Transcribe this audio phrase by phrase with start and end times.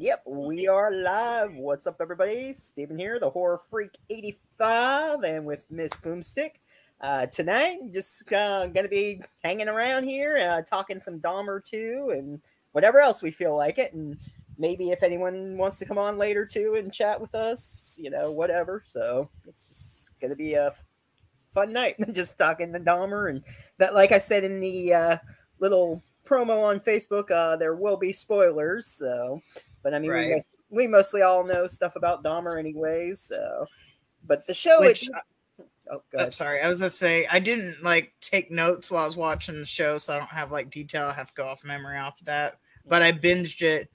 [0.00, 1.54] Yep, we are live.
[1.54, 2.52] What's up, everybody?
[2.52, 6.60] Steven here, the Horror Freak 85, and with Miss Boomstick.
[7.00, 12.40] Uh, tonight, just uh, gonna be hanging around here, uh, talking some Dahmer too, and
[12.70, 13.92] whatever else we feel like it.
[13.92, 14.16] And
[14.56, 18.30] maybe if anyone wants to come on later too and chat with us, you know,
[18.30, 18.80] whatever.
[18.86, 20.74] So it's just gonna be a
[21.52, 23.30] fun night, just talking to Dahmer.
[23.30, 23.42] And
[23.78, 25.16] that, like I said in the uh,
[25.58, 28.86] little promo on Facebook, uh, there will be spoilers.
[28.86, 29.40] So,
[29.88, 30.26] but I mean, Right.
[30.28, 33.20] we, most, we mostly all know stuff about Dahmer, anyways.
[33.20, 33.64] So,
[34.26, 35.14] but the show, Which- it,
[35.90, 36.34] oh, I'm ahead.
[36.34, 36.60] sorry.
[36.60, 39.96] I was gonna say I didn't like take notes while I was watching the show,
[39.96, 41.04] so I don't have like detail.
[41.06, 42.58] I have to go off memory off of that.
[42.86, 43.90] But I binged it.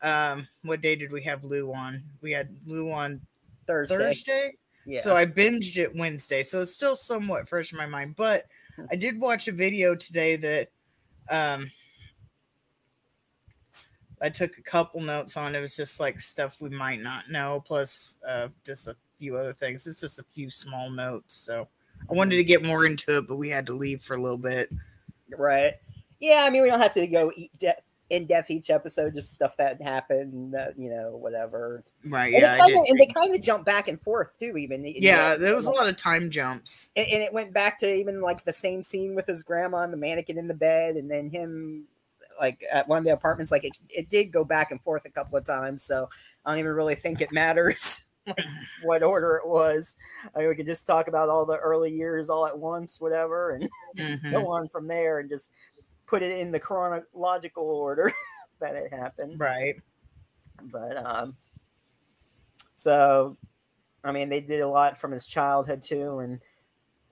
[0.00, 2.04] Um, what day did we have Lou on?
[2.20, 3.20] We had Lou on
[3.66, 3.96] Thursday.
[3.96, 4.52] Thursday.
[4.86, 5.00] Yeah.
[5.00, 6.44] So I binged it Wednesday.
[6.44, 8.14] So it's still somewhat fresh in my mind.
[8.14, 8.46] But
[8.90, 10.70] I did watch a video today that
[11.30, 11.68] um
[14.22, 15.54] I took a couple notes on.
[15.54, 19.52] It was just like stuff we might not know, plus uh just a few other
[19.52, 19.86] things.
[19.86, 21.34] It's just a few small notes.
[21.34, 21.68] So
[22.10, 24.38] I wanted to get more into it, but we had to leave for a little
[24.38, 24.70] bit.
[25.36, 25.74] right.
[26.20, 27.74] Yeah, I mean, we don't have to go eat de-
[28.10, 31.82] in depth each episode, just stuff that happened, uh, you know, whatever.
[32.04, 32.32] Right.
[32.32, 32.58] And, Yeah.
[32.58, 34.84] kinda, and they kind of jump back and forth too, even.
[34.84, 36.90] you yeah, know, there was a lot of time jumps.
[36.94, 39.92] and, and it went back to even like the same scene with his grandma and
[39.92, 41.84] the mannequin in the bed and then him
[42.42, 45.10] like at one of the apartments like it, it did go back and forth a
[45.10, 46.10] couple of times so
[46.44, 49.96] i don't even really think it matters like, what order it was
[50.34, 53.52] I mean, we could just talk about all the early years all at once whatever
[53.52, 54.30] and just Mhm.
[54.30, 55.52] go on from there and just
[56.06, 58.12] put it in the chronological order
[58.60, 59.82] that it happened Right.
[60.64, 61.36] but um
[62.76, 63.36] so
[64.04, 66.40] i mean they did a lot from his childhood too and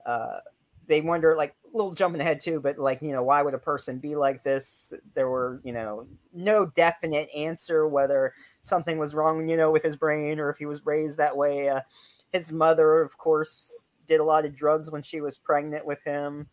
[0.05, 0.39] uh
[0.87, 3.97] they wonder like little jumping ahead too but like you know why would a person
[3.97, 9.55] be like this there were you know no definite answer whether something was wrong you
[9.55, 11.81] know with his brain or if he was raised that way uh,
[12.31, 16.47] his mother of course did a lot of drugs when she was pregnant with him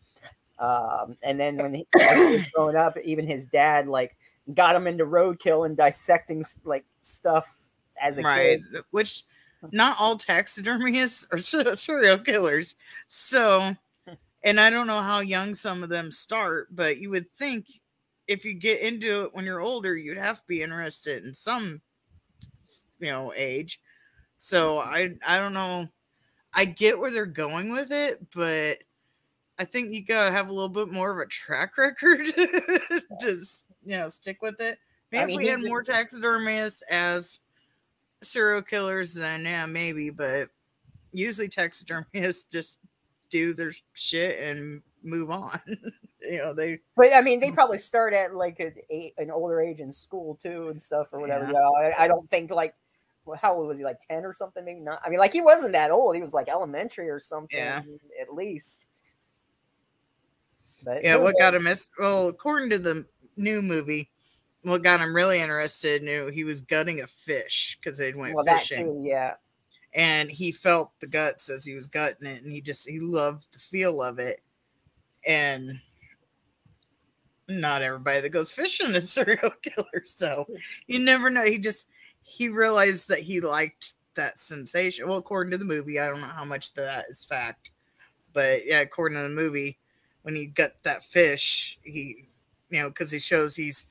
[0.59, 4.17] um, and then when he, he was growing up even his dad like
[4.53, 7.57] got him into roadkill and dissecting like stuff
[8.01, 8.83] as a right kid.
[8.91, 9.23] which
[9.71, 11.37] not all taxidermists are
[11.75, 12.75] serial killers
[13.07, 13.75] so
[14.43, 17.65] and i don't know how young some of them start but you would think
[18.27, 21.81] if you get into it when you're older you'd have to be interested in some
[22.99, 23.79] you know age.
[24.35, 24.93] So mm-hmm.
[25.27, 25.87] i i don't know.
[26.53, 28.79] I get where they're going with it but
[29.59, 33.39] i think you gotta have a little bit more of a track record to
[33.83, 34.77] you know stick with it.
[35.11, 37.39] Maybe I if mean, we had more taxidermists as
[38.21, 40.49] serial killers then yeah maybe but
[41.13, 42.79] usually taxidermists just
[43.29, 45.59] do their shit and move on
[46.29, 47.55] you know they But I mean, they mm.
[47.55, 51.19] probably start at like a, a- an older age in school too and stuff or
[51.19, 51.45] whatever.
[51.45, 51.51] Yeah.
[51.51, 52.75] You know, I, I don't think like
[53.39, 53.83] how old was he?
[53.83, 54.63] Like ten or something?
[54.65, 54.99] Maybe not.
[55.05, 56.15] I mean, like he wasn't that old.
[56.15, 57.81] He was like elementary or something Yeah.
[58.21, 58.89] at least.
[60.83, 64.09] But yeah what got him is well according to the new movie
[64.61, 68.45] what got him really interested knew he was gutting a fish because they went well,
[68.45, 69.01] fishing too.
[69.03, 69.33] Yeah.
[69.93, 73.51] And he felt the guts as he was gutting it and he just he loved
[73.51, 74.41] the feel of it.
[75.27, 75.79] And
[77.47, 80.47] not everybody that goes fishing is a serial killer so
[80.87, 81.45] you never know.
[81.45, 81.87] He just
[82.21, 85.07] he realized that he liked that sensation.
[85.07, 87.71] Well according to the movie i don't know how much that is fact
[88.33, 89.79] but yeah according to the movie
[90.21, 92.27] when he gut that fish he
[92.69, 93.89] you know because he shows he's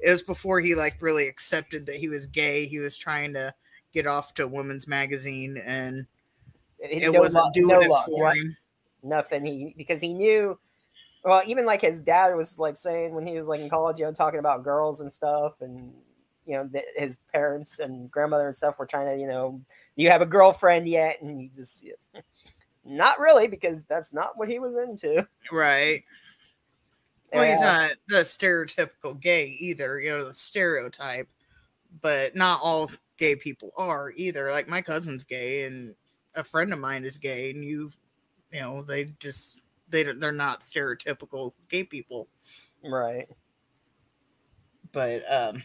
[0.00, 2.66] it was before he like really accepted that he was gay.
[2.66, 3.54] He was trying to
[3.94, 6.06] get off to a women's magazine and
[6.78, 8.36] It, no wasn't luck- doing no it for right?
[8.36, 8.56] him.
[9.02, 10.58] Nothing he because he knew
[11.24, 14.04] well even like his dad was like saying when he was like in college you
[14.04, 15.92] know talking about girls and stuff and
[16.46, 19.60] you know his parents and grandmother and stuff were trying to you know
[19.96, 21.22] you have a girlfriend yet?
[21.22, 21.86] And he just
[22.84, 25.26] not really because that's not what he was into.
[25.52, 26.02] Right.
[27.32, 31.28] Well he's not the stereotypical gay either you know the stereotype
[32.00, 35.94] but not all gay people are either like my cousin's gay and
[36.34, 37.90] a friend of mine is gay and you
[38.52, 42.28] you know they just they don't- they're not stereotypical gay people.
[42.82, 43.28] Right.
[44.92, 45.62] But um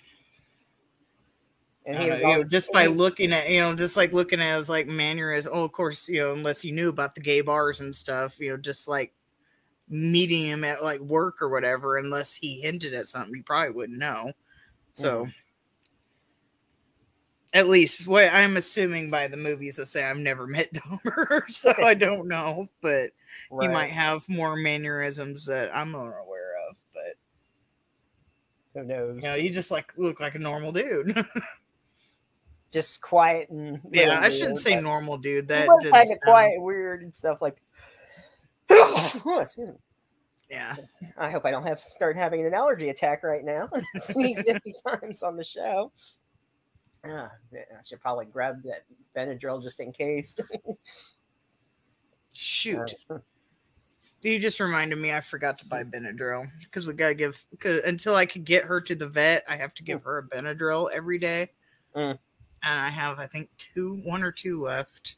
[1.85, 4.41] and he was know, you know, just by looking at you know just like looking
[4.41, 7.41] at his like mannerism oh of course you know unless you knew about the gay
[7.41, 9.13] bars and stuff you know just like
[9.87, 13.97] meeting him at like work or whatever unless he hinted at something you probably wouldn't
[13.97, 14.31] know.
[14.93, 15.27] So
[17.53, 21.71] at least what i'm assuming by the movies that say i've never met Dahmer, so
[21.83, 23.09] i don't know but
[23.61, 27.15] he might have more mannerisms that i'm unaware of but
[28.81, 31.15] who knows you know he just like looked like a normal dude
[32.71, 35.47] just quiet and Yeah, I shouldn't weird, say normal, dude.
[35.47, 37.57] That was kind of sound- quiet, weird, and stuff like.
[38.71, 39.73] Oh, excuse me.
[40.51, 40.75] Yeah.
[41.17, 43.67] I hope I don't have to start having an allergy attack right now.
[44.01, 45.91] Sneeze 50 times on the show.
[47.05, 48.83] Ah, yeah, I should probably grab that
[49.15, 50.37] Benadryl just in case.
[52.33, 52.93] Shoot.
[53.09, 53.19] Uh,
[54.21, 58.15] You just reminded me I forgot to buy Benadryl because we gotta give cause until
[58.15, 61.17] I could get her to the vet, I have to give her a Benadryl every
[61.17, 61.51] day.
[61.95, 62.19] Mm.
[62.63, 65.15] And I have I think two one or two left.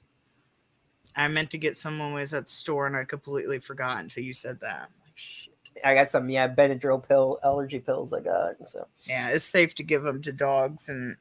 [1.15, 3.99] I meant to get some when I was at the store and I completely forgot
[3.99, 4.89] until you said that.
[5.03, 5.53] Like shit.
[5.83, 8.67] I got some, yeah, Benadryl pill allergy pills I got.
[8.67, 11.17] So, Yeah, it's safe to give them to dogs and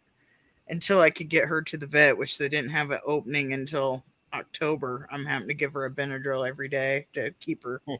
[0.70, 4.02] until I could get her to the vet, which they didn't have an opening until
[4.32, 7.94] October, I'm having to give her a Benadryl every day to keep her Hmm.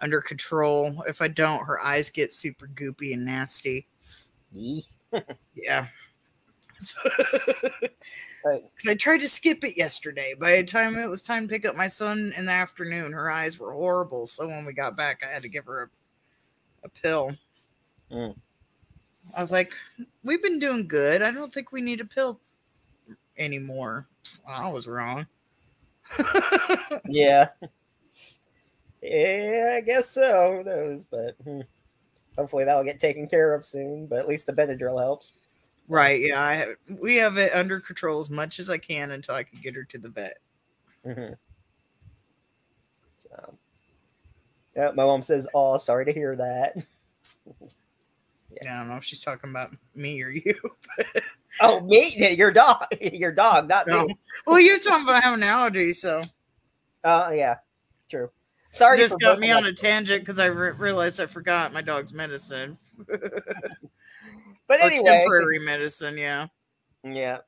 [0.00, 1.02] under control.
[1.08, 3.86] If I don't, her eyes get super goopy and nasty.
[5.54, 5.86] Yeah.
[6.80, 7.00] So,
[8.44, 8.62] Right.
[8.86, 10.32] I tried to skip it yesterday.
[10.38, 13.28] By the time it was time to pick up my son in the afternoon, her
[13.30, 14.26] eyes were horrible.
[14.28, 15.90] So when we got back, I had to give her
[16.84, 17.32] a, a pill.
[18.12, 18.36] Mm.
[19.36, 19.74] I was like,
[20.22, 21.22] we've been doing good.
[21.22, 22.40] I don't think we need a pill
[23.36, 24.06] anymore.
[24.46, 25.26] I was wrong.
[27.06, 27.48] yeah.
[29.02, 30.58] Yeah, I guess so.
[30.58, 31.04] Who knows?
[31.04, 31.60] But hmm.
[32.36, 34.06] hopefully that'll get taken care of soon.
[34.06, 35.32] But at least the Benadryl helps.
[35.88, 36.20] right.
[36.20, 36.42] Yeah.
[36.42, 36.68] I have,
[37.00, 39.84] we have it under control as much as I can until I can get her
[39.84, 40.38] to the vet.
[41.04, 41.32] hmm
[43.18, 43.54] So,
[44.74, 46.76] yeah, my mom says, "Oh, sorry to hear that."
[48.64, 50.54] Yeah, I don't know if she's talking about me or you.
[51.60, 52.14] Oh, me?
[52.36, 52.86] Your dog?
[53.00, 54.06] Your dog, not No.
[54.06, 54.16] me.
[54.46, 56.20] well, you're talking about having allergies, so.
[57.02, 57.56] Oh, yeah,
[58.08, 58.30] true.
[58.68, 58.98] Sorry.
[58.98, 62.12] this for got me on a tangent because I re- realized I forgot my dog's
[62.14, 62.78] medicine.
[64.68, 66.46] But or anyway, temporary medicine, yeah.
[67.02, 67.38] yeah.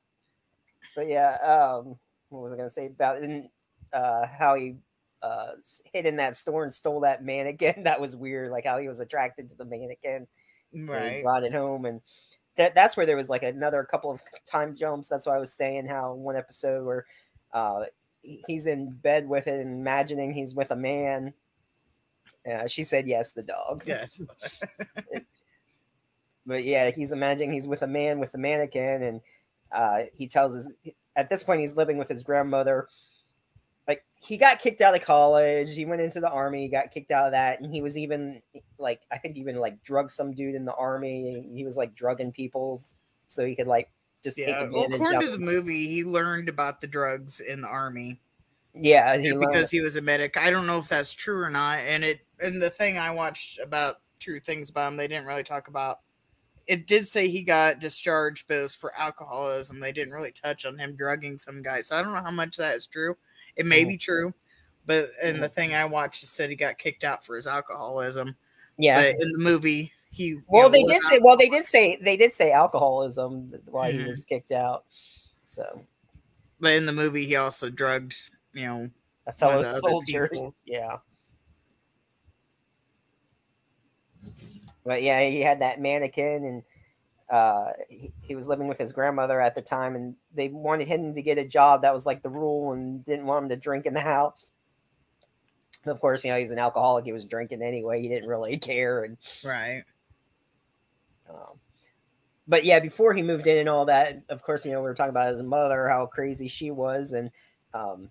[0.95, 1.95] But yeah, um,
[2.29, 3.47] what was I gonna say about and,
[3.93, 4.77] uh, how he
[5.21, 5.51] uh
[5.93, 7.83] hid in that store and stole that mannequin?
[7.83, 8.49] That was weird.
[8.49, 10.25] Like how he was attracted to the mannequin.
[10.73, 11.23] Right.
[11.23, 12.01] brought it home and
[12.57, 15.53] that that's where there was like another couple of time jumps that's why i was
[15.53, 17.05] saying how one episode where
[17.53, 17.83] uh
[18.21, 21.33] he's in bed with it and imagining he's with a man
[22.49, 24.21] uh, she said yes the dog Yes.
[26.45, 29.21] but yeah he's imagining he's with a man with a mannequin and
[29.71, 30.75] uh he tells his
[31.15, 32.87] at this point he's living with his grandmother
[33.91, 37.25] like he got kicked out of college he went into the army got kicked out
[37.25, 38.41] of that and he was even
[38.77, 42.31] like i think even like drugged some dude in the army he was like drugging
[42.31, 42.79] people
[43.27, 43.89] so he could like
[44.23, 44.67] just take Yeah.
[44.71, 48.19] Well, according to the movie, he learned about the drugs in the army
[48.73, 50.37] yeah he because he was a medic.
[50.37, 51.79] I don't know if that's true or not.
[51.79, 55.43] And it and the thing I watched about true things about him, they didn't really
[55.43, 55.99] talk about.
[56.67, 59.79] It did say he got discharged, but it was for alcoholism.
[59.79, 61.81] They didn't really touch on him drugging some guy.
[61.81, 63.17] So I don't know how much that is true.
[63.55, 64.33] It may be true,
[64.85, 68.35] but and the thing I watched it said he got kicked out for his alcoholism.
[68.77, 68.95] yeah.
[68.95, 72.17] But in the movie, he well know, they did say well they did say they
[72.17, 74.01] did say alcoholism why Mhm.
[74.01, 74.85] he was kicked out
[75.45, 75.63] so.
[76.59, 78.15] But in the movie, he also drugged,
[78.53, 78.89] you know,
[79.27, 80.29] a fellow soldier
[80.65, 80.97] yeah.
[84.83, 86.63] But yeah he had that mannequin and
[87.31, 91.15] uh he, he was living with his grandmother at the time and they wanted him
[91.15, 93.85] to get a job that was like the rule and didn't want him to drink
[93.85, 94.51] in the house
[95.85, 99.03] of course you know he's an alcoholic he was drinking anyway he didn't really care
[99.03, 99.83] and right.
[101.29, 101.57] um,
[102.51, 104.93] but yeah, before he moved in and all that, of course, you know, we were
[104.93, 107.13] talking about his mother, how crazy she was.
[107.13, 107.31] And
[107.73, 108.09] um,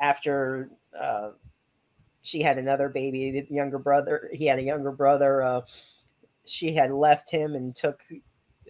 [0.00, 1.30] after uh,
[2.22, 5.60] she had another baby, the younger brother, he had a younger brother, uh,
[6.44, 8.04] she had left him and took,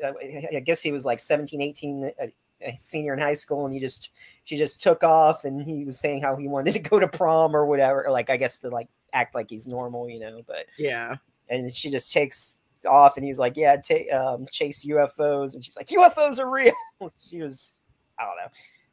[0.05, 3.65] I guess he was like 17, 18, a, a senior in high school.
[3.65, 4.11] And he just,
[4.45, 7.55] she just took off and he was saying how he wanted to go to prom
[7.57, 8.07] or whatever.
[8.11, 11.17] Like, I guess to like act like he's normal, you know, but Yeah.
[11.49, 15.77] and she just takes off and he's like yeah take um chase ufos and she's
[15.77, 16.73] like ufos are real
[17.17, 17.81] she was
[18.19, 18.49] i don't know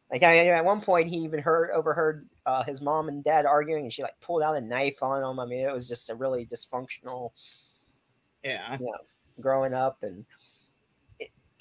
[0.10, 3.84] like I, at one point he even heard overheard uh, his mom and dad arguing
[3.84, 6.16] and she like pulled out a knife on him i mean it was just a
[6.16, 7.32] really dysfunctional
[8.44, 8.78] Yeah.
[9.40, 10.26] growing up and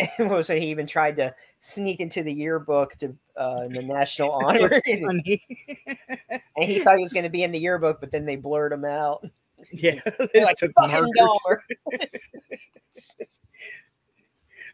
[0.03, 4.31] it, it was he even tried to sneak into the yearbook to uh the national
[4.45, 4.83] honor It's
[6.57, 8.73] and he thought he was going to be in the yearbook but then they blurred
[8.73, 9.25] him out
[9.73, 10.01] yeah.
[10.35, 11.13] Like took fucking
[11.45, 12.09] markers.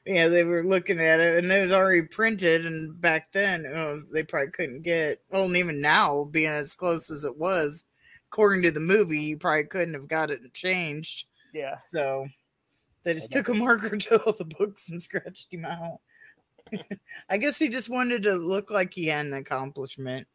[0.06, 2.64] Yeah, they were looking at it and it was already printed.
[2.64, 7.10] And back then, oh, they probably couldn't get, well, and even now, being as close
[7.10, 7.84] as it was,
[8.30, 11.26] according to the movie, you probably couldn't have got it changed.
[11.52, 12.26] yeah So
[13.04, 16.00] they just took a marker to all the books and scratched him out.
[17.30, 20.26] I guess he just wanted to look like he had an accomplishment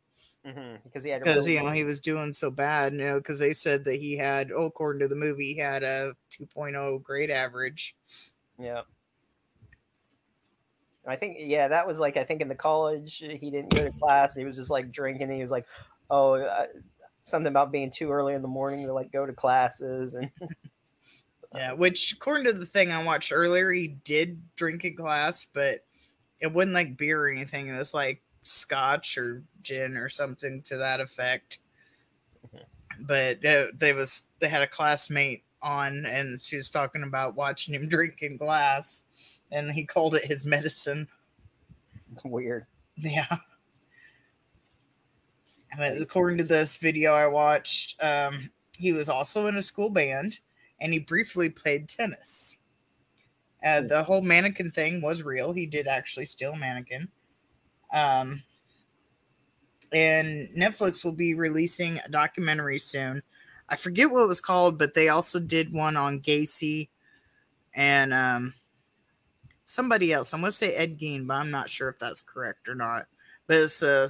[0.43, 2.93] Because he had because really you know he was doing so bad.
[2.93, 5.83] You know, because they said that he had, oh, according to the movie, he had
[5.83, 7.95] a 2.0 grade average.
[8.59, 8.81] Yeah.
[11.05, 13.91] I think yeah, that was like I think in the college he didn't go to
[13.91, 14.35] class.
[14.35, 15.31] He was just like drinking.
[15.31, 15.65] He was like,
[16.09, 16.67] oh, uh,
[17.23, 20.29] something about being too early in the morning to like go to classes and
[21.55, 25.85] Yeah, which according to the thing I watched earlier, he did drink in class, but
[26.39, 27.67] it wasn't like beer or anything.
[27.67, 31.59] It was like scotch or gin or something to that effect.
[32.99, 37.73] But uh, they was they had a classmate on, and she was talking about watching
[37.73, 41.07] him drink in glass, and he called it his medicine.
[42.23, 42.65] weird.
[42.95, 43.37] Yeah.
[45.77, 50.39] But according to this video I watched, um, he was also in a school band
[50.79, 52.59] and he briefly played tennis.
[53.65, 53.87] Uh, Hmm.
[53.87, 55.53] the whole mannequin thing was real.
[55.53, 57.09] He did actually steal a mannequin.
[57.93, 58.43] Um,
[59.93, 63.21] and Netflix will be releasing a documentary soon.
[63.69, 66.89] I forget what it was called, but they also did one on Gacy
[67.73, 68.55] and um,
[69.65, 70.33] somebody else.
[70.33, 73.05] I'm going to say Ed Gein, but I'm not sure if that's correct or not.
[73.47, 74.07] But it's a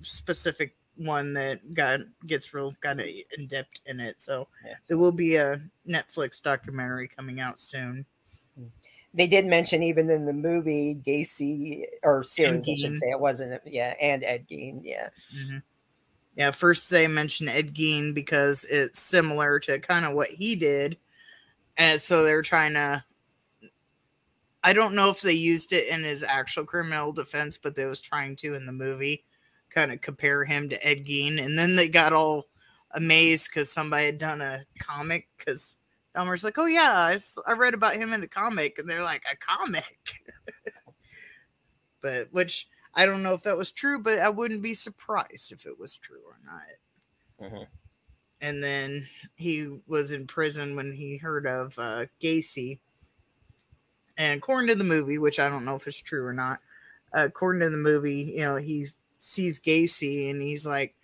[0.00, 4.20] specific one that got gets real kind of in depth in it.
[4.20, 4.76] So Yeah.
[4.86, 8.06] there will be a Netflix documentary coming out soon.
[9.14, 13.62] They did mention even in the movie Gacy or series, I should say it wasn't.
[13.66, 14.80] Yeah, and Ed Gein.
[14.84, 15.62] Yeah, Mhm.
[16.34, 20.98] Yeah, first they mentioned Ed Gein because it's similar to kind of what he did,
[21.78, 23.04] and so they're trying to.
[24.62, 28.00] I don't know if they used it in his actual criminal defense, but they was
[28.02, 29.24] trying to in the movie,
[29.76, 32.46] kind of compare him to Ed Gein, and then they got all
[32.92, 35.78] amazed because somebody had done a comic because
[36.14, 39.24] Dahmer's like, "Oh yeah, I, I read about him in a comic," and they're like,
[39.30, 39.98] "A comic,"
[42.00, 45.66] but which I don't know if that was true, but I wouldn't be surprised if
[45.66, 47.52] it was true or not.
[47.52, 47.66] Mhm.
[48.40, 49.06] And then
[49.36, 52.78] he was in prison when he heard of uh, Gacy.
[54.16, 56.60] And according to the movie, which I don't know if it's true or not,
[57.14, 58.86] uh, according to the movie, you know, he
[59.26, 60.94] sees Gacy and he's like,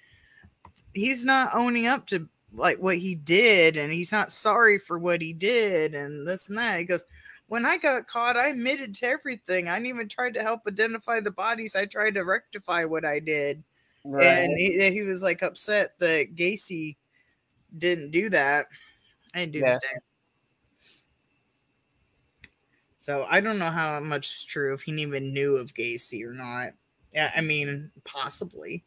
[0.95, 5.21] he's not owning up to like what he did and he's not sorry for what
[5.21, 6.79] he did and this and that.
[6.79, 7.05] He goes,
[7.49, 9.69] when I got caught, I admitted to everything.
[9.69, 11.75] I didn't even tried to help identify the bodies.
[11.75, 13.63] I tried to rectify what I did.
[14.05, 14.25] right.
[14.25, 16.97] And he, he was like upset that Gacy
[17.77, 18.67] didn't do that.
[19.35, 19.73] And Yeah.
[19.73, 19.99] Doomsday.
[22.99, 26.33] So I don't know how much is true if he even knew of Gacy or
[26.33, 26.75] not.
[27.13, 28.85] Yeah, I mean, possibly.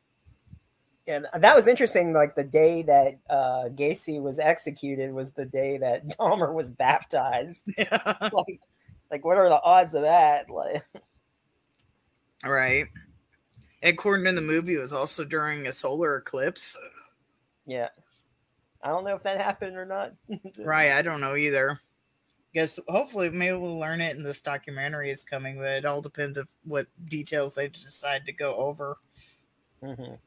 [1.07, 2.13] and that was interesting.
[2.13, 7.69] Like the day that uh, Gacy was executed was the day that Dahmer was baptized.
[7.77, 7.99] Yeah.
[8.33, 8.61] like,
[9.11, 10.49] like what are the odds of that?
[10.49, 10.83] Like,
[12.43, 12.85] Right.
[13.83, 16.75] According to the movie, it was also during a solar eclipse.
[17.67, 17.89] yeah,
[18.81, 20.13] I don't know if that happened or not.
[20.57, 20.91] Right.
[20.91, 21.79] I don't know either.
[22.55, 26.37] Guess hopefully maybe we'll learn it in this documentary is coming, but it all depends
[26.37, 28.95] of what details they decide to go over.
[29.83, 30.17] Mhm.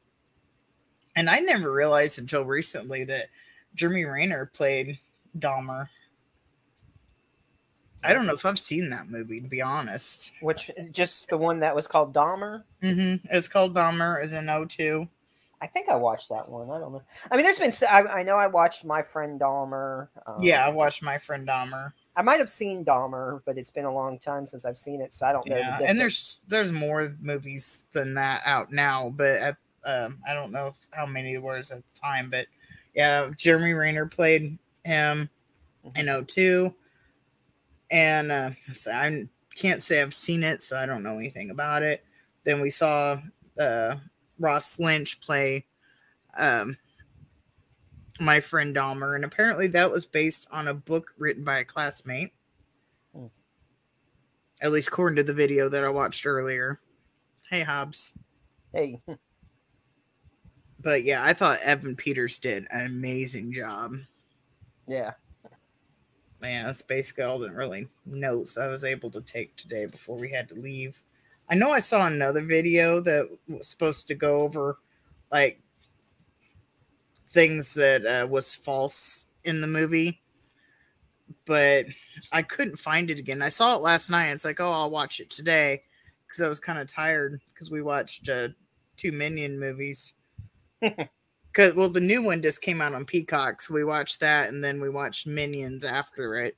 [1.15, 3.25] And I never realized until recently that
[3.73, 4.99] Jeremy Rayner played
[5.39, 5.89] Dahmer.
[8.03, 10.31] I don't know if I've seen that movie to be honest.
[10.39, 12.63] Which just the one that was called Dahmer.
[12.83, 13.25] Mm-hmm.
[13.35, 14.23] It's called Dahmer.
[14.23, 15.09] Is in 02.
[15.61, 16.69] I think I watched that one.
[16.69, 17.01] I don't know.
[17.31, 17.73] I mean, there's been.
[17.89, 20.09] I know I watched My Friend Dahmer.
[20.27, 21.91] Um, Yeah, I watched My Friend Dahmer.
[22.19, 25.13] I might have seen Dahmer, but it's been a long time since I've seen it,
[25.13, 25.55] so I don't know.
[25.55, 30.33] the Yeah, and there's there's more movies than that out now, but at, um, I
[30.33, 32.29] don't know if, how many there was at the time.
[32.29, 32.47] But
[32.93, 35.29] yeah, Jeremy Rayner played him
[35.95, 36.75] in 02.
[37.89, 41.83] and uh, so I can't say I've seen it, so I don't know anything about
[41.83, 42.03] it.
[42.43, 43.17] Then we saw
[43.57, 43.95] uh,
[44.37, 45.63] Ross Lynch play
[46.37, 46.75] um,
[48.19, 52.31] my friend Dahmer, and apparently that was based on a book written by a classmate.
[53.15, 53.27] Hmm.
[54.61, 56.79] At least according to the video that I watched earlier.
[57.49, 58.17] Hey, Hobbs.
[58.73, 59.01] Hey,
[60.81, 63.95] But yeah, I thought Evan Peters did an amazing job.
[64.87, 65.13] yeah,
[66.41, 70.31] Man, that's basically all the really notes I was able to take today before we
[70.31, 71.01] had to leave.
[71.49, 74.77] I know I saw another video that was supposed to go over
[75.31, 75.59] like
[77.29, 80.21] things that uh, was false in the movie,
[81.45, 81.85] but
[82.31, 83.41] I couldn't find it again.
[83.41, 84.31] I saw it last night.
[84.31, 85.83] It's like, oh, I'll watch it today
[86.27, 88.49] because I was kind of tired because we watched uh,
[88.97, 90.13] two Minion movies.
[91.53, 94.63] Cause well, the new one just came out on Peacock, so we watched that, and
[94.63, 96.55] then we watched Minions after it.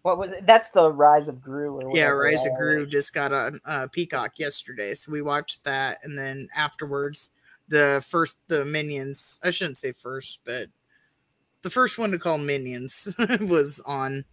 [0.00, 0.46] What was it?
[0.46, 1.80] That's the Rise of Gru.
[1.80, 5.98] Or Yeah, Rise of Gru just got on uh, Peacock yesterday, so we watched that,
[6.04, 7.30] and then afterwards,
[7.68, 9.38] the first the Minions.
[9.42, 10.68] I shouldn't say first, but
[11.62, 14.24] the first one to call Minions was on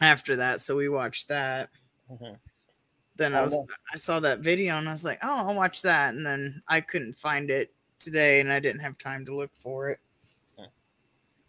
[0.00, 1.70] after that, so we watched that.
[2.10, 2.38] Mhm.
[3.16, 3.66] Then I Oh, was.
[3.92, 6.80] I saw that video and I was like, oh, I'll watch that, and then I
[6.80, 10.00] couldn't find it today, and I didn't have time to look for it.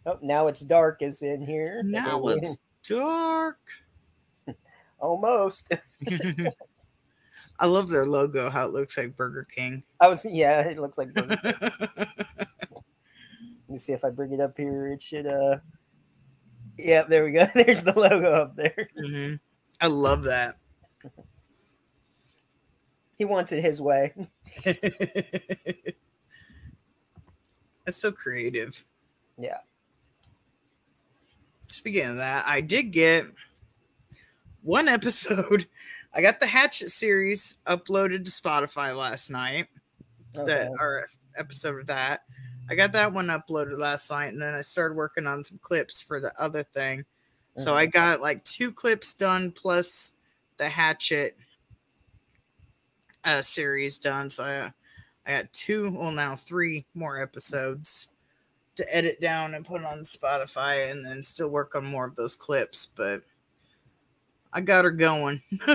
[0.06, 1.82] Oh, now it's dark is in here.
[1.82, 3.58] Now it's dark.
[4.98, 5.72] almost.
[7.58, 9.82] I love their logo, how it looks like Burger King.
[10.00, 10.60] I was yeah.
[10.60, 11.12] It looks like.
[11.14, 11.54] Burger King.
[13.66, 14.88] Let me see if I bring it up here.
[14.88, 15.26] It should.
[15.26, 15.58] uh
[16.78, 17.46] Yeah, there we go.
[17.54, 18.88] There's the logo up there.
[18.98, 19.38] Mhm.
[19.80, 20.56] I love that.
[23.16, 24.12] He wants it his way.
[27.84, 28.82] That's so creative.
[29.38, 29.58] Yeah.
[31.68, 33.26] Speaking of that, I did get
[34.62, 35.68] one episode.
[36.14, 39.66] I got the Hatchet series uploaded to Spotify last night.
[40.36, 40.46] Okay.
[40.46, 41.06] That our
[41.36, 42.22] episode of that.
[42.70, 46.00] I got that one uploaded last night, and then I started working on some clips
[46.00, 47.04] for the other thing.
[47.56, 47.76] So Mhm.
[47.76, 50.12] I got like two clips done plus
[50.56, 51.36] the Hatchet
[53.24, 54.30] uh, series done.
[54.30, 54.72] So I,
[55.26, 58.08] I got two, well now three more episodes
[58.76, 62.36] to edit down and put on Spotify, and then still work on more of those
[62.36, 62.86] clips.
[62.86, 63.22] But
[64.54, 65.42] I got her going.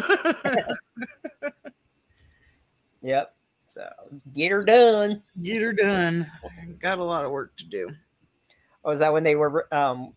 [3.01, 3.33] Yep.
[3.67, 3.87] So
[4.33, 5.23] get her done.
[5.41, 6.29] Get her done.
[6.79, 7.91] Got a lot of work to do.
[8.83, 9.73] Oh, was that when they were?
[9.73, 10.13] um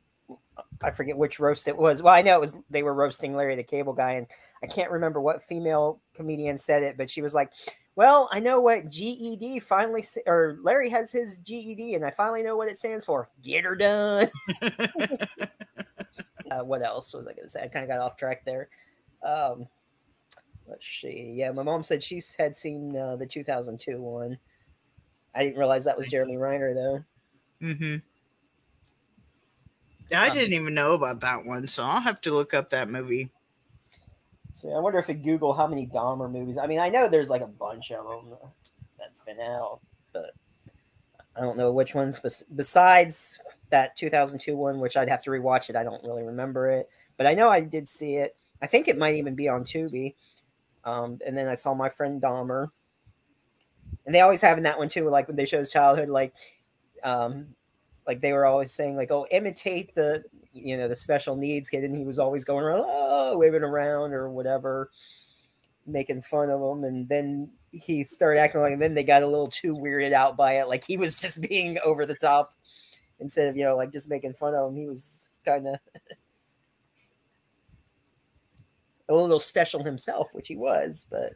[0.82, 2.02] I forget which roast it was.
[2.02, 2.58] Well, I know it was.
[2.70, 4.26] They were roasting Larry the Cable Guy, and
[4.62, 7.52] I can't remember what female comedian said it, but she was like,
[7.94, 12.56] "Well, I know what GED finally, or Larry has his GED, and I finally know
[12.56, 13.28] what it stands for.
[13.42, 14.30] Get her done."
[16.60, 17.62] uh, what else was I going to say?
[17.62, 18.68] I kind of got off track there.
[19.22, 19.66] Um,
[20.66, 21.32] let's see.
[21.36, 24.38] Yeah, my mom said she had seen uh, the 2002 one.
[25.34, 26.08] I didn't realize that was.
[26.08, 27.04] Jeremy Reiner though.
[27.66, 27.96] mm-hmm.
[30.14, 32.90] I Um, didn't even know about that one, so I'll have to look up that
[32.90, 33.30] movie.
[34.52, 36.58] See, I wonder if it Google how many Dahmer movies.
[36.58, 38.36] I mean, I know there's like a bunch of them
[38.98, 39.80] that's been out,
[40.12, 40.34] but
[41.34, 42.20] I don't know which ones.
[42.20, 43.40] Bes- besides
[43.72, 45.76] that 2002 one, which I'd have to rewatch it.
[45.76, 48.36] I don't really remember it, but I know I did see it.
[48.62, 50.14] I think it might even be on Tubi.
[50.84, 52.70] Um, and then I saw my friend Dahmer,
[54.06, 55.08] and they always have in that one too.
[55.08, 56.34] Like when they show his childhood, like,
[57.02, 57.48] um,
[58.06, 61.84] like they were always saying like, "Oh, imitate the you know the special needs kid,"
[61.84, 64.90] and he was always going around, oh, waving around or whatever,
[65.86, 69.26] making fun of him, and then he started acting like, and then they got a
[69.26, 72.52] little too weirded out by it, like he was just being over the top
[73.22, 74.76] instead of you know like just making fun of him.
[74.76, 75.76] He was kind of
[79.08, 81.32] a little special himself, which he was, but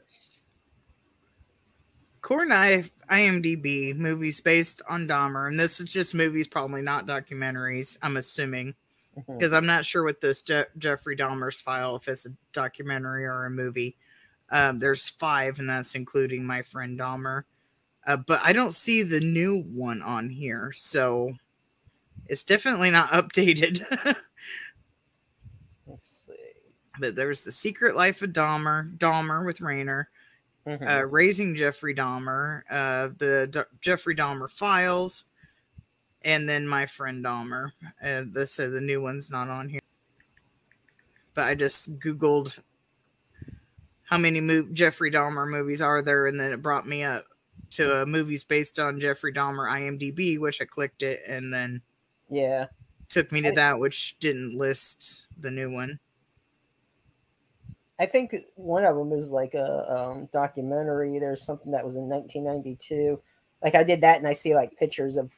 [2.21, 7.99] Core Knife, IMDb, movies based on Dahmer, and this is just movies, probably not documentaries.
[8.03, 8.75] I'm assuming
[9.27, 13.47] because I'm not sure with this Je- Jeffrey Dahmer's file if it's a documentary or
[13.47, 13.97] a movie.
[14.51, 17.45] Um, there's five, and that's including my friend Dahmer.
[18.07, 21.33] Uh, but I don't see the new one on here, so
[22.29, 23.83] it's definitely not updated.
[25.87, 26.33] let's see.
[26.99, 30.09] but there's the Secret Life of Dahmer, Dahmer with Rayner,
[30.67, 31.01] Mhm.
[31.03, 35.25] uh, Raising Jeffrey Dahmer, uh, the D- Jeffrey Dahmer Files,
[36.23, 37.71] and then My Friend Dahmer.
[38.03, 39.81] Uh, this so the new one's not on here,
[41.35, 42.61] but I just googled
[44.05, 47.27] how many mo- Jeffrey Dahmer movies are there, and then it brought me up
[47.73, 51.83] to uh, movies based on Jeffrey Dahmer IMDb, which I clicked it, and then
[52.29, 52.67] yeah,
[53.09, 55.99] took me to I- that, which didn't list the new one.
[57.99, 61.19] I think one of them is like a um, documentary.
[61.19, 63.21] There's something that was in 1992.
[63.63, 65.35] Like I did that, and I see like pictures of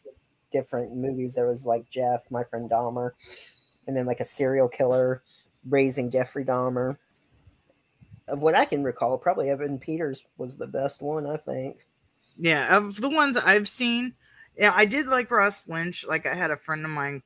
[0.50, 1.34] different movies.
[1.34, 3.12] There was like Jeff, my friend Dahmer,
[3.86, 5.22] and then like a serial killer
[5.68, 6.96] raising Jeffrey Dahmer.
[8.26, 11.26] Of what I can recall, probably Evan Peters was the best one.
[11.26, 11.86] I think.
[12.36, 14.14] Yeah, of the ones I've seen,
[14.58, 16.04] yeah, I did like Ross Lynch.
[16.06, 17.22] Like I had a friend of mine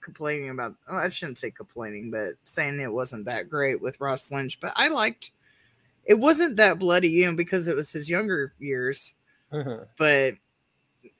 [0.00, 4.30] complaining about oh, I shouldn't say complaining, but saying it wasn't that great with Ross
[4.32, 4.60] Lynch.
[4.60, 5.30] But I liked
[6.04, 9.14] it wasn't that bloody, you know, because it was his younger years.
[9.52, 9.84] Mm-hmm.
[9.96, 10.34] But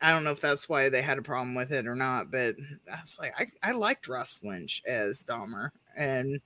[0.01, 2.33] I don't know if that's why they had a problem with it or not.
[2.33, 2.57] But
[2.93, 5.71] I was like, I, I liked Ross Lynch as Dahmer.
[5.97, 6.41] And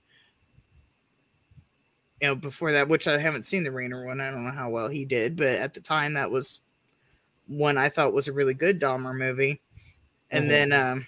[2.20, 4.68] you know, before that, which I haven't seen the Rainer one, I don't know how
[4.68, 6.60] well he did, but at the time that was
[7.46, 9.60] one I thought was a really good Dahmer movie.
[10.30, 10.48] And Mhm.
[10.48, 11.06] then um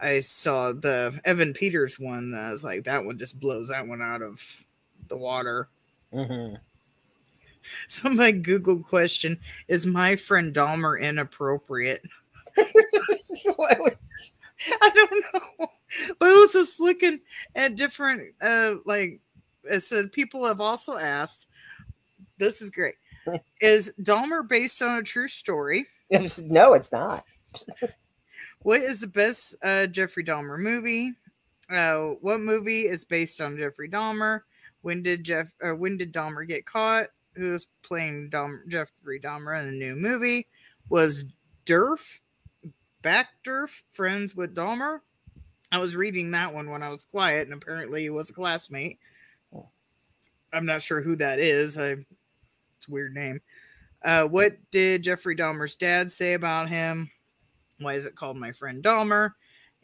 [0.00, 2.34] I saw the Evan Peters one.
[2.34, 4.64] I was like, that one just blows that one out of
[5.08, 5.68] the water.
[6.12, 6.56] Mm-hmm.
[7.88, 12.02] Somebody Google question: Is my friend Dahmer inappropriate?
[14.80, 15.66] I don't know,
[16.18, 17.20] but I was just looking
[17.54, 19.20] at different, uh, like
[19.64, 20.12] it said.
[20.12, 21.48] People have also asked.
[22.38, 22.94] This is great.
[23.60, 25.86] Is Dahmer based on a true story?
[26.10, 27.24] No, it's not.
[28.62, 31.12] What is the best uh, Jeffrey Dahmer movie?
[31.68, 34.40] Uh, what movie is based on Jeffrey Dahmer?
[34.82, 35.52] When did Jeff?
[35.62, 37.06] Uh, when did Dahmer get caught?
[37.34, 40.46] Who's playing Dahmer, Jeffrey Dahmer in a new movie?
[40.90, 41.24] Was
[41.66, 42.20] Durf
[43.02, 45.00] back Durf friends with Dahmer?
[45.72, 48.98] I was reading that one when I was quiet, and apparently he was a classmate.
[49.54, 49.70] Oh.
[50.52, 51.78] I'm not sure who that is.
[51.78, 51.96] I,
[52.82, 53.40] it's weird name.
[54.04, 57.12] Uh, what did Jeffrey Dahmer's dad say about him?
[57.78, 59.30] Why is it called My Friend Dahmer?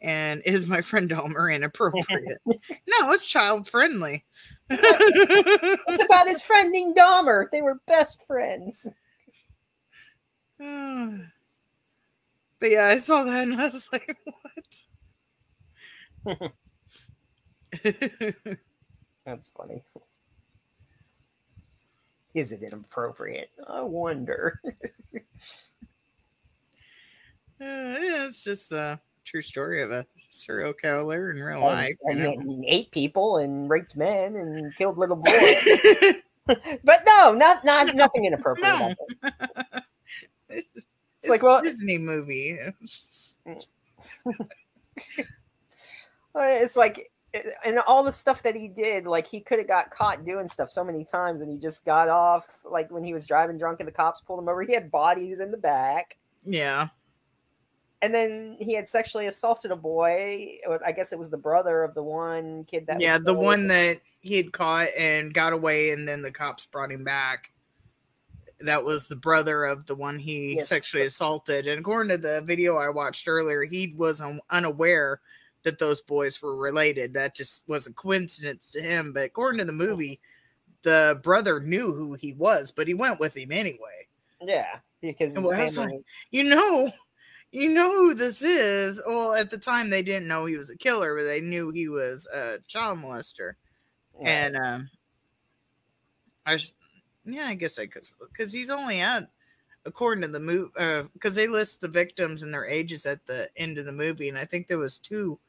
[0.01, 2.41] And is my friend Dahmer inappropriate?
[2.45, 4.25] no, it's child friendly.
[4.69, 7.45] It's about his friend named Dahmer.
[7.51, 8.85] They were best friends.
[10.57, 11.21] but
[12.61, 14.17] yeah, I saw that and I was like,
[16.23, 16.51] what?
[19.25, 19.83] That's funny.
[22.33, 23.49] Is it inappropriate?
[23.67, 24.61] I wonder.
[27.61, 31.95] Uh, yeah, it's just a true story of a serial killer in real And- life.
[32.05, 36.15] and ate people and raped men and killed little boys.
[36.85, 38.65] but no, not not nothing inappropriate.
[38.65, 38.93] No.
[39.21, 39.83] about
[40.47, 40.85] it's,
[41.17, 42.57] It's like, well- a Disney movie.
[46.35, 47.11] It's like
[47.63, 50.69] and all the stuff that he did, like he could have got caught doing stuff
[50.69, 52.47] so many times, and he just got off.
[52.65, 55.39] Like when he was driving drunk and the cops pulled him over, he had bodies
[55.39, 56.17] in the back.
[56.43, 56.87] yeah,
[58.01, 60.57] and then he had sexually assaulted a boy.
[60.85, 62.95] I guess it was the brother of the one kid that.
[62.95, 66.65] was yeah, the one that he had caught and got away, and then the cops
[66.65, 67.51] brought him back.
[68.61, 70.67] That was the brother of the one he Yes.
[70.67, 71.65] sexually assaulted.
[71.67, 75.21] And according to the video I watched earlier, he was un- unaware
[75.63, 77.13] that those boys were related.
[77.13, 79.13] That just was a coincidence to him.
[79.13, 80.19] But according to the movie,
[80.83, 84.07] the brother knew who he was, but he went with him anyway.
[84.41, 85.91] Yeah, because like.
[86.31, 86.89] You know,
[87.51, 89.01] you know who this is.
[89.05, 91.89] Well, at the time they didn't know he was a killer, but they knew he
[91.89, 93.53] was a child molester.
[94.21, 94.89] yeah, And um,
[96.45, 96.77] I just,
[97.25, 99.29] yeah, I guess I could, because he's only at,
[99.85, 100.71] according to the movie,
[101.13, 104.37] because they list the victims and their ages at the end of the movie, and
[104.37, 105.39] I think there was two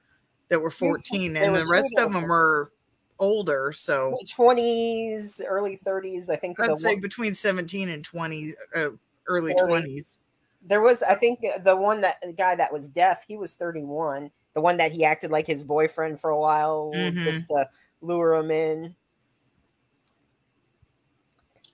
[0.51, 2.71] that were 14, and were the rest of them were
[3.19, 3.73] older.
[3.73, 6.29] So twenties, early thirties.
[6.31, 8.89] I think the I'd say one- between 17 and 20, uh,
[9.27, 9.83] early Early.
[9.83, 10.19] 20s.
[10.63, 11.03] there was.
[11.03, 14.31] I think the one that the guy that was deaf, he was thirty-one.
[14.55, 17.23] The one that he acted like his boyfriend for a while, Mhm.
[17.25, 17.69] just to
[18.03, 18.95] lure him in.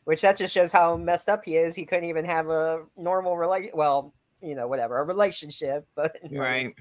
[0.04, 1.74] Which that just shows how messed up he is.
[1.74, 3.70] He couldn't even have a normal relation.
[3.74, 5.86] Well, you know, whatever, a relationship.
[5.96, 6.74] But Right.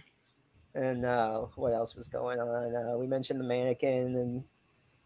[0.76, 2.76] And uh, what else was going on?
[2.76, 4.44] Uh, we mentioned the mannequin and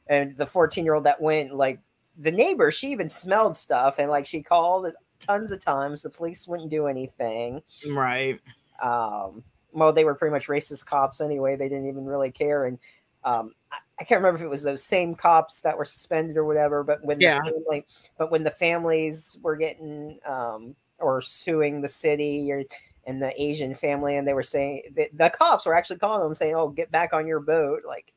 [0.07, 1.79] and the 14 year old that went like
[2.17, 2.71] the neighbor.
[2.71, 6.01] She even smelled stuff and like she called tons of times.
[6.01, 7.61] The police wouldn't do anything.
[7.89, 8.39] Right.
[8.81, 11.55] Um, well, they were pretty much racist cops anyway.
[11.55, 12.65] They didn't even really care.
[12.65, 12.79] And
[13.23, 16.45] um, I, I can't remember if it was those same cops that were suspended or
[16.45, 16.83] whatever.
[16.83, 17.39] But when Yeah.
[17.43, 17.85] the family,
[18.17, 22.63] but when the families were getting um, or suing the city or
[23.09, 26.33] and the Asian family, and they were saying the, the cops were actually calling them
[26.33, 28.13] saying, "Oh, get back on your boat." Like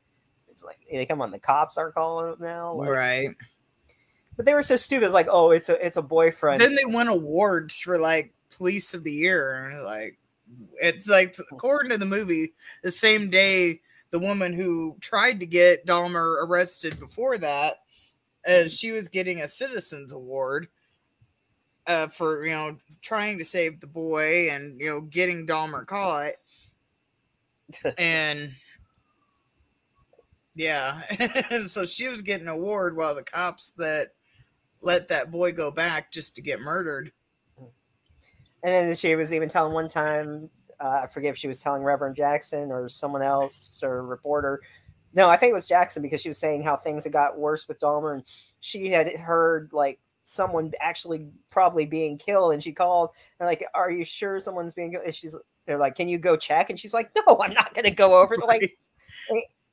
[0.49, 2.73] it's like, hey, come on, the cops are calling them now.
[2.73, 3.29] Like, Right.
[4.37, 5.05] But they were so stupid.
[5.05, 6.61] It's like, oh, it's a it's a boyfriend.
[6.61, 9.79] Then they won awards for like police of the year.
[9.83, 10.17] Like
[10.81, 12.53] it's like according to the movie,
[12.83, 17.77] the same day the woman who tried to get Dahmer arrested before that,
[18.45, 20.67] as she was getting a citizens award
[21.87, 26.33] uh, for you know trying to save the boy and you know getting Dahmer caught,
[27.97, 28.53] and
[30.55, 31.01] yeah,
[31.65, 34.09] so she was getting an award while the cops that
[34.81, 37.11] let that boy go back just to get murdered.
[37.57, 41.83] And then she was even telling one time, uh, I forget if she was telling
[41.83, 44.61] Reverend Jackson or someone else or a reporter.
[45.13, 47.67] No, I think it was Jackson because she was saying how things had got worse
[47.67, 48.23] with Dahmer, and
[48.61, 53.91] she had heard like someone actually probably being killed, and she called and like, "Are
[53.91, 55.35] you sure someone's being killed?" And she's,
[55.67, 58.17] they're like, "Can you go check?" And she's like, "No, I'm not going to go
[58.21, 58.77] over." They're Like,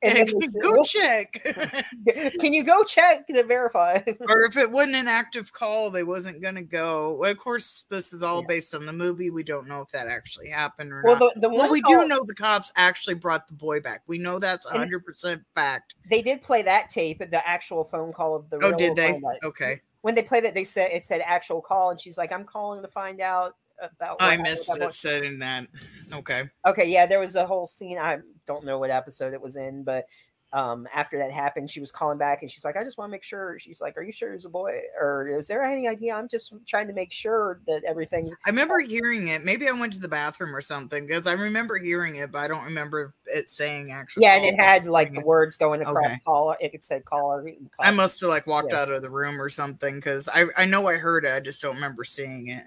[0.03, 1.43] And then they said, go "Well, check.
[2.39, 3.99] Can you go check to verify?
[4.29, 7.17] or if it wasn't an active call, they wasn't gonna go.
[7.19, 8.47] Well, of course, this is all Yeah.
[8.47, 9.29] based on the movie.
[9.29, 11.33] We don't know if that actually happened or well, not.
[11.35, 14.01] the, the well, we call- do know the cops actually brought the boy back.
[14.07, 15.93] We know that's And- hundred percent fact.
[16.09, 18.59] they did play that tape, the actual phone call of the.
[18.63, 19.21] Oh, did they?
[19.43, 22.45] Okay, When they played it, they said it said actual call, and she's like, "I'm
[22.45, 25.67] calling to find out about." what I missed that it said in that.
[26.11, 27.97] Okay, Okay, yeah, there was a whole scene.
[27.97, 30.05] I don't know what episode it was in, but
[30.53, 33.11] um, after that happened, she was calling back and she's like, I just want to
[33.11, 33.57] make sure.
[33.59, 34.81] She's like, Are you sure it's a boy?
[34.99, 36.13] Or is there any idea?
[36.13, 38.33] I'm just trying to make sure that everything's.
[38.45, 39.45] I remember hearing it.
[39.45, 42.47] Maybe I went to the bathroom or something because I remember hearing it, but I
[42.49, 44.23] don't remember it saying actually.
[44.23, 46.15] Yeah, and it had like the words going across Okay.
[46.25, 46.57] caller.
[46.59, 47.43] It could say caller.
[47.43, 48.79] call- I must have like walked Yeah.
[48.81, 51.31] out of the room or something because I I know I heard it.
[51.33, 52.65] I just don't remember seeing it.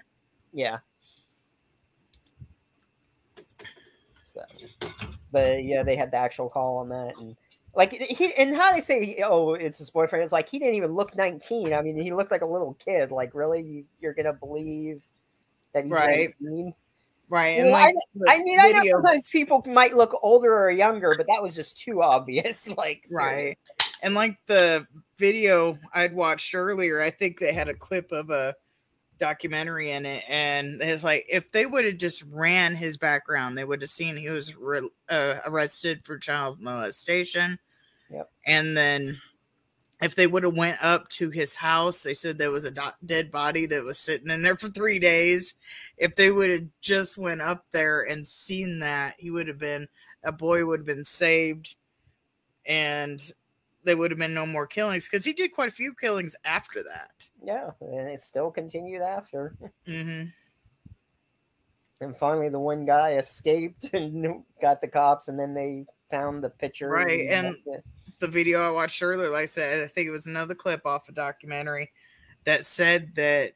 [0.53, 0.79] Yeah.
[4.23, 4.41] So,
[5.31, 7.35] but yeah, they had the actual call on that, and
[7.75, 10.23] like he and how they say, oh, it's his boyfriend.
[10.23, 11.73] It's like he didn't even look nineteen.
[11.73, 13.11] I mean, he looked like a little kid.
[13.11, 15.03] Like, really, you, you're gonna believe
[15.73, 16.29] that he's Right.
[16.41, 16.73] 19?
[17.27, 20.69] Right, and Well, like the I mean, I know sometimes people might look older or
[20.69, 22.69] younger, but that was just too obvious.
[22.77, 23.57] Like, right seriously.
[24.03, 24.85] and like the
[25.17, 28.53] video i'd watched earlier i think they had a clip of a
[29.17, 33.63] documentary in it and it's like if they would have just ran his background they
[33.63, 37.57] would have seen he was re- uh, arrested for child molestation
[38.09, 38.29] Yep.
[38.45, 39.19] and then
[40.01, 42.81] if they would have went up to his house they said there was a do-
[43.05, 45.55] dead body that was sitting in there for three days
[45.97, 49.87] if they would have just went up there and seen that he would have been
[50.23, 51.75] a boy would have been saved
[52.65, 53.33] and
[53.83, 56.81] there would have been no more killings because he did quite a few killings after
[56.81, 57.29] that.
[57.43, 59.55] Yeah, and it still continued after.
[59.85, 60.23] hmm
[62.01, 66.49] And finally, the one guy escaped and got the cops, and then they found the
[66.49, 66.89] picture.
[66.89, 67.83] Right, and- it.
[68.19, 71.09] The video I watched earlier, like I said, I think it was another clip off
[71.09, 71.91] a documentary
[72.45, 73.53] that said that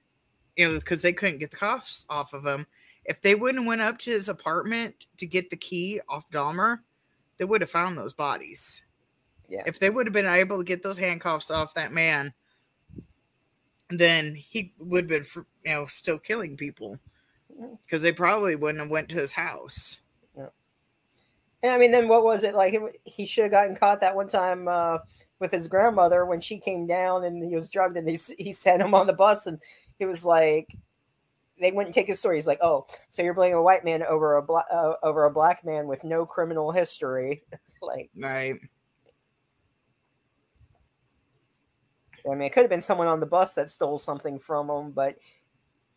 [0.58, 2.68] you know because they couldn't get the cuffs off of him.
[3.06, 6.80] If they wouldn't went up to his apartment to get the key off Dahmer,
[7.38, 8.84] they would have found those bodies.
[9.48, 9.64] Yeah.
[9.66, 12.34] If they would have been able to get those handcuffs off that man,
[13.90, 17.00] then he would have been, you know, still killing people
[17.82, 20.02] because they probably wouldn't have went to his house.
[21.62, 22.74] And I mean, then what was it like?
[22.74, 25.00] It- He should have gotten caught that one time uh,
[25.40, 28.82] with his grandmother when she came down and he was drugged, and he he sent
[28.82, 29.60] him on the bus, and
[30.00, 30.70] he was like,
[31.60, 32.38] they wouldn't take his story.
[32.38, 35.32] He's like, "Oh, so you're blaming a white man over a black uh, over a
[35.32, 37.44] black man with no criminal history?"
[37.82, 38.60] like, Right.
[42.30, 44.92] I mean, it could have been someone on the bus that stole something from him,
[44.92, 45.18] but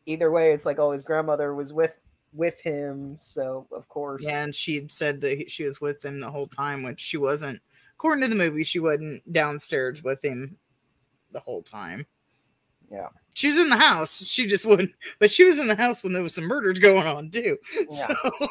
[0.06, 1.98] either way, it's like, oh, his grandmother was with
[2.32, 6.30] with him, so of course, Yeah, and she said that she was with him the
[6.30, 7.60] whole time, which she wasn't.
[7.94, 10.56] According to the movie, she wasn't downstairs with him
[11.30, 12.06] the whole time.
[12.90, 13.08] Yeah.
[13.34, 14.24] She was in the house.
[14.26, 17.06] She just wouldn't, but she was in the house when there was some murders going
[17.06, 17.56] on too.
[17.90, 18.06] Yeah.
[18.06, 18.48] So,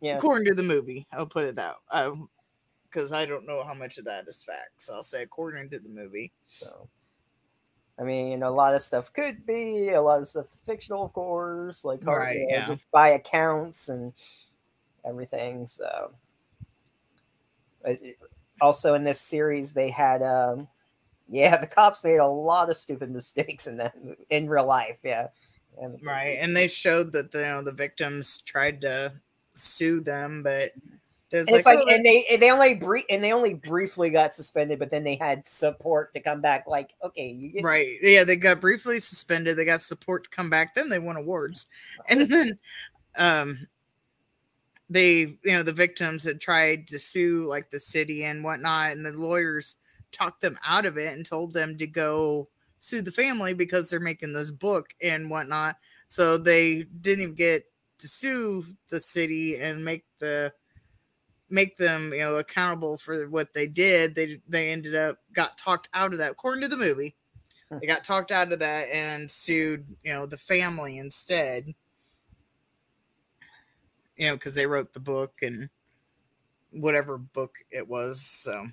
[0.00, 2.28] yeah, according to the movie, I'll put it that um,
[2.84, 4.88] because I don't know how much of that is facts.
[4.88, 6.32] I'll say according to the movie.
[6.46, 6.88] So,
[8.00, 11.84] I mean, a lot of stuff could be a lot of stuff fictional, of course,
[11.84, 12.66] like hard- Right, you know, yeah.
[12.66, 14.12] just by accounts and
[15.04, 15.66] everything.
[15.66, 16.12] So,
[17.84, 18.18] it-
[18.60, 20.68] also in this series, they had, um,
[21.28, 23.94] yeah, the cops made a lot of stupid mistakes in that
[24.30, 24.98] in real life.
[25.04, 25.28] Yeah,
[25.80, 29.12] and Right, and they showed that you know the victims tried to
[29.54, 30.70] sue them, but
[31.30, 34.32] there's it's like, oh, and they and they only brief and they only briefly got
[34.32, 36.66] suspended, but then they had support to come back.
[36.66, 37.96] Like, okay, you get Right.
[38.00, 39.56] Yeah, they got briefly suspended.
[39.56, 40.74] They got support to come back.
[40.74, 41.66] Then they won awards.
[42.08, 42.58] And then
[43.16, 43.66] um
[44.90, 49.04] they, you know, the victims had tried to sue like the city and whatnot, and
[49.04, 49.76] the lawyers
[50.12, 54.00] talked them out of it and told them to go sue the family because they're
[54.00, 55.76] making this book and whatnot.
[56.06, 57.64] So they didn't even get
[57.98, 60.52] to sue the city and make the
[61.50, 65.88] make them you know accountable for what they did they they ended up got talked
[65.94, 67.14] out of that according to the movie.
[67.70, 67.78] Hmm.
[67.80, 71.74] They got talked out of that and sued you know the family instead.
[74.16, 75.70] You know because they wrote the book and
[76.70, 78.66] whatever book it was so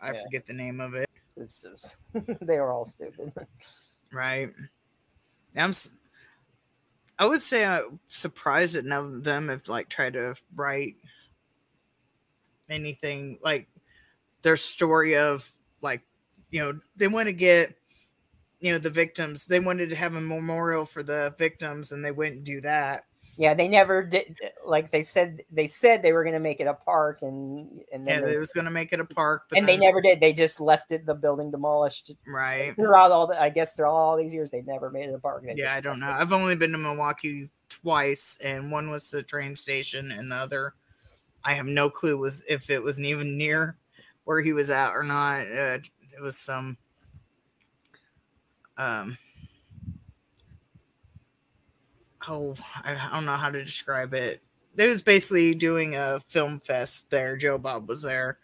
[0.00, 0.22] i Yeah.
[0.22, 1.08] forget the name of it.
[1.36, 1.96] It's just
[2.42, 3.32] they were all stupid.
[4.12, 4.50] right.
[5.56, 5.72] I'm
[7.18, 10.96] i would say i'm surprised that none of them have like tried to write
[12.70, 13.68] anything like
[14.42, 15.50] their story of
[15.82, 16.02] like
[16.50, 17.74] you know they want to get
[18.60, 22.12] you know the victims they wanted to have a memorial for the victims and they
[22.12, 23.02] wouldn't do that
[23.36, 24.36] Yeah, they never did.
[24.66, 28.06] Like they said, they said they were going to make it a park, and and
[28.06, 30.20] Yeah, they, they was gonna make it a park, but and they never did.
[30.20, 32.74] They just left it the building demolished right.
[32.76, 33.40] throughout all the.
[33.40, 35.44] I guess throughout all these years, they never made it a park.
[35.46, 36.10] They Yeah, I don't know.
[36.10, 36.20] it.
[36.20, 40.74] I've only been to Milwaukee twice, and one was the train station, and the other,
[41.44, 43.76] I have no clue was if it wasn't even near
[44.24, 45.42] where he was at or not.
[45.42, 45.78] Uh,
[46.12, 46.76] it was some,
[48.76, 49.16] um,
[52.28, 54.42] oh, I, I don't know how to describe it.
[54.74, 57.36] They was basically doing a film fest there.
[57.36, 58.38] Joe Bob was there.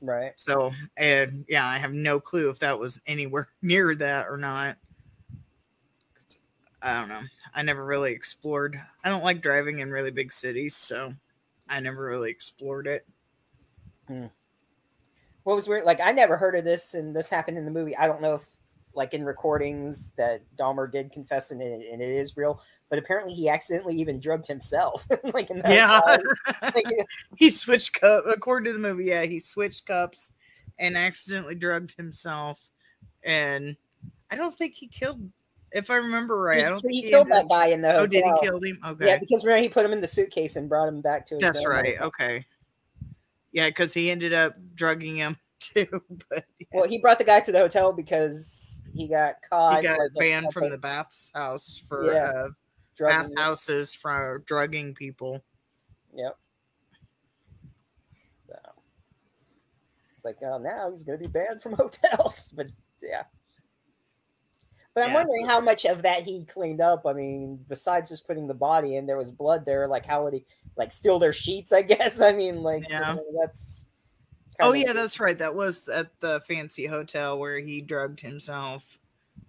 [0.00, 0.32] Right.
[0.36, 4.76] So, and yeah, I have no clue if that was anywhere near that or not.
[6.82, 7.22] I don't know.
[7.54, 8.80] I never really explored.
[9.02, 11.14] I don't like driving in really big cities, so
[11.68, 13.06] I never really explored it.
[14.08, 14.26] Hmm.
[15.42, 15.84] What was weird?
[15.84, 17.96] Like I never heard of this, and this happened in the movie.
[17.96, 18.48] I don't know if,
[18.94, 22.60] like in recordings, that Dahmer did confess and it, and it is real.
[22.88, 25.06] But apparently, he accidentally even drugged himself.
[25.34, 26.00] like in that Yeah.
[26.74, 26.86] Like,
[27.36, 29.04] he switched cup according to the movie.
[29.04, 30.32] Yeah, he switched cups
[30.78, 32.58] and accidentally drugged himself.
[33.22, 33.76] And
[34.30, 35.30] I don't think he killed.
[35.72, 38.02] If I remember right, I he, don't think he killed that guy in the hotel.
[38.04, 38.78] Oh, did he kill him?
[38.86, 39.06] Okay.
[39.06, 41.42] Yeah, because remember he put him in the suitcase and brought him back to his.
[41.42, 41.94] That's right.
[42.00, 42.46] Okay.
[43.52, 45.86] Yeah, because he ended up drugging him too,
[46.30, 49.78] but yeah, Well, he brought the guy to the hotel because he got caught.
[49.82, 52.32] he got banned from the bath house for Yeah.
[52.34, 52.48] uh,
[52.96, 55.42] drugging- bath houses for drugging people.
[56.14, 56.38] Yep.
[58.46, 58.54] So
[60.14, 62.52] it's like, oh, now he's going to be banned from hotels.
[62.54, 62.68] But
[63.02, 63.24] yeah.
[64.96, 67.02] But I'm Yeah, wondering so- how much of that he cleaned up.
[67.06, 69.86] I mean, besides just putting the body in, there was blood there.
[69.86, 71.70] Like, how would he like steal their sheets?
[71.70, 72.18] I guess.
[72.22, 73.90] I mean, like, you know, that's.
[74.58, 75.36] Oh yeah, that's right.
[75.36, 78.98] That was at the fancy hotel where he drugged himself.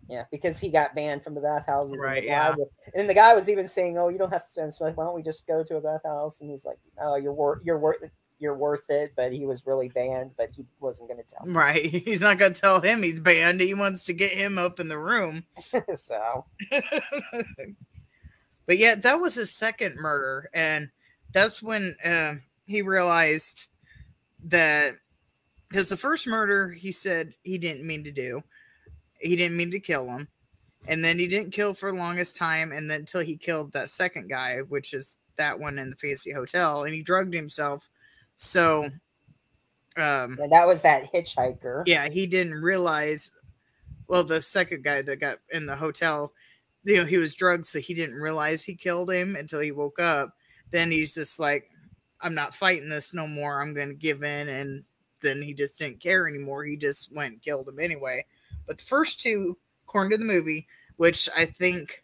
[0.10, 1.92] yeah, because he got banned from the bathhouses.
[1.94, 2.50] and the Right, guy yeah.
[2.58, 4.98] was- and the guy was even saying, "Oh, you don't have to spend so much.
[4.98, 7.80] Why don't we just go to a bathhouse?" And he's like, "Oh, you're worth, you're
[7.80, 8.04] worth,
[8.40, 11.46] you're worth it." But he was really banned, but he wasn't going to tell.
[11.52, 11.86] Right.
[11.86, 13.62] He's not gonna tell him he's banned.
[13.62, 15.44] He wants to get him up in the room.
[15.96, 16.46] so
[18.68, 20.90] but yeah, that was his second murder, and
[21.32, 23.68] that's when uh, he realized
[24.44, 24.94] that
[25.70, 28.44] because the first murder he said he didn't mean to do,
[29.20, 30.28] he didn't mean to kill him,
[30.86, 33.90] and then he didn't kill for the longest time, and then until he killed that
[33.90, 37.90] second guy, which is that one in the fancy hotel, and he drugged himself.
[38.38, 38.86] So,
[39.98, 41.84] um, and that was that hitchhiker.
[41.86, 43.34] yeah, he didn't realize.
[44.08, 46.34] Well, the second guy that got in the hotel,
[46.84, 50.00] you know, he was drugged, so he didn't realize he killed him until he woke
[50.00, 50.34] up.
[50.72, 51.70] Then he's just like,
[52.22, 53.62] "I'm not fighting this no more.
[53.62, 54.84] I'm going to give in." And
[55.22, 56.64] then he just didn't care anymore.
[56.64, 58.24] He just went and killed him anyway.
[58.68, 62.04] But the first two, according to the movie, which I think,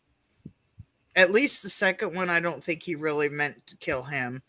[1.15, 4.41] at least the second one, I don't think he really meant to kill him.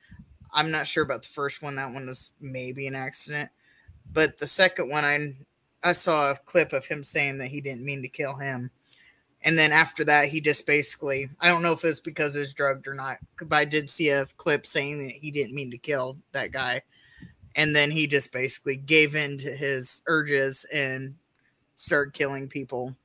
[0.55, 1.77] I'm not sure about the first one.
[1.77, 3.51] That one was maybe an accident.
[4.12, 5.19] But the second one, I
[5.83, 8.71] I saw a clip of him saying that he didn't mean to kill him.
[9.43, 12.55] And then after that, he just basically, I don't know if it's because he was
[12.55, 15.77] drugged or not, but I did see a clip saying that he didn't mean to
[15.77, 16.81] kill that guy.
[17.55, 21.17] And then he just basically gave in to his urges and
[21.77, 22.97] started killing people.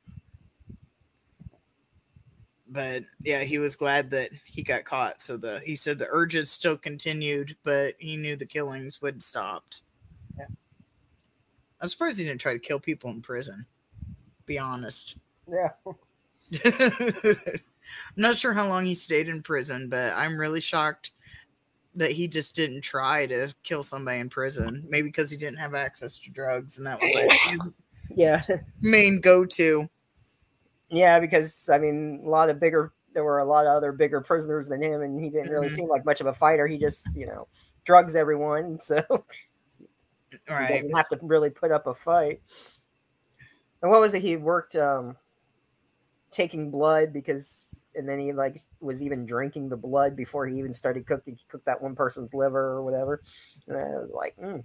[2.72, 5.22] But yeah, he was glad that he got caught.
[5.22, 9.82] So the he said the urges still continued, but he knew the killings would stopped.
[10.38, 10.46] Yeah.
[11.82, 13.66] I'm surprised he didn't try to kill people in prison.
[14.46, 15.18] Be honest.
[15.52, 15.70] Yeah.
[16.66, 17.42] I'm
[18.16, 21.12] not sure how long he stayed in prison, but I'm really shocked
[21.96, 24.86] that he just didn't try to kill somebody in prison.
[24.88, 27.60] Maybe because he didn't have access to drugs, and that was like
[28.16, 28.42] Yeah.
[28.82, 29.90] main go-to.
[30.90, 32.94] Yeah, because I mean, a lot of bigger.
[33.14, 35.72] There were a lot of other bigger prisoners than him, and he didn't really Mhm.
[35.72, 36.68] seem like much of a fighter.
[36.68, 37.48] He just, you know,
[37.84, 39.02] drugs everyone, so
[40.58, 42.42] he doesn't have to really put up a fight.
[43.82, 44.22] And what was it?
[44.22, 45.18] He worked um
[46.32, 50.74] taking blood because, and then he like was even drinking the blood before he even
[50.74, 51.36] started cooking.
[51.36, 53.22] He cooked that one person's liver or whatever.
[53.68, 54.64] And I was like, mm.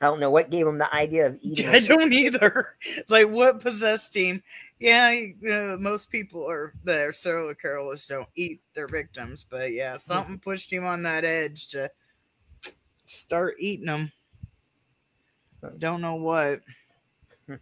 [0.00, 1.68] I don't know what gave him the idea of eating.
[1.68, 2.76] I don't either.
[2.82, 4.42] It's like what possessed him?
[4.78, 10.38] Yeah, know, most people or the serial killers don't eat their victims, but yeah, something
[10.38, 11.90] pushed him on that edge to
[13.06, 14.12] start eating them.
[15.78, 16.60] Don't know what.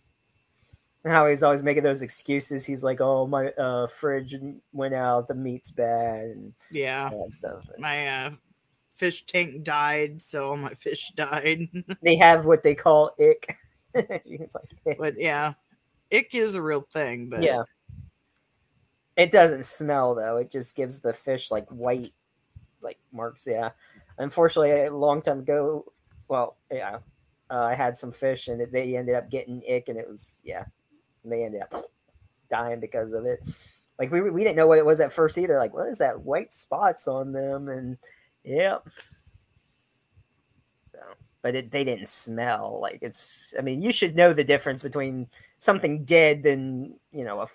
[1.04, 2.66] how he's always making those excuses.
[2.66, 4.34] He's like, "Oh, my uh, fridge
[4.72, 5.28] went out.
[5.28, 8.30] The meat's bad and Yeah, that stuff." my uh,
[9.02, 11.68] fish tank died, so all my fish died.
[12.04, 13.52] They have what they call ick.
[13.94, 15.54] like, but yeah,
[16.12, 17.28] ick is a real thing.
[17.28, 17.64] But yeah,
[19.16, 20.36] It doesn't smell though.
[20.36, 22.12] It just gives the fish like white,
[22.80, 23.44] like marks.
[23.44, 23.70] Yeah.
[24.18, 25.84] Unfortunately, a long time ago,
[26.28, 26.98] well, yeah,
[27.50, 30.42] uh, I had some fish and it, they ended up getting ick, and it was
[30.44, 30.66] yeah,
[31.24, 31.90] they ended up
[32.48, 33.40] dying because of it.
[33.98, 35.58] Like we we didn't know what it was at first either.
[35.58, 37.68] Like what is that white spots on them?
[37.68, 37.98] And
[38.44, 38.78] yeah.
[40.92, 40.98] So,
[41.42, 43.54] but it, they didn't smell like it's.
[43.58, 45.28] I mean, you should know the difference between
[45.58, 47.46] something dead than you know a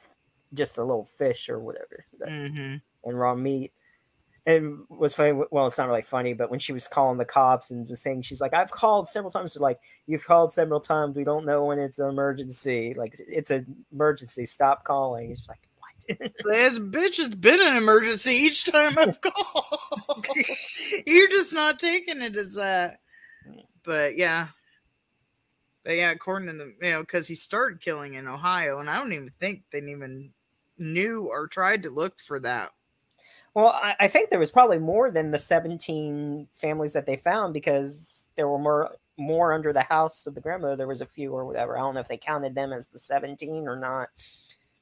[0.54, 2.76] just a little fish or whatever Mm-hmm.
[3.10, 3.74] and raw meat.
[4.46, 5.38] And was funny.
[5.52, 8.22] Well, it's not really funny, but when she was calling the cops and was saying,
[8.22, 11.18] she's like, "I've called several times." They're like, "You've called several times.
[11.18, 12.94] We don't know when it's an emergency.
[12.98, 14.46] Like it's an emergency.
[14.46, 15.67] Stop calling." It's like,
[16.08, 20.26] This bitch, it's been an emergency each time I've called.
[21.06, 23.00] You're just not taking it as that.
[23.84, 24.48] But yeah.
[25.84, 28.98] But yeah, according to the you know, because he started killing in Ohio, and I
[28.98, 30.32] don't even think they even
[30.78, 32.72] knew or tried to look for that.
[33.56, 37.54] well, I, I think there was probably more than the seventeen families that they found
[37.54, 40.76] because there were more more under the house of the grandmother.
[40.76, 41.78] There was a few or whatever.
[41.78, 44.10] I don't know if they counted them as the seventeen or not.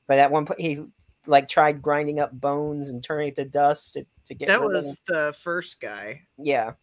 [0.08, 0.84] But at one point, he
[1.28, 4.66] like tried grinding up bones and turning it to dust to, to get That rid
[4.66, 6.22] of was the first guy.
[6.38, 6.74] yeah.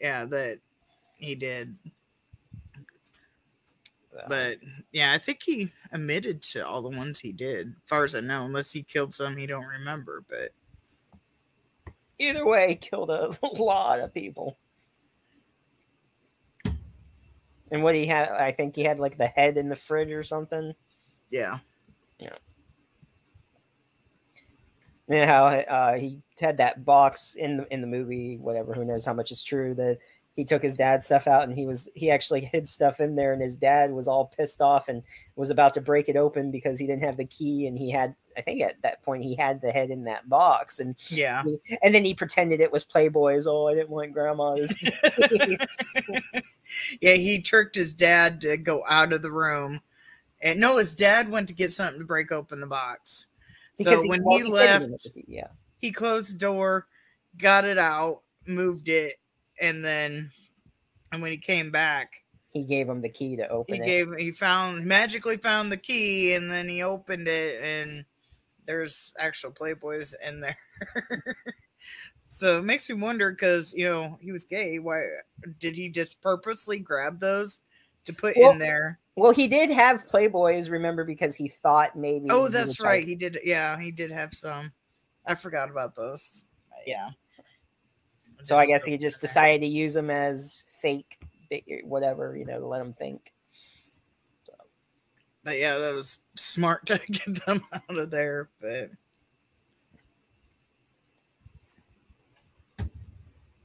[0.00, 0.60] Yeah, that
[1.16, 1.76] he did.
[4.28, 4.58] But
[4.92, 8.20] yeah, I think he admitted to all the ones he did, as far as I
[8.20, 10.24] know, unless he killed some he don't remember.
[10.28, 10.50] But
[12.18, 14.56] either way, killed a lot of people.
[17.70, 20.22] And what he had, I think he had like the head in the fridge or
[20.22, 20.74] something.
[21.30, 21.58] Yeah.
[22.18, 22.36] Yeah,
[25.08, 28.74] And how uh, he had that box in the in the movie, whatever.
[28.74, 29.74] Who knows how much is true?
[29.74, 29.98] That
[30.36, 33.32] he took his dad's stuff out and he was he actually hid stuff in there,
[33.32, 35.02] and his dad was all pissed off and
[35.34, 38.14] was about to break it open because he didn't have the key, and he had.
[38.36, 41.42] I think at that point he had the head in that box, and yeah.
[41.82, 43.48] and then he pretended it was Playboy's.
[43.48, 44.72] Oh, I didn't want grandma's.
[47.00, 49.80] yeah, he tricked his dad to go out of the room.
[50.40, 53.26] And no, his dad went to get something to break open the box.
[53.78, 55.48] Because So when he said left, didn't have the key, yeah.
[55.78, 56.86] he closed the door,
[57.38, 59.14] got it out, moved it,
[59.60, 60.30] and then
[61.12, 62.22] and when he came back,
[62.52, 63.86] he gave him the key to open he it.
[63.86, 68.04] gave he found magically found the key and then he opened it and
[68.66, 70.56] there's actual playboys in there
[72.20, 75.02] so it makes me wonder because you know he was gay why
[75.58, 77.60] did he just purposely grab those
[78.04, 82.28] to put Well, in there well, he did have Playboys, remember, because he thought maybe.
[82.30, 84.72] oh that's right he did yeah he did have some
[85.26, 86.44] i forgot about those
[86.86, 87.08] yeah
[88.40, 91.18] so I guess so- he just decided to use them as fake,
[91.82, 93.32] whatever, you know, to let him think.
[95.42, 98.90] but yeah that was smart to get them out of there but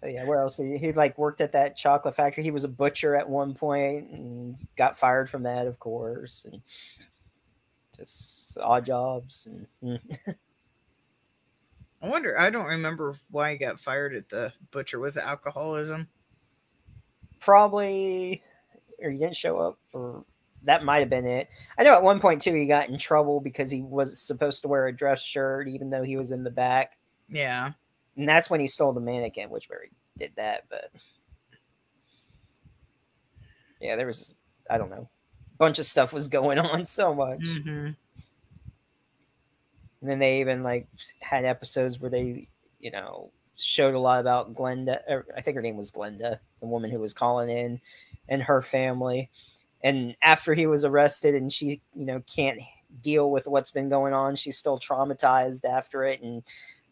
[0.05, 0.57] yeah, where else?
[0.57, 2.43] He, he like worked at that chocolate factory.
[2.43, 6.61] He was a butcher at one point and got fired from that, of course, and
[7.95, 9.47] just odd jobs.
[9.47, 10.17] And mm.
[12.01, 12.39] I wonder.
[12.39, 14.99] I don't remember why he got fired at the butcher.
[14.99, 16.07] Was it alcoholism?
[17.43, 18.41] probably,
[19.01, 20.23] or he didn't show up for
[20.63, 20.83] that.
[20.83, 21.49] Might have been it.
[21.77, 24.67] I know at one point too, he got in trouble because he was supposed to
[24.67, 26.97] wear a dress shirt, even though he was in the back.
[27.27, 27.71] Yeah.
[28.17, 30.65] And that's when he stole the mannequin, which he did that.
[30.69, 30.91] But
[33.81, 34.35] yeah, there was
[34.69, 35.09] I don't know,
[35.57, 37.39] bunch of stuff was going on so much.
[37.39, 37.91] Mm-hmm.
[40.01, 40.87] And then they even like
[41.21, 42.47] had episodes where they,
[42.79, 44.99] you know, showed a lot about Glenda.
[45.07, 47.79] Or I think her name was Glenda, the woman who was calling in,
[48.27, 49.29] and her family.
[49.81, 52.59] And after he was arrested, and she, you know, can't
[53.01, 56.43] deal with what's been going on, she's still traumatized after it, and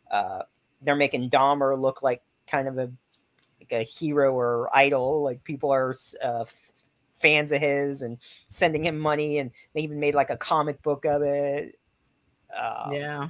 [0.09, 0.43] uh,
[0.81, 2.91] they're making Dahmer look like kind of a
[3.59, 5.23] like a hero or idol.
[5.23, 6.45] Like people are uh,
[7.19, 8.17] fans of his and
[8.47, 11.79] sending him money, and they even made like a comic book of it.
[12.55, 13.29] Uh, yeah.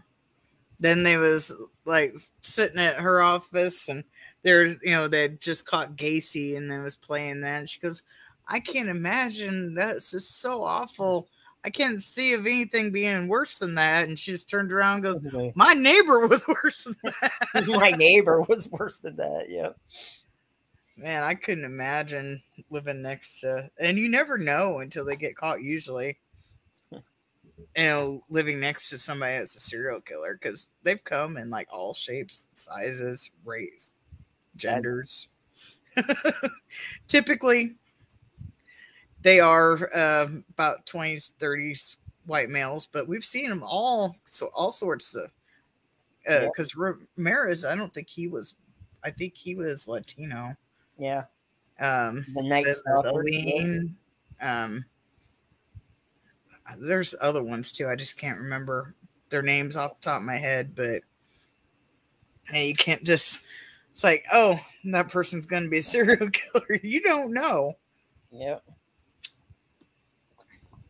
[0.79, 1.53] Then they was
[1.85, 4.03] like sitting at her office, and
[4.41, 7.59] there's you know they just caught Gacy, and then was playing that.
[7.59, 8.01] And she goes,
[8.47, 11.27] "I can't imagine that's just so awful.
[11.63, 15.21] I can't see of anything being worse than that." And she just turned around, and
[15.21, 19.45] goes, "My neighbor was worse than that." my neighbor was worse than that.
[19.49, 19.69] Yeah.
[20.97, 25.63] Man, I couldn't imagine living next to, and you never know until they get caught.
[25.63, 26.19] Usually,
[26.91, 27.01] you
[27.75, 31.93] know, living next to somebody that's a serial killer because they've come in like all
[31.93, 33.97] shapes, sizes, race,
[34.55, 35.27] genders.
[37.07, 37.75] Typically,
[39.23, 44.71] they are uh, about 20s, 30s white males, but we've seen them all so all
[44.71, 45.31] sorts of
[46.27, 46.45] Yeah.
[46.45, 48.55] because Ramirez, I don't think he was
[49.03, 50.55] I think he was Latino.
[50.97, 51.23] Yeah,
[51.79, 53.97] Um the there's Aileen,
[54.39, 54.85] um
[56.79, 57.87] there's other ones too.
[57.87, 58.93] I just can't remember
[59.29, 61.01] their names off the top of my head, but
[62.47, 63.43] hey, you can't just
[63.91, 66.79] it's like, oh, that person's gonna be a serial killer.
[66.83, 67.73] You don't know.
[68.31, 68.63] Yep.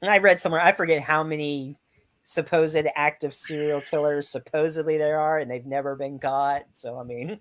[0.01, 1.77] And I read somewhere, I forget how many
[2.23, 6.63] supposed active serial killers supposedly there are, and they've never been caught.
[6.71, 7.39] So, I mean,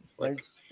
[0.00, 0.62] It's like there's-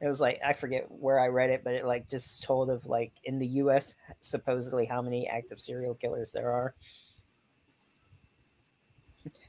[0.00, 2.86] it was like, I forget where I read it, but it like just told of
[2.86, 6.74] like in the US, supposedly how many active serial killers there are.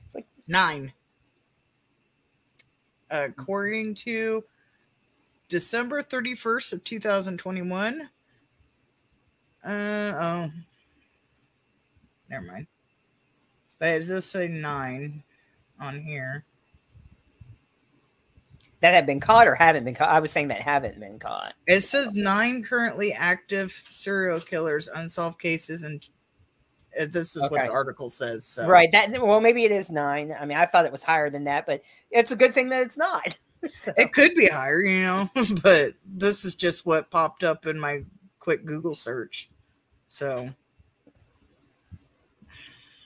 [0.06, 0.94] It's like nine.
[3.12, 3.32] Mm-hmm.
[3.32, 4.44] According to
[5.50, 8.10] December 31st of 2021.
[9.68, 10.52] Uh oh.
[12.30, 12.68] Never mind.
[13.80, 15.24] But it does say nine
[15.80, 16.44] on here.
[18.82, 20.10] That have been caught or haven't been caught.
[20.10, 21.54] I was saying that haven't been caught.
[21.66, 26.08] It says nine currently active serial killers, unsolved cases, and
[27.00, 28.46] uh, this is what the article says.
[28.46, 28.68] So.
[28.68, 28.92] Right.
[28.92, 30.34] That well, maybe it is nine.
[30.40, 32.82] I mean, I thought it was higher than that, but it's a good thing that
[32.86, 33.38] it's not.
[33.74, 35.32] So- It could be higher, you know,
[35.64, 38.04] but this is just what popped up in my
[38.40, 39.50] quick Google search.
[40.08, 40.50] So,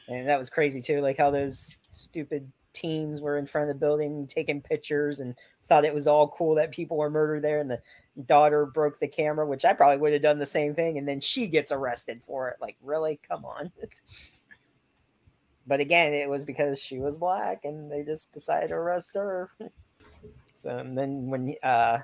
[0.07, 3.79] and that was crazy too, like how those stupid teens were in front of the
[3.79, 7.69] building taking pictures and thought it was all cool that people were murdered there, and
[7.69, 7.81] the
[8.25, 11.19] daughter broke the camera, which I probably would have done the same thing, and then
[11.19, 12.57] she gets arrested for it.
[12.61, 13.19] Like, really?
[13.27, 13.71] Come on.
[15.67, 19.51] but again, it was because she was black, and they just decided to arrest her.
[20.55, 21.99] so and then when uh,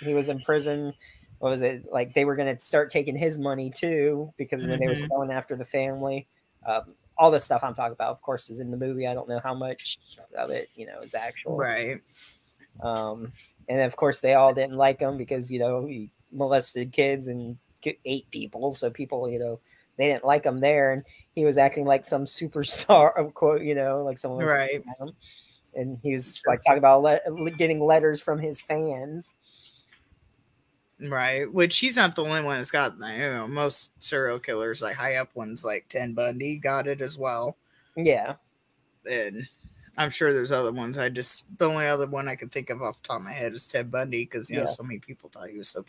[0.00, 0.92] he was in prison,
[1.38, 2.14] what was it like?
[2.14, 5.56] They were going to start taking his money too because when they were going after
[5.56, 6.26] the family.
[6.66, 9.06] Um, all the stuff I'm talking about, of course, is in the movie.
[9.06, 9.98] I don't know how much
[10.36, 11.56] of it, you know, is actual.
[11.56, 12.00] right.
[12.82, 13.32] Um,
[13.68, 17.56] and of course, they all didn't like him because you know he molested kids and
[18.04, 18.74] ate people.
[18.74, 19.60] So people, you know,
[19.96, 23.74] they didn't like him there, and he was acting like some superstar, of quote, you
[23.74, 24.82] know, like someone was Right.
[25.00, 25.12] him.
[25.74, 29.38] And he was like talking about le- getting letters from his fans.
[31.00, 31.52] Right.
[31.52, 33.16] Which he's not the only one that's got that.
[33.16, 37.18] You know, most serial killers, like high up ones like Ted Bundy, got it as
[37.18, 37.56] well.
[37.96, 38.34] Yeah,
[39.10, 39.48] And
[39.96, 40.98] I'm sure there's other ones.
[40.98, 43.32] I just, the only other one I can think of off the top of my
[43.32, 45.84] head is Ted Bundy because, you know, so many people thought he was so.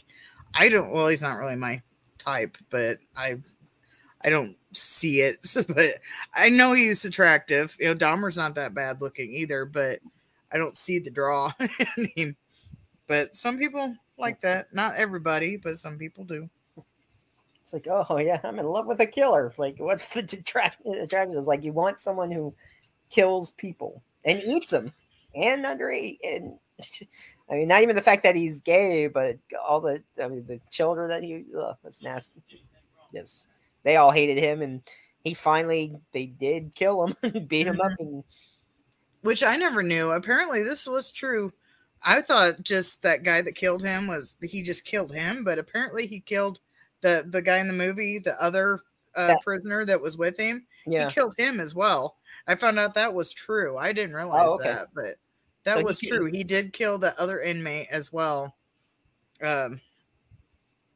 [0.53, 1.81] I don't, well, he's not really my
[2.17, 3.39] type, but I.
[4.19, 5.99] I don't see it, but
[6.33, 7.77] I know he's attractive.
[7.79, 9.99] You know, Dahmer's not that bad looking either, but
[10.51, 11.51] I don't see the draw
[11.97, 12.37] in him.
[13.05, 14.73] But some people like that.
[14.73, 16.49] Not everybody, but some people do.
[17.61, 19.53] it's like, oh yeah, I'm in love with a killer.
[19.57, 21.37] Like, what's the detract- attraction?
[21.37, 22.53] It's like you want someone who
[23.09, 24.93] kills people and eats them
[25.35, 26.57] and underage and
[27.49, 29.37] I mean, not even the fact that he's gay, but
[29.67, 32.41] all the I mean, the children that he ugh, that's nasty.
[33.13, 33.47] Yes,
[33.83, 34.81] they all hated him, and
[35.23, 37.91] he finally they did kill him and beat him up.
[37.93, 38.03] Mm-hmm.
[38.03, 38.23] And
[39.21, 40.11] which I never knew.
[40.11, 41.53] Apparently, this was true.
[42.03, 46.07] I thought just that guy that killed him was he just killed him, but apparently
[46.07, 46.59] he killed
[47.01, 48.81] the the guy in the movie, the other
[49.15, 49.37] uh, Yeah.
[49.43, 50.67] prisoner that was with him.
[50.85, 52.17] yeah, He killed him as well.
[52.47, 53.77] I found out that was true.
[53.77, 54.69] I didn't realize Oh, okay.
[54.69, 55.15] that, but
[55.63, 56.25] that So was ki- true.
[56.25, 58.55] He did kill the other inmate as well.
[59.41, 59.81] Um,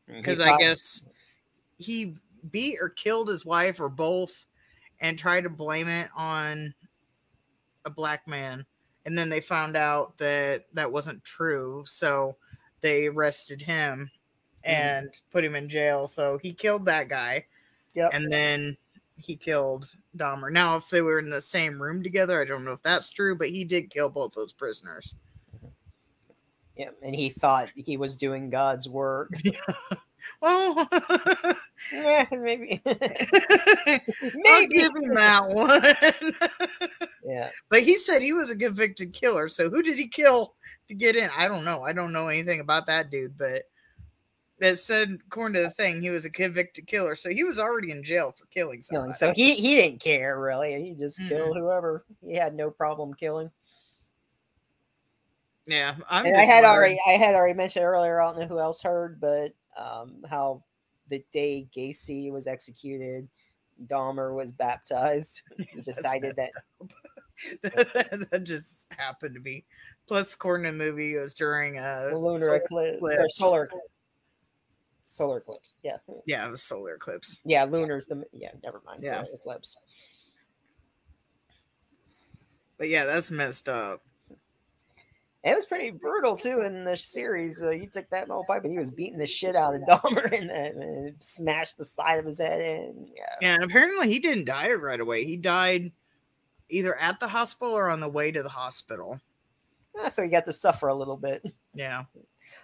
[0.07, 1.01] because I guess
[1.77, 2.15] he
[2.51, 4.45] beat or killed his wife or both
[4.99, 6.73] and tried to blame it on
[7.85, 8.65] a black man.
[9.05, 11.83] And then they found out that that wasn't true.
[11.85, 12.37] So
[12.81, 14.11] they arrested him
[14.65, 14.71] mm-hmm.
[14.71, 16.07] and put him in jail.
[16.07, 17.45] So he killed that guy.
[17.93, 18.13] Yep.
[18.13, 18.77] And then
[19.17, 20.51] he killed Dahmer.
[20.51, 23.35] Now, if they were in the same room together, I don't know if that's true,
[23.35, 25.15] but he did kill both those prisoners.
[26.75, 29.31] yeah, and he thought he was doing God's work.
[30.41, 30.87] Well,
[31.91, 34.73] yeah, maybe, I'll maybe.
[34.73, 37.09] give him that one.
[37.23, 39.47] Yeah, but he said he was a convicted killer.
[39.47, 40.55] So who did he kill
[40.87, 41.29] to get in?
[41.37, 41.83] I don't know.
[41.83, 43.63] I don't know anything about that dude, but
[44.59, 47.15] it said according to the thing, he was a convicted killer.
[47.15, 49.13] So he was already in jail for killing somebody.
[49.13, 50.83] So he he didn't care really.
[50.83, 51.29] He just Mhm.
[51.29, 52.05] killed whoever.
[52.25, 53.51] He had no problem killing.
[55.67, 58.19] yeah, I had already I had already mentioned earlier.
[58.19, 60.63] I don't know who else heard, but um, how
[61.09, 63.27] the day Gacy was executed,
[63.87, 65.41] Dahmer was baptized.
[65.57, 66.35] He decided
[67.63, 69.65] that that just happened to be.
[70.07, 73.37] Plus, according to the movie, it was during a lunar solar eclipse, eclipse.
[73.37, 73.81] solar solar
[75.05, 75.77] solar eclipse.
[75.83, 77.41] Yeah, Yeah, it was solar eclipse.
[77.43, 77.65] yeah.
[77.65, 78.51] Lunar's the yeah.
[78.63, 79.01] Never mind.
[79.03, 79.23] Yeah.
[79.23, 79.77] Solar eclipse.
[82.77, 84.03] But yeah, that's messed up.
[85.43, 87.61] It was pretty brutal too in the series.
[87.61, 90.31] Uh, he took that metal pipe and he was beating the shit out of Dahmer
[90.31, 93.07] and, and smashed the side of his head in.
[93.15, 93.23] Yeah.
[93.41, 95.25] Yeah, and apparently he didn't die right away.
[95.25, 95.91] He died
[96.69, 99.19] either at the hospital or on the way to the hospital.
[99.99, 101.43] Ah, so he got to suffer a little bit.
[101.73, 102.03] Yeah.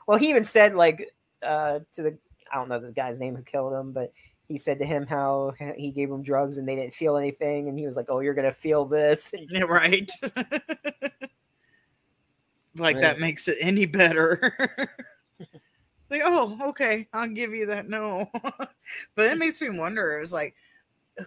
[0.05, 2.17] Well, he even said like uh, to the
[2.51, 4.11] I don't know the guy's name who killed him, but
[4.49, 7.79] he said to him how he gave him drugs and they didn't feel anything, and
[7.79, 9.33] he was like, "Oh, you're gonna feel this."
[9.65, 10.11] Right.
[12.79, 13.01] Like Right.
[13.01, 14.39] that makes it any better.
[16.09, 17.89] like, oh, okay, I'll give you that.
[17.89, 18.29] No,
[19.15, 20.17] but it makes me wonder.
[20.17, 20.55] It was like,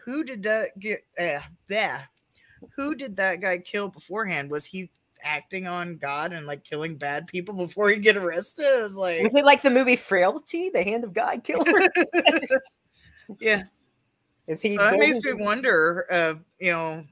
[0.04, 1.04] who did that get?
[1.18, 2.02] Uh, yeah,
[2.76, 4.50] who did that guy kill beforehand?
[4.50, 4.90] Was he
[5.22, 8.64] acting on God and like killing bad people before he get arrested?
[8.64, 11.64] It was like, Was it like the movie Frailty, the Hand of God Killer?
[13.40, 13.64] yeah.
[14.46, 14.76] Is he?
[14.76, 17.04] So that makes me wonder, uh, you know,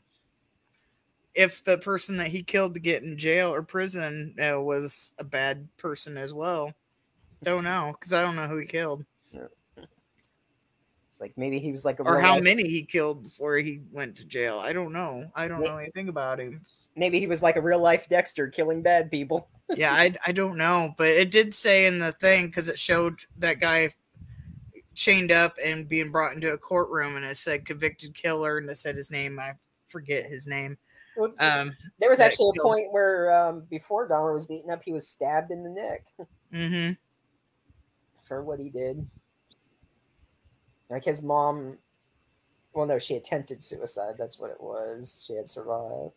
[1.34, 5.24] if the person that he killed to get in jail or prison uh, was a
[5.24, 6.72] bad person as well.
[7.42, 9.04] Don't know because I don't know who he killed
[11.08, 13.80] It's like maybe he was like a or how life- many he killed before he
[13.92, 14.58] went to jail.
[14.58, 15.24] I don't know.
[15.34, 15.68] I don't Yeah.
[15.68, 16.64] know anything about him.
[16.96, 19.48] maybe he was like a real life Dexter killing bad people.
[19.76, 23.20] Yeah, I, I don't know, but it did say in the thing because it showed
[23.36, 23.90] that guy
[24.94, 28.76] chained up and being brought into a courtroom, and it said convicted killer, and it
[28.76, 29.38] said his name.
[29.38, 29.52] I
[29.88, 30.76] forget his name.
[31.40, 34.92] Um, there was actually a killed- point where um, before Dahmer was beaten up, he
[34.92, 36.06] was stabbed in the neck
[36.52, 36.90] hmm
[38.22, 39.06] for what he did.
[40.90, 41.78] Like his mom,
[42.72, 44.14] well, no, she attempted suicide.
[44.18, 45.24] That's what it was.
[45.26, 46.12] She had survived.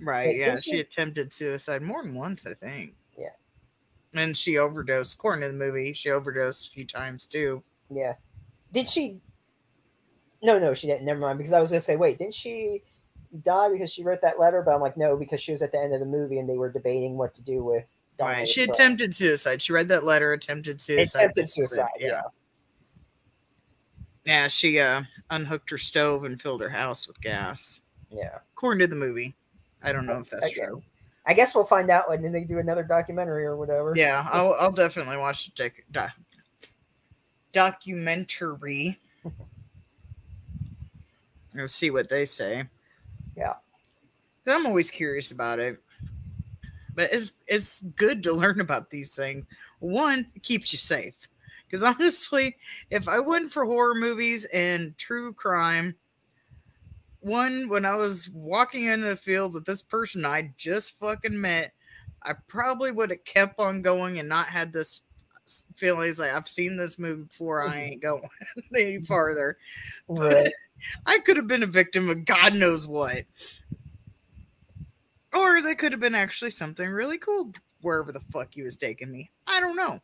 [0.00, 0.28] Right.
[0.28, 0.56] Wait, Yeah.
[0.56, 2.94] She she- attempted suicide more than once, I think.
[3.18, 3.30] Yeah.
[4.14, 5.14] And she overdosed.
[5.14, 7.62] According to the movie, she overdosed a few times too.
[7.90, 8.14] Yeah.
[8.72, 9.20] Did she?
[10.42, 11.04] No, no, she didn't.
[11.04, 11.38] Never mind.
[11.38, 12.82] Because I was gonna say, wait, didn't she
[13.42, 14.62] die because she wrote that letter?
[14.62, 16.56] But I'm like, no, because she was at the end of the movie and they
[16.56, 17.98] were debating what to do with.
[18.18, 18.46] Right.
[18.46, 18.70] She brain.
[18.70, 19.60] attempted suicide.
[19.60, 21.18] She read that letter, attempted suicide.
[21.20, 21.88] attempted suicide.
[21.98, 22.06] Yeah.
[22.06, 22.22] Yeah.
[24.24, 24.48] Yeah.
[24.48, 27.82] She uh, unhooked her stove and filled her house with gas.
[28.10, 28.38] Yeah.
[28.54, 29.36] According to the movie.
[29.82, 30.82] I don't know if that's Again, true.
[31.26, 33.92] I guess we'll find out when they do another documentary or whatever.
[33.94, 34.26] Yeah.
[34.30, 36.16] I'll, I'll definitely watch the doc- doc-
[37.52, 38.98] documentary.
[41.58, 42.64] and see what they say.
[43.36, 43.54] Yeah.
[44.46, 45.78] I'm always curious about it.
[46.94, 49.44] But it's it's good to learn about these things.
[49.80, 51.14] One, it keeps you safe.
[51.66, 52.56] Because honestly,
[52.90, 55.96] if I went for horror movies and true crime,
[57.20, 61.72] one, when I was walking into the field with this person I just fucking met,
[62.22, 65.02] I probably would have kept on going and not had this
[65.76, 67.62] feeling like I've seen this movie before.
[67.62, 67.78] I mm-hmm.
[67.78, 68.28] ain't going
[68.76, 69.58] any farther.
[70.08, 70.52] Right.
[71.06, 73.24] I could have been a victim of God knows what.
[75.34, 79.10] Or they could have been actually something really cool wherever the fuck he was taking
[79.10, 79.30] me.
[79.46, 79.98] I don't know.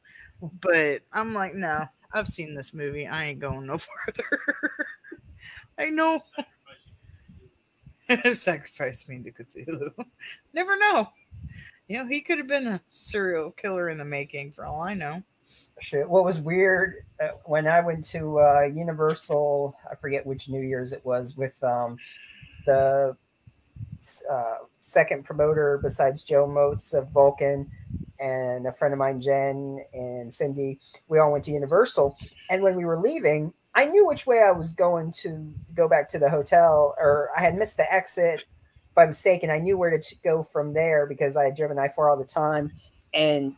[0.61, 3.07] But I'm like, no, I've seen this movie.
[3.07, 4.41] I ain't going no farther.
[5.79, 6.21] I know.
[8.33, 9.93] Sacrifice me to Cthulhu.
[10.53, 11.09] Never know.
[11.89, 14.95] You know, he could have been a serial killer in the making for all I
[14.95, 15.23] know.
[16.07, 20.93] What was weird uh, when I went to uh, Universal, I forget which New Year's
[20.93, 21.97] it was, with um,
[22.67, 23.17] the
[24.31, 27.71] uh, second promoter besides Joe Moats of Vulcan
[28.21, 30.79] and a friend of mine, Jen and Cindy.
[31.09, 32.17] We all went to Universal.
[32.51, 36.09] And when we were leaving, I knew which way I was going to go back
[36.11, 38.45] to the hotel, or I had missed the exit
[38.95, 41.89] by mistake, and I knew where to go from there because I had driven I
[41.89, 42.71] 4 all the time.
[43.15, 43.55] And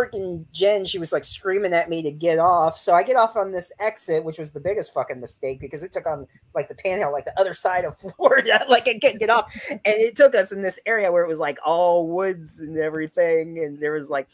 [0.00, 2.78] freaking Jen, she was like screaming at me to get off.
[2.78, 5.92] So I get off on this exit, which was the biggest fucking mistake because it
[5.92, 8.64] took on like the panhandle, like the other side of Florida.
[8.68, 9.54] like I couldn't get off.
[9.70, 13.58] And it took us in this area where it was like all woods and everything.
[13.58, 14.28] And there was like,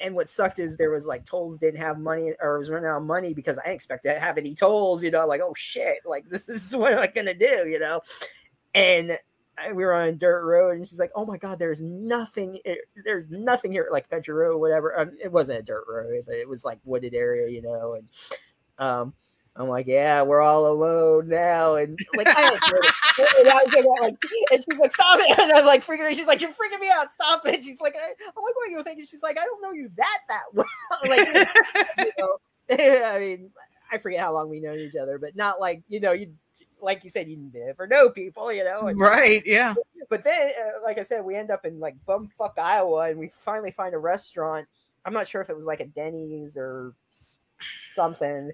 [0.00, 2.98] and what sucked is there was like tolls didn't have money or was running out
[2.98, 5.98] of money because I didn't expect to have any tolls, you know, like, oh shit,
[6.04, 8.00] like this is what am I gonna do, you know?
[8.74, 9.18] And
[9.68, 12.58] we were on a dirt road and she's like, oh my God, there's nothing,
[13.04, 14.98] there's nothing here, like country road, whatever.
[14.98, 18.08] Um, it wasn't a dirt road, but it was like wooded area, you know, and
[18.78, 19.14] um
[19.56, 22.60] I'm like, yeah, we're all alone now, and like I get.
[23.16, 24.16] And, I was like,
[24.50, 26.08] and she's like, stop it, and I'm like freaking.
[26.16, 27.62] She's like, you're freaking me out, stop it.
[27.62, 29.04] She's like, I, I'm like, what are you thinking?
[29.04, 30.66] She's like, I don't know you that that well.
[31.04, 31.28] like,
[31.98, 33.50] you know, I mean,
[33.92, 36.32] I forget how long we known each other, but not like you know, you
[36.84, 38.88] like you said, you never know people, you know.
[38.88, 39.74] And, Right, yeah.
[40.10, 43.28] but then, uh, like I said, we end up in like bumfuck Iowa, and we
[43.28, 44.68] finally find a restaurant.
[45.04, 46.94] I'm not sure if it was like a Denny's or
[47.96, 48.52] something.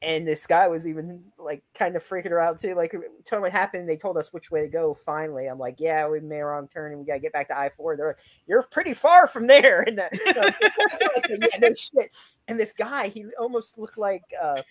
[0.00, 2.74] And this guy was even like kind of freaking her out too.
[2.74, 3.88] Like, told him what happened.
[3.88, 4.94] They told us which way to go.
[4.94, 7.46] Finally, I'm like, yeah, we made a wrong turn and we got to get back
[7.48, 7.96] to I four.
[7.96, 8.18] They're like,
[8.48, 9.82] you're pretty far from there.
[9.86, 12.16] And uh, yeah, no shit.
[12.48, 14.62] And this guy, he almost looked like uh,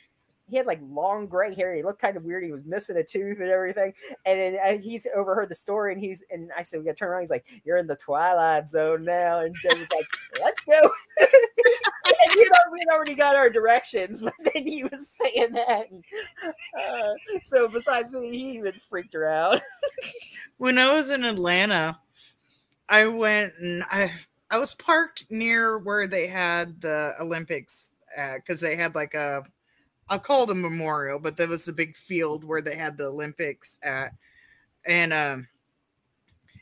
[0.51, 1.73] he had like long gray hair.
[1.73, 2.43] He looked kind of weird.
[2.43, 3.93] He was missing a tooth and everything.
[4.25, 6.95] And then uh, he's overheard the story, and he's and I said, "We got to
[6.97, 10.05] turn around." He's like, "You're in the twilight zone now." And Joe was like,
[10.41, 10.89] "Let's go."
[11.21, 15.89] and you know, we'd already got our directions, but then he was saying that.
[15.89, 16.03] And,
[16.77, 19.61] uh, so besides me, he even freaked her out.
[20.57, 21.97] when I was in Atlanta,
[22.89, 24.15] I went and I
[24.49, 27.93] I was parked near where they had the Olympics
[28.35, 29.45] because they had like a
[30.11, 33.05] I'll call it a memorial, but there was a big field where they had the
[33.05, 34.11] Olympics at,
[34.85, 35.47] and um,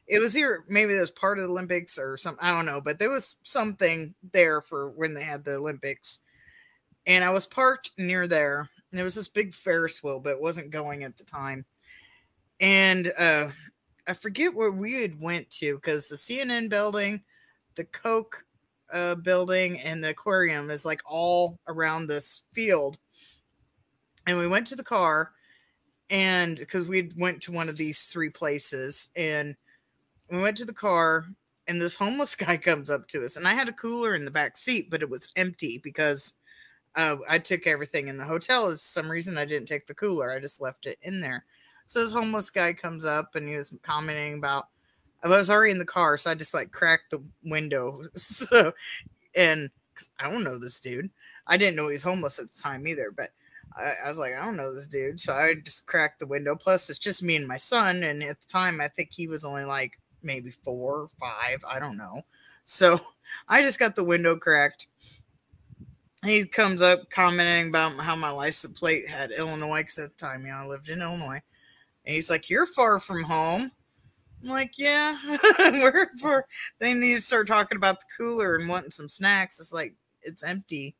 [0.06, 0.64] it was here.
[0.70, 2.46] Maybe it was part of the Olympics or something.
[2.46, 6.20] I don't know, but there was something there for when they had the Olympics,
[7.08, 8.70] and I was parked near there.
[8.92, 11.66] And there was this big Ferris wheel, but it wasn't going at the time,
[12.60, 13.50] and uh,
[14.08, 17.24] I forget where we had went to because the CNN building,
[17.74, 18.46] the Coke
[18.94, 23.00] uh, building, and the aquarium is like all around this field
[24.30, 25.32] and we went to the car
[26.12, 29.56] and because we went to one of these three places and
[30.30, 31.26] we went to the car
[31.68, 33.38] and this homeless guy comes up to us.
[33.38, 36.34] And i had a cooler in the back seat but it was empty because
[36.96, 38.70] uh, i took everything in the hotel.
[38.70, 40.32] For some reason i didn't take the cooler.
[40.32, 41.44] I just left it in there.
[41.88, 44.68] So this homeless guy comes up and he was commenting about
[45.24, 48.04] i was already in the car so i just like cracked the window.
[48.16, 48.74] So
[49.36, 49.72] and
[50.20, 51.10] i don't know this dude.
[51.48, 53.32] I didn't know he was homeless at the time either but
[53.78, 55.20] I, I, was like, I don't know this dude.
[55.20, 56.56] So I just cracked the window.
[56.56, 58.04] Plus, it's just me and my son.
[58.04, 61.60] And at the time, I think he was only like maybe four or five.
[61.68, 62.22] I don't know.
[62.66, 63.00] So
[63.48, 64.88] I just got the window cracked.
[66.26, 70.46] He comes up commenting about how my license plate had Illinois because at the time,
[70.46, 71.42] you know, I lived in Illinois.
[72.06, 73.72] And he's like, You're far from home.
[74.44, 75.18] I'm like, Yeah,
[75.60, 76.46] we're for.
[76.80, 79.62] They need to start talking about the cooler and wanting some snacks.
[79.62, 80.96] It's like, it's empty.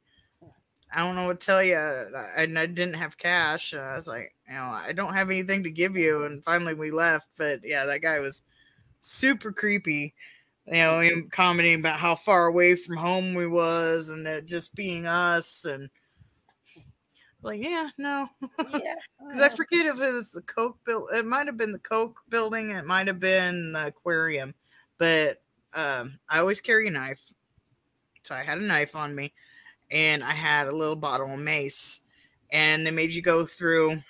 [0.92, 1.76] I don't know what to tell you.
[1.76, 3.74] And I didn't have cash.
[3.74, 6.26] I was like, you know, I don't have anything to give you.
[6.26, 7.28] And finally we left.
[7.38, 8.44] But yeah, that guy was
[9.02, 10.16] super creepy.
[10.66, 14.76] You know, him commenting about how far away from home we was and it just
[14.76, 15.90] being us and
[17.42, 18.30] like, yeah, no.
[18.74, 18.96] Yeah.
[19.20, 21.10] Because I forget if it was the Coke build.
[21.14, 22.72] It might have been the Coke building.
[22.72, 24.54] It might have been the aquarium.
[24.98, 25.42] But
[25.74, 27.22] um, I always carry a knife.
[28.24, 29.34] So I had a knife on me
[29.92, 32.02] and I had a little bottle of mace,
[32.52, 34.02] and they made you go through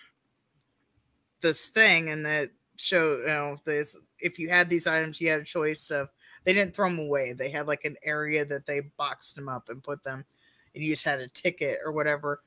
[1.41, 5.41] this thing, and that showed you know this if you had these items, you had
[5.41, 6.09] a choice of
[6.43, 7.33] they didn't throw them away.
[7.33, 10.25] They had like an area that they boxed them up and put them,
[10.73, 12.41] and you just had a ticket or whatever.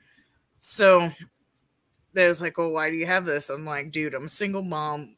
[0.60, 1.10] So
[2.12, 4.62] they was like, "Well, why do you have this?" I'm like, "Dude, I'm a single
[4.62, 5.16] mom,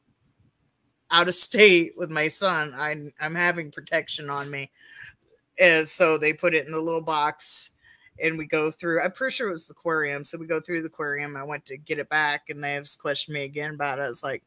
[1.11, 2.75] out of state with my son.
[2.75, 4.71] I I'm having protection on me."
[5.59, 7.71] And so they put it in the little box
[8.23, 10.81] and we go through i'm pretty sure it was the aquarium so we go through
[10.81, 13.99] the aquarium i went to get it back and they have questioned me again about
[13.99, 14.03] it.
[14.03, 14.43] I was like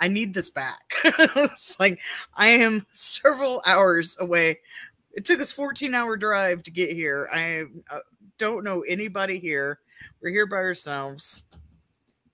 [0.00, 0.92] i need this back.
[1.04, 2.00] It's like
[2.34, 4.60] i am several hours away.
[5.12, 7.28] It took us 14 hour drive to get here.
[7.32, 8.00] I uh,
[8.38, 9.78] don't know anybody here.
[10.20, 11.46] We're here by ourselves.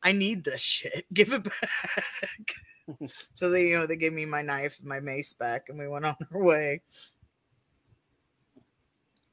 [0.02, 1.04] I need this shit.
[1.12, 2.54] Give it back.
[3.36, 5.86] So they you know they gave me my knife and my mace back and we
[5.86, 6.82] went on our way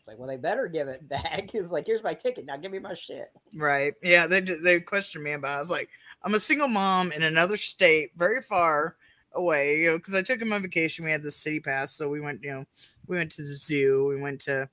[0.07, 1.53] it's like, well, they better give it back.
[1.53, 2.45] It's like, here's my ticket.
[2.45, 3.27] Now give me my shit.
[3.53, 3.93] Right.
[4.01, 4.27] Yeah.
[4.27, 5.55] They they questioned me about.
[5.55, 5.57] It.
[5.57, 5.89] I was like,
[6.23, 8.95] I'm a single mom in another state, very far
[9.33, 9.79] away.
[9.79, 11.03] You know, because I took him on vacation.
[11.03, 12.43] We had the city pass, so we went.
[12.43, 12.65] You know,
[13.07, 14.07] we went to the zoo.
[14.07, 14.69] We went to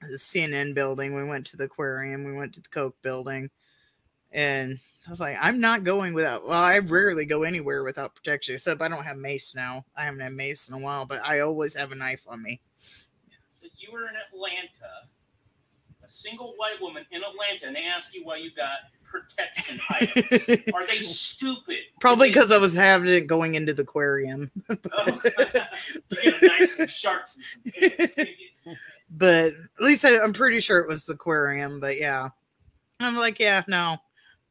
[0.00, 1.14] the CNN building.
[1.14, 2.24] We went to the aquarium.
[2.24, 3.50] We went to the Coke building,
[4.32, 6.44] and I was like, I'm not going without.
[6.44, 9.84] Well, I rarely go anywhere without protection, except I don't have mace now.
[9.96, 12.60] I haven't had mace in a while, but I always have a knife on me
[13.96, 15.08] you were in Atlanta,
[16.04, 20.74] a single white woman in Atlanta, and they ask you why you got protection items.
[20.74, 21.78] Are they stupid?
[22.00, 24.50] Probably because I was having it going into the aquarium.
[24.70, 25.20] oh,
[26.42, 27.38] nice sharks.
[27.80, 28.28] And
[29.10, 31.80] but at least I, I'm pretty sure it was the aquarium.
[31.80, 32.28] But yeah,
[33.00, 33.96] I'm like, yeah, no.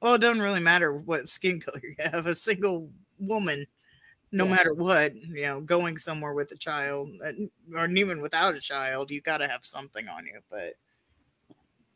[0.01, 2.27] Well, it doesn't really matter what skin color you have.
[2.27, 2.89] A single
[3.19, 3.65] woman
[4.35, 4.51] no yeah.
[4.51, 7.31] matter what, you know, going somewhere with a child uh,
[7.73, 10.41] or even without a child, you got to have something on you.
[10.51, 10.73] But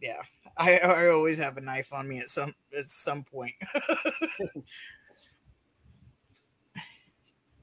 [0.01, 0.21] yeah,
[0.57, 3.55] I, I always have a knife on me at some at some point.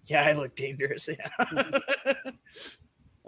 [0.04, 1.08] yeah, I look dangerous.
[1.08, 1.30] Yeah.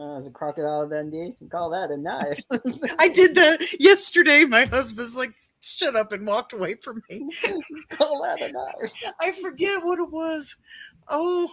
[0.00, 1.34] Uh, it's a crocodile Dundee.
[1.40, 2.40] You call that a knife?
[3.00, 4.44] I did that yesterday.
[4.44, 7.28] My husband's like, shut up and walked away from me.
[7.90, 9.12] call that a knife.
[9.20, 10.56] I forget what it was.
[11.08, 11.50] Oh,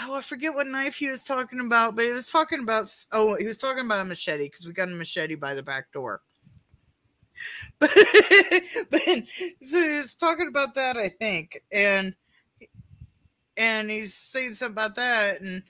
[0.00, 2.88] oh, I forget what knife he was talking about, but he was talking about.
[3.12, 5.92] Oh, he was talking about a machete because we got a machete by the back
[5.92, 6.22] door.
[7.78, 7.90] But,
[8.90, 9.02] but
[9.60, 12.14] so he was talking about that, I think, and
[13.58, 15.62] and he's saying something about that, and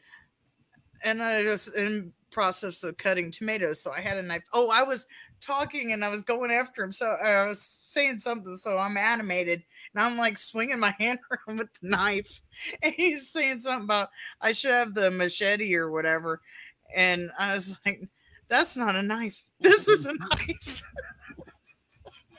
[1.03, 4.43] and I just in process of cutting tomatoes, so I had a knife.
[4.53, 5.07] Oh, I was
[5.41, 8.99] talking and I was going after him, so uh, I was saying something, so I'm
[8.99, 9.62] animated
[9.95, 12.43] and I'm like swinging my hand around with the knife,
[12.82, 16.43] and he's saying something about I should have the machete or whatever,
[16.95, 18.03] and I was like,
[18.49, 19.43] "That's not a knife.
[19.61, 20.82] This is a knife."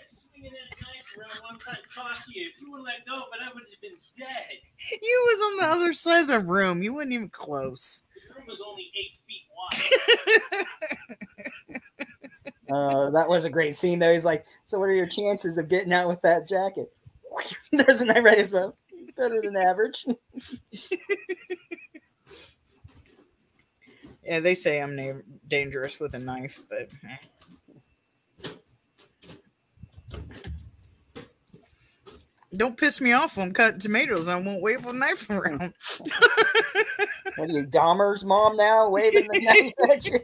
[0.08, 2.50] Swinging that knife around while I'm trying to talk to you.
[2.54, 4.58] If you would let go, but I would have been dead.
[5.02, 6.84] You was on the other side of the room.
[6.84, 8.04] You weren't even close.
[8.30, 9.18] The room was only eight.
[12.70, 14.12] Uh, that was a great scene, though.
[14.12, 16.92] He's like, "So, what are your chances of getting out with that jacket?"
[17.72, 18.76] There's a knife right as well.
[19.16, 20.06] Better than average.
[24.24, 26.90] yeah, they say I'm na- dangerous with a knife, but.
[32.58, 34.28] Don't piss me off when I'm cutting tomatoes.
[34.28, 35.74] I won't wave a knife around.
[37.36, 40.18] What are you, Dahmer's mom now, waving the knife at you?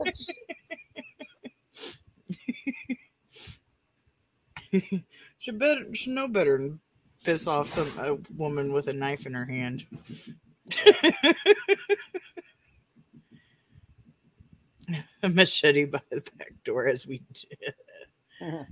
[5.38, 6.80] should better should know better than
[7.24, 9.86] piss off some a woman with a knife in her hand.
[15.22, 17.76] a machete by the back door as we did.
[18.42, 18.64] Mm-hmm.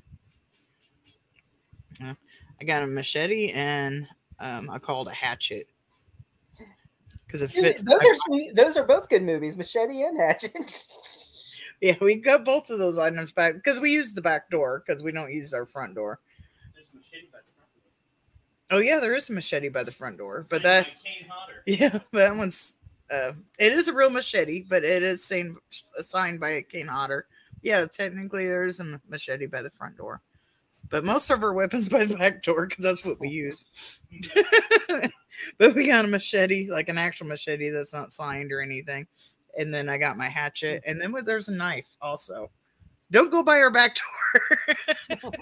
[2.62, 4.08] I got a machete and
[4.40, 5.68] um, I called a hatchet
[7.26, 7.82] because it fits.
[7.82, 10.54] those are some, those are both good movies, Machete and Hatchet.
[11.82, 15.02] Yeah, we got both of those items back because we use the back door because
[15.02, 16.20] we don't use our front door.
[16.76, 17.70] There's a machete by the front.
[18.70, 21.64] Oh yeah, there is a machete by the front door, but that by Kane Hodder.
[21.66, 22.78] yeah, that one's
[23.12, 25.58] uh, it is a real machete, but it is saying
[25.98, 27.26] assigned by a Kane Hodder.
[27.64, 30.22] Yeah, technically there is a machete by the front door,
[30.92, 33.66] but most of our weapons by the back door because that's what we use.
[35.58, 39.08] but we got a machete, like an actual machete that's not signed or anything,
[39.58, 42.52] and then I got my hatchet, and then there's a knife also.
[43.10, 44.60] Don't go by our back door.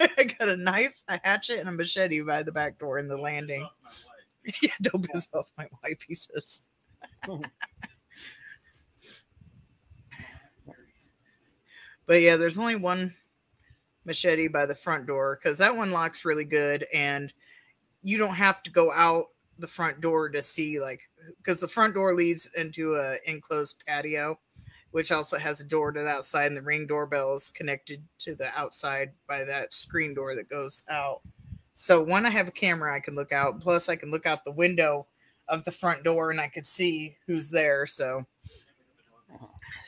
[0.00, 3.16] I got a knife, a hatchet, and a machete by the back door in the
[3.18, 3.66] landing.
[4.60, 6.66] Yeah, don't piss off my wife, he says.
[12.06, 13.14] but yeah, there's only one
[14.04, 17.32] machete by the front door because that one locks really good, and
[18.02, 19.26] you don't have to go out
[19.58, 21.02] the front door to see like
[21.38, 24.38] because the front door leads into a enclosed patio,
[24.90, 28.34] which also has a door to the outside, and the ring doorbell is connected to
[28.34, 31.20] the outside by that screen door that goes out.
[31.74, 33.60] So when I have a camera, I can look out.
[33.60, 35.06] Plus, I can look out the window
[35.48, 37.86] of the front door and I can see who's there.
[37.86, 38.24] So,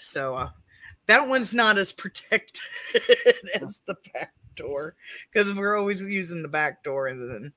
[0.00, 0.50] so uh,
[1.06, 2.62] that one's not as protected
[3.54, 4.94] as the back door
[5.32, 7.52] because we're always using the back door, and then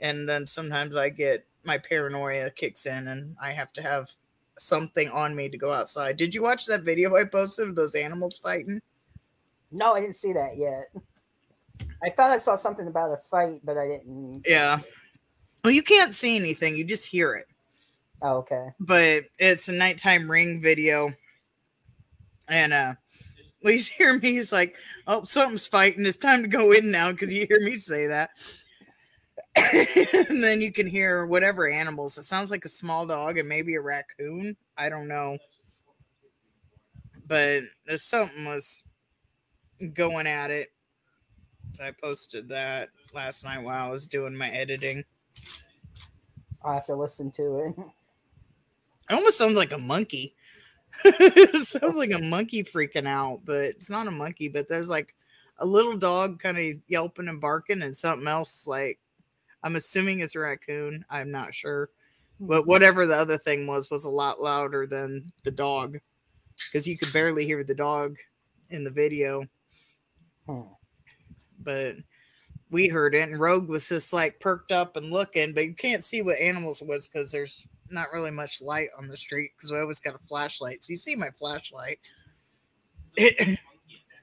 [0.00, 4.10] and then sometimes I get my paranoia kicks in and I have to have
[4.58, 6.16] something on me to go outside.
[6.16, 8.82] Did you watch that video I posted of those animals fighting?
[9.70, 10.92] No, I didn't see that yet.
[12.04, 14.42] I thought I saw something about a fight, but I didn't.
[14.46, 14.80] Yeah.
[15.64, 17.46] Well, you can't see anything; you just hear it.
[18.20, 18.68] Oh, okay.
[18.78, 21.12] but it's a nighttime ring video.
[22.48, 22.94] And uh
[23.62, 24.76] he's hear me, he's like,
[25.06, 26.06] Oh, something's fighting.
[26.06, 28.30] It's time to go in now because you hear me say that.
[30.30, 32.16] and then you can hear whatever animals.
[32.16, 34.56] It sounds like a small dog and maybe a raccoon.
[34.76, 35.36] I don't know.
[37.26, 38.84] But there's something was
[39.94, 40.72] going at it.
[41.74, 45.04] So I posted that last night while I was doing my editing.
[46.62, 47.84] I'll have to listen to it.
[49.10, 50.34] It almost sounds like a monkey.
[51.04, 54.48] It sounds like a monkey freaking out, but it's not a monkey.
[54.48, 55.14] But there's like
[55.58, 58.98] a little dog kind of yelping and barking, and something else like
[59.62, 61.04] I'm assuming it's a raccoon.
[61.10, 61.90] I'm not sure,
[62.40, 65.98] but whatever the other thing was was a lot louder than the dog
[66.66, 68.16] because you could barely hear the dog
[68.70, 69.44] in the video.
[70.46, 70.62] Hmm.
[71.60, 71.96] But
[72.72, 76.02] we heard it, and Rogue was just like perked up and looking, but you can't
[76.02, 79.70] see what animals it was because there's not really much light on the street because
[79.70, 80.82] we always got a flashlight.
[80.82, 81.98] So you see my flashlight.
[83.16, 83.58] It-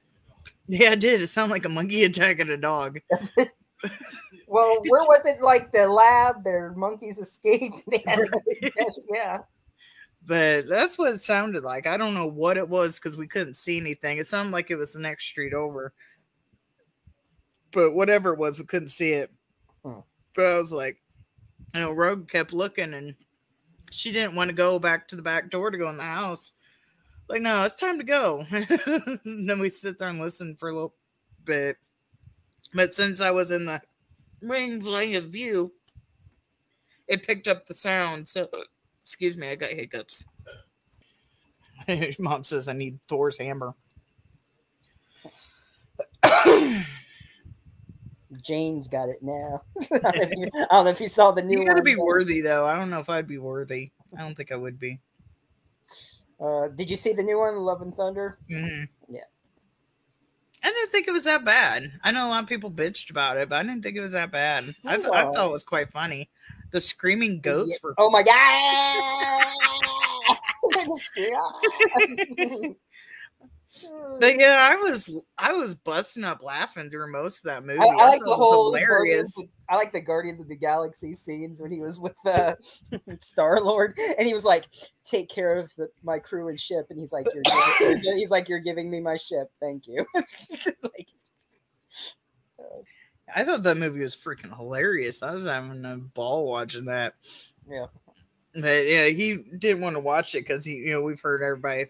[0.67, 1.21] yeah, it did.
[1.21, 2.99] It sounded like a monkey attacking a dog.
[4.47, 5.41] Well, where was it?
[5.41, 7.83] Like the lab, their monkeys escaped.
[7.89, 9.39] They had to- yeah.
[10.25, 11.87] But that's what it sounded like.
[11.87, 14.17] I don't know what it was because we couldn't see anything.
[14.17, 15.93] It sounded like it was the next street over.
[17.71, 19.31] But whatever it was, we couldn't see it.
[19.83, 19.99] Hmm.
[20.35, 20.97] But I was like,
[21.73, 23.15] you know, Rogue kept looking and
[23.91, 26.53] she didn't want to go back to the back door to go in the house.
[27.27, 28.45] Like, no, it's time to go.
[29.25, 30.95] then we sit there and listen for a little
[31.45, 31.77] bit.
[32.73, 33.81] But since I was in the
[34.41, 35.73] range line of view,
[37.07, 38.27] it picked up the sound.
[38.27, 38.49] So,
[39.01, 40.25] excuse me, I got hiccups.
[42.19, 43.73] Mom says I need Thor's hammer.
[48.41, 49.63] Jane's got it now.
[49.81, 51.65] I, don't know if you, I don't know if you saw the new one.
[51.65, 52.65] You gotta be worthy, though.
[52.67, 53.91] I don't know if I'd be worthy.
[54.17, 54.99] I don't think I would be.
[56.39, 58.37] Uh, did you see the new one, Love and Thunder?
[58.49, 58.87] Mhm.
[59.09, 59.21] Yeah.
[60.63, 61.91] I didn't think it was that bad.
[62.03, 64.11] I know a lot of people bitched about it, but I didn't think it was
[64.11, 64.75] that bad.
[64.85, 66.29] I, th- I thought it was quite funny.
[66.71, 67.77] The screaming goats Yeah.
[67.83, 67.95] were.
[67.97, 69.55] Oh my god!
[73.69, 74.19] They just scream.
[74.19, 77.79] But yeah, I was I was busting up laughing through most of that movie.
[77.79, 79.35] I, I like the whole hilarious.
[79.35, 82.55] Guardians, I like the Guardians of the Galaxy scenes when he was with uh,
[83.19, 84.65] Star Lord, and he was like,
[85.05, 87.43] "Take care of the, my crew and ship," and he's like, you're
[87.79, 91.07] giving, "He's like, you're giving me my ship, thank you." like,
[93.33, 95.21] I thought that movie was freaking hilarious.
[95.21, 97.13] I was having a ball watching that.
[97.69, 97.85] yeah,
[98.55, 101.85] But yeah, he didn't want to watch it because he, you know, we've heard everybody,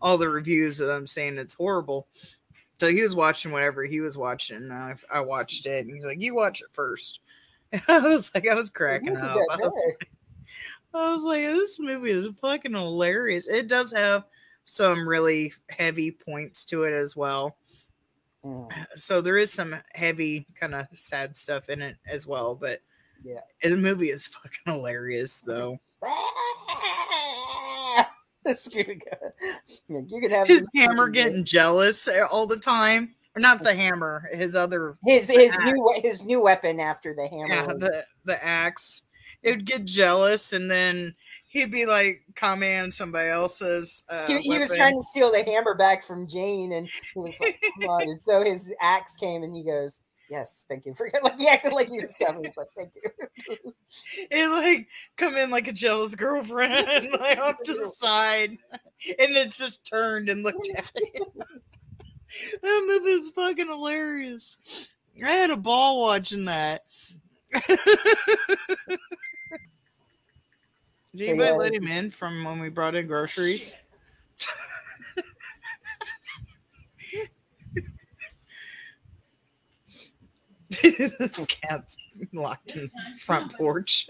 [0.00, 2.08] all the reviews of them saying it's horrible.
[2.78, 4.70] So he was watching whatever he was watching.
[4.72, 7.20] I, I watched it, and he's like, "You watch it first.
[7.88, 9.36] I was like, I was cracking up.
[9.50, 10.08] I was, bad.
[10.94, 13.48] I was like, this movie is fucking hilarious.
[13.48, 14.24] It does have
[14.64, 17.56] some really heavy points to it as well.
[18.44, 22.54] Mm, So there is some heavy, kind of sad stuff in it as well.
[22.56, 22.80] But
[23.22, 23.40] Yeah.
[23.62, 25.78] the movie is fucking hilarious, though.
[28.54, 29.32] Screaming God.
[29.88, 34.28] Yeah, you could have his hammer getting jealous all the time or not the hammer
[34.32, 37.48] his other his his new his new weapon after the hammer.
[37.48, 39.06] yeah, was- the the axe
[39.42, 41.14] it would get jealous and then
[41.48, 45.42] he'd be like comment on somebody else's uh, he, he was trying to steal the
[45.44, 49.42] hammer back from Jane, and he was like, "Come on!" And so his axe came,
[49.42, 52.44] and he goes, "Yes, thank you for getting like he acted like he was coming."
[52.44, 53.10] He's like, "Thank you."
[54.30, 58.50] it like come in like a jealous girlfriend like off to the side
[59.18, 61.22] and it just turned and looked at it
[62.62, 66.84] that movie was fucking hilarious i had a ball watching that
[71.16, 71.56] Did So, anybody yeah.
[71.56, 73.76] let him in from when we brought in groceries?
[74.38, 74.46] the
[81.46, 81.96] cat's
[82.32, 84.08] locked in front porch.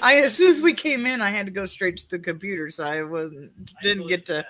[0.00, 2.70] I as soon as we came in, I had to go straight to the computer,
[2.70, 3.52] so I wasn't
[3.82, 4.46] didn't get to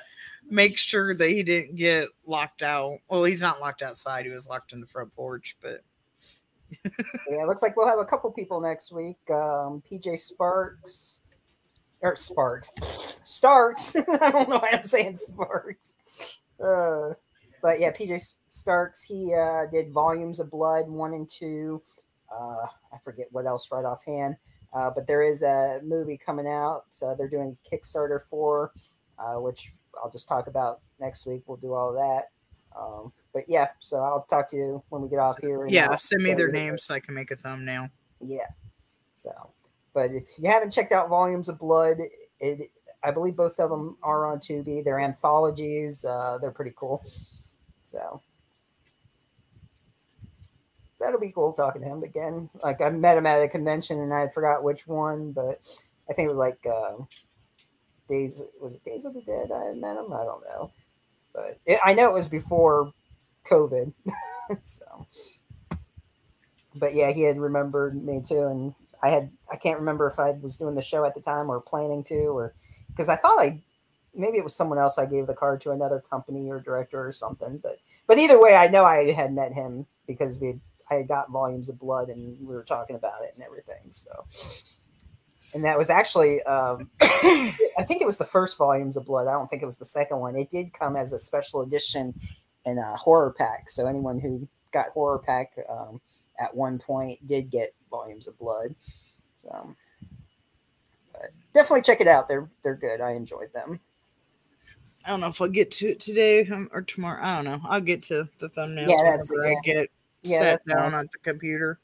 [0.50, 2.98] make sure that he didn't get locked out.
[3.08, 5.56] Well, he's not locked outside; he was locked in the front porch.
[5.62, 5.82] But
[7.28, 9.18] Yeah, it looks like we'll have a couple people next week.
[9.30, 11.20] Um, PJ Sparks
[12.00, 12.70] or Sparks,
[13.24, 13.96] Starks.
[14.20, 15.88] I don't know why I'm saying Sparks.
[16.62, 17.14] Uh,
[17.64, 19.02] but yeah, PJ S- Starks.
[19.02, 21.80] He uh, did Volumes of Blood one and two.
[22.30, 24.36] Uh, I forget what else right offhand.
[24.74, 26.84] Uh, but there is a movie coming out.
[26.90, 28.72] So they're doing Kickstarter for,
[29.18, 31.42] uh, which I'll just talk about next week.
[31.46, 32.32] We'll do all of that.
[32.78, 35.62] Um, but yeah, so I'll talk to you when we get off here.
[35.62, 37.88] and yeah, I'll send me their names so I can make a thumbnail.
[38.20, 38.48] yeah.
[39.14, 39.30] So,
[39.94, 41.96] but if you haven't checked out Volumes of Blood,
[42.40, 42.70] it
[43.04, 44.82] I believe both of them are on Tubi.
[44.82, 46.04] They're anthologies.
[46.04, 47.04] Uh, they're pretty cool.
[47.94, 48.20] So
[51.00, 52.50] that'll be cool talking to him again.
[52.62, 55.60] Like I met him at a convention and I forgot which one, but
[56.10, 56.96] I think it was like uh,
[58.08, 58.42] Days.
[58.60, 59.50] Was it Days of the Dead?
[59.52, 60.12] I met him.
[60.12, 60.70] I don't know,
[61.32, 62.92] but it, I know it was before
[63.46, 63.92] COVID.
[64.62, 65.06] so,
[66.74, 70.32] but yeah, he had remembered me too, and I had I can't remember if I
[70.32, 72.54] was doing the show at the time or planning to, or
[72.88, 73.62] because I thought I
[74.14, 77.12] maybe it was someone else I gave the card to another company or director or
[77.12, 77.58] something.
[77.58, 80.58] But but either way, I know I had met him because we
[80.90, 83.90] I had got volumes of blood and we were talking about it and everything.
[83.90, 84.24] So.
[85.54, 89.28] And that was actually, um, I think it was the first volumes of Blood.
[89.28, 90.34] I don't think it was the second one.
[90.34, 92.12] It did come as a special edition
[92.64, 93.70] in a horror pack.
[93.70, 96.00] So anyone who got horror pack um,
[96.40, 98.74] at one point did get volumes of Blood.
[99.36, 99.76] So,
[101.52, 102.28] definitely check it out.
[102.28, 103.00] They're they're good.
[103.00, 103.80] I enjoyed them.
[105.04, 107.22] I don't know if I'll get to it today um, or tomorrow.
[107.22, 107.60] I don't know.
[107.68, 109.74] I'll get to the thumbnails Yeah, that's- whenever I yeah.
[109.74, 109.90] get
[110.22, 111.04] Yeah, sat down fine.
[111.04, 111.78] at the computer.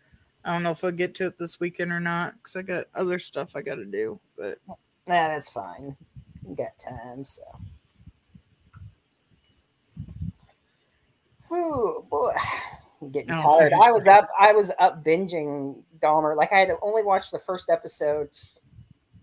[0.44, 2.86] I don't know if I'll get to it this weekend or not because I got
[2.94, 4.18] other stuff I got to do.
[4.38, 4.74] But Nah,
[5.28, 5.94] that's fine.
[6.44, 7.42] We got time, so.
[11.50, 12.32] Oh boy,
[13.02, 13.72] I'm getting Oh, tired.
[13.72, 14.28] I I was up.
[14.38, 16.36] I was up binging Dahmer.
[16.36, 18.30] Like I had only watched the first episode,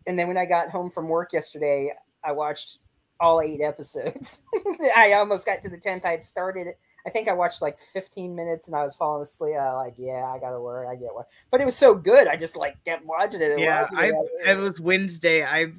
[0.05, 1.93] and then when I got home from work yesterday,
[2.23, 2.79] I watched
[3.19, 4.41] all eight episodes.
[4.95, 6.05] I almost got to the tenth.
[6.05, 6.67] I had started.
[7.05, 9.55] I think I watched like 15 minutes, and I was falling asleep.
[9.55, 10.87] I like, yeah, I gotta work.
[10.87, 12.27] I get one, but it was so good.
[12.27, 13.59] I just like kept watching it.
[13.59, 14.57] Yeah, watching I it.
[14.57, 15.43] it was Wednesday.
[15.43, 15.73] I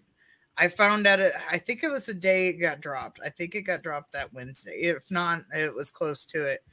[0.57, 1.33] I found out it.
[1.51, 3.21] I think it was the day it got dropped.
[3.25, 4.73] I think it got dropped that Wednesday.
[4.73, 6.65] If not, it was close to it.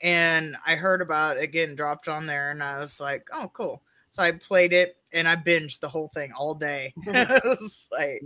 [0.00, 3.82] And I heard about it getting dropped on there, and I was like, "Oh, cool."
[4.10, 6.92] So I played it, and I binged the whole thing all day.
[7.06, 8.22] it was like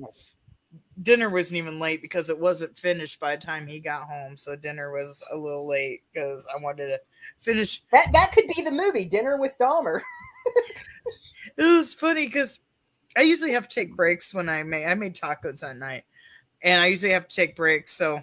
[1.01, 4.37] dinner wasn't even late because it wasn't finished by the time he got home.
[4.37, 7.01] So dinner was a little late because I wanted to
[7.41, 10.01] finish that that could be the movie Dinner with Dahmer.
[11.57, 12.61] it was funny because
[13.17, 16.05] I usually have to take breaks when I make I made tacos that night,
[16.63, 17.93] and I usually have to take breaks.
[17.93, 18.23] So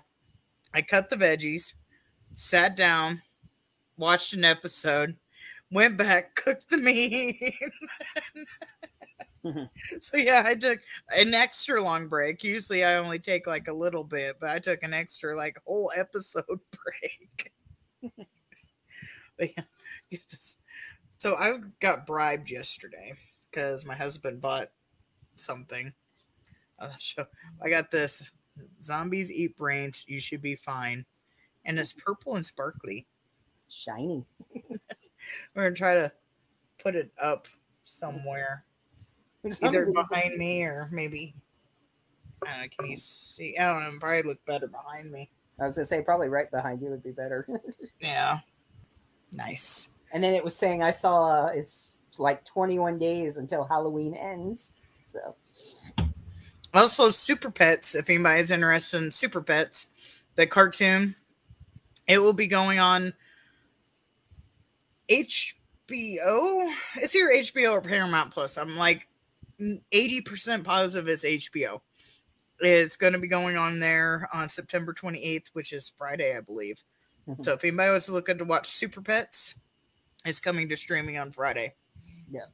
[0.74, 1.74] I cut the veggies,
[2.36, 3.22] sat down,
[3.98, 5.16] watched an episode,
[5.72, 7.56] went back, cooked the meat.
[9.44, 9.70] Mhm.
[10.02, 10.80] so yeah, I took
[11.16, 12.44] an extra long break.
[12.44, 15.92] Usually I only take like a little bit, but I took an extra like whole
[15.98, 17.54] episode break.
[19.38, 20.18] but yeah,
[21.18, 23.14] so I got bribed yesterday
[23.52, 24.72] because my husband bought
[25.36, 25.94] something.
[26.80, 26.90] Uh,
[27.62, 28.32] I got this
[28.84, 30.06] zombies eat brains.
[30.08, 31.06] You should be fine,
[31.66, 33.08] and it's purple and sparkly.
[33.70, 34.26] Shiny.
[35.54, 36.12] We're gonna try to
[36.82, 37.48] put it up
[37.86, 38.66] somewhere,
[39.44, 41.34] either behind me or maybe.
[42.46, 43.58] Know, can you see?
[43.58, 44.00] I don't know.
[44.00, 45.30] Probably look better behind me.
[45.60, 47.48] I was gonna say probably right behind you would be better.
[48.00, 48.40] Yeah.
[49.36, 49.90] Nice.
[50.14, 54.74] and then it was saying I saw uh, it's like 21 days until Halloween ends.
[55.04, 55.36] So
[56.74, 59.88] Also, Super Pets, if anybody's interested in Super Pets,
[60.36, 61.16] the cartoon,
[62.08, 63.14] it will be going on
[65.12, 66.72] HBO.
[66.96, 68.58] It's either HBO or Paramount Plus.
[68.58, 69.09] I'm like
[69.60, 71.82] 80% positive it's HBO.
[72.60, 76.84] It's going to be going on there on September 28th, which is Friday, I believe.
[77.28, 77.44] Mhm.
[77.44, 79.60] So if anybody was looking to watch Super Pets,
[80.26, 81.76] it's coming to streaming on Friday.
[82.30, 82.46] Yeah.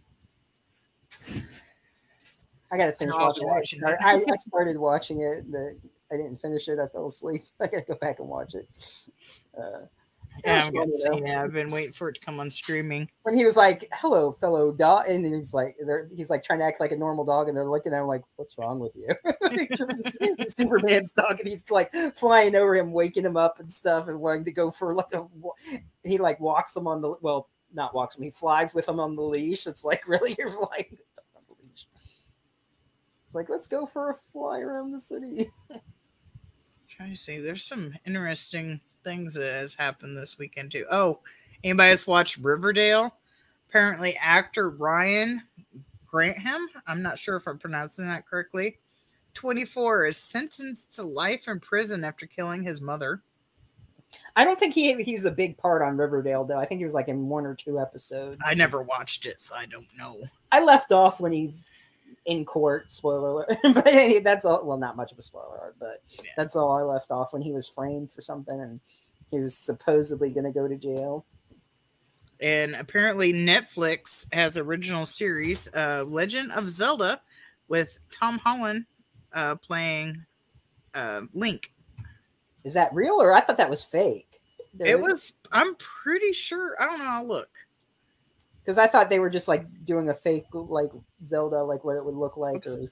[2.71, 3.51] I gotta finish watching, it.
[3.51, 3.97] I, watching it.
[4.01, 5.75] I, I started watching it, but
[6.11, 6.79] I didn't finish it.
[6.79, 7.43] I fell asleep.
[7.61, 8.67] I gotta go back and watch it.
[9.57, 9.85] Uh,
[10.43, 11.17] Yeah, I've, funny, though.
[11.17, 13.09] yeah, I've been waiting for it to come on streaming.
[13.23, 16.65] when he was like, "Hello, fellow dog," and he's like, they're, he's like trying to
[16.65, 19.07] act like a normal dog, and they're looking at him like, "What's wrong with you?"
[19.75, 24.19] Just Superman's dog, and he's like flying over him, waking him up and stuff, and
[24.19, 25.25] wanting to go for like a.
[26.03, 28.23] He like walks him on the well, not walks him.
[28.23, 29.67] He flies with him on the leash.
[29.67, 30.97] It's like really, you're flying
[31.35, 31.87] on the leash.
[33.25, 35.51] It's like let's go for a fly around the city.
[36.89, 37.39] trying to see.
[37.39, 40.85] There's some interesting things that has happened this weekend too.
[40.91, 41.19] Oh,
[41.63, 43.15] anybody has watched Riverdale?
[43.69, 45.41] Apparently, actor Ryan
[46.05, 46.67] Grantham.
[46.87, 48.79] I'm not sure if I'm pronouncing that correctly.
[49.35, 53.21] 24 is sentenced to life in prison after killing his mother.
[54.35, 56.57] I don't think he he was a big part on Riverdale though.
[56.57, 58.39] I think he was like in one or two episodes.
[58.45, 60.23] I never watched it, so I don't know.
[60.51, 61.91] I left off when he's
[62.25, 62.91] in court.
[62.91, 63.57] Spoiler alert.
[63.73, 64.65] but hey, that's all.
[64.65, 66.31] Well, not much of a spoiler alert, but Yeah.
[66.37, 68.79] that's all I left off when he was framed for something and
[69.31, 71.25] he was supposedly going to go to jail.
[72.41, 77.21] And apparently, Netflix has original series, uh, Legend of Zelda,
[77.69, 78.85] with Tom Holland
[79.33, 80.25] uh, playing
[80.93, 81.71] uh, Link.
[82.63, 84.41] Is that real or I thought that was fake?
[84.79, 85.33] It was.
[85.53, 86.75] I'm pretty sure.
[86.79, 87.05] I don't know.
[87.07, 87.49] I'll look.
[88.65, 90.89] Because I thought they were just like doing a fake like
[91.25, 92.91] Zelda, like what it would look like, or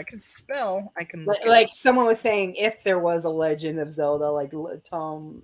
[0.00, 0.92] I can spell.
[0.98, 4.52] I can like, like someone was saying if there was a Legend of Zelda, like
[4.82, 5.42] Tom.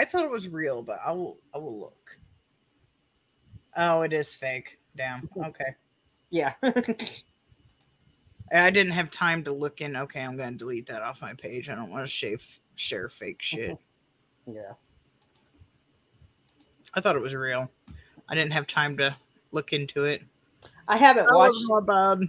[0.00, 1.36] I thought it was real, but I will.
[1.54, 2.18] I will look.
[3.76, 4.78] Oh, it is fake.
[4.96, 5.22] Damn.
[5.22, 5.44] Mm-hmm.
[5.44, 5.74] Okay.
[6.30, 6.54] Yeah,
[8.52, 9.96] I didn't have time to look in.
[9.96, 11.68] Okay, I'm gonna delete that off my page.
[11.68, 13.60] I don't want to shave, share fake mm-hmm.
[13.60, 13.78] shit.
[14.46, 14.72] yeah.
[16.96, 17.70] I thought it was real.
[18.28, 19.16] I didn't have time to
[19.52, 20.22] look into it.
[20.88, 21.54] I haven't That watched.
[21.68, 22.28] was my bad.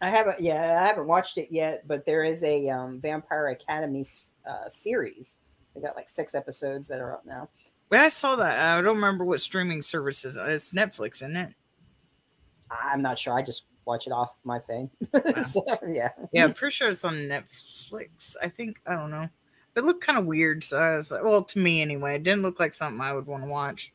[0.00, 0.40] I haven't.
[0.40, 1.86] Yeah, I haven't watched it yet.
[1.88, 4.04] But there is a um, Vampire Academy
[4.48, 5.40] uh, series.
[5.74, 7.48] They got like six episodes that are up now.
[7.90, 8.78] Well, I saw that.
[8.78, 10.36] I don't remember what streaming services.
[10.40, 11.54] It's Netflix, isn't it?
[12.70, 13.32] I'm not sure.
[13.36, 14.90] I just watch it off my thing.
[15.40, 16.10] so, yeah.
[16.32, 18.36] Yeah, I'm pretty sure it's on Netflix.
[18.42, 19.28] I think I don't know.
[19.78, 22.42] It looked kind of weird, so I was like, well, to me anyway, it didn't
[22.42, 23.92] look like something I would want to watch.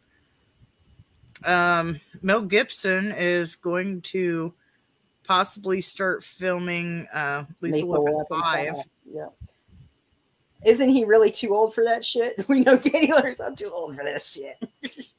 [1.46, 4.54] Um, Mel Gibson is going to
[5.24, 8.76] possibly start filming uh, Lethal, Weapon, Weapon Five.
[9.12, 9.28] Yeah.
[10.66, 12.46] Isn't he really too old for that shit?
[12.48, 14.58] We know Danny Lerner's I'm too old for this shit.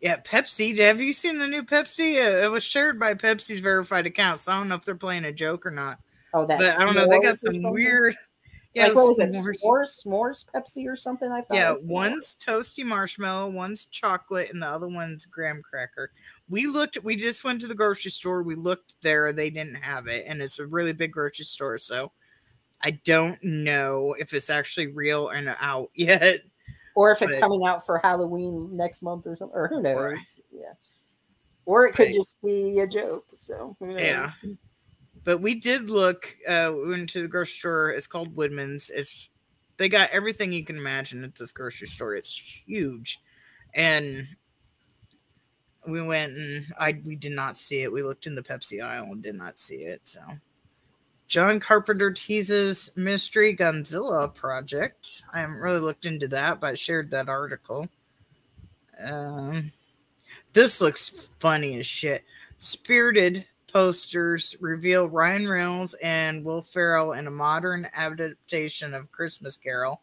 [0.00, 0.78] Yeah, Pepsi.
[0.78, 2.16] Have you seen the new Pepsi?
[2.16, 5.24] Uh, it was shared by Pepsi's verified account, so I don't know if they're playing
[5.24, 5.98] a joke or not.
[6.34, 7.08] Oh, that But I don't know.
[7.08, 8.16] They got some weird.
[8.76, 9.30] Yeah, like, what was it?
[9.32, 10.04] s'mores.
[10.04, 11.32] S'mores, Pepsi or something?
[11.32, 11.56] I thought.
[11.56, 16.10] Yeah, one's toasty marshmallow, one's chocolate, and the other one's graham cracker.
[16.50, 16.98] We looked.
[17.02, 18.42] We just went to the grocery store.
[18.42, 19.32] We looked there.
[19.32, 21.78] They didn't have it, and it's a really big grocery store.
[21.78, 22.12] So
[22.82, 26.42] I don't know if it's actually real and out yet.
[26.94, 29.96] or if it's but- coming out for Halloween next month or something, or who knows?
[29.96, 30.38] Right.
[30.52, 30.72] Yeah.
[31.64, 32.14] Or it could Right.
[32.14, 33.24] just be a joke.
[33.32, 33.74] So?
[33.80, 34.30] Yeah.
[35.26, 36.36] But we did look.
[36.46, 37.90] Uh, we went to the grocery store.
[37.90, 38.90] It's called Woodman's.
[38.90, 39.30] It's
[39.76, 42.14] they got everything you can imagine at this grocery store.
[42.14, 43.18] It's huge,
[43.74, 44.28] and
[45.88, 47.92] we went and I we did not see it.
[47.92, 50.02] We looked in the Pepsi aisle and did not see it.
[50.04, 50.20] So,
[51.26, 55.24] John Carpenter teases mystery Godzilla project.
[55.34, 57.88] I haven't really looked into that, but I shared that article.
[59.04, 59.72] Um,
[60.52, 62.22] this looks funny as shit.
[62.58, 63.44] Spirited
[63.76, 70.00] posters reveal Ryan Reynolds and Will Ferrell in a modern adaptation of Christmas Carol.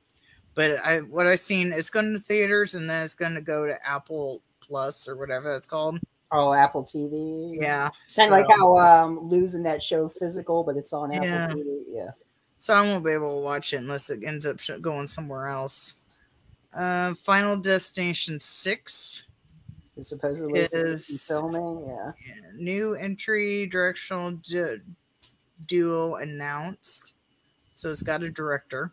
[0.54, 3.66] But I what I've seen it's going to theaters and then it's going to go
[3.66, 6.00] to Apple Plus or whatever that's called.
[6.32, 7.58] Oh, Apple TV.
[7.60, 7.90] Yeah.
[8.16, 11.48] Kind of like so- how um losing that show physical, but it's on Apple Yeah.
[11.48, 11.84] TV.
[11.90, 12.12] Yeah.
[12.60, 15.96] So I won't be able to watch it unless it ends up going somewhere else.
[16.72, 19.24] Uh, Final Destination 6.
[19.96, 21.86] It's supposedly is Is- filming.
[21.88, 22.12] Yeah.
[22.56, 24.82] New entry directional du-
[25.68, 27.14] duo announced.
[27.76, 28.92] So it's got a director.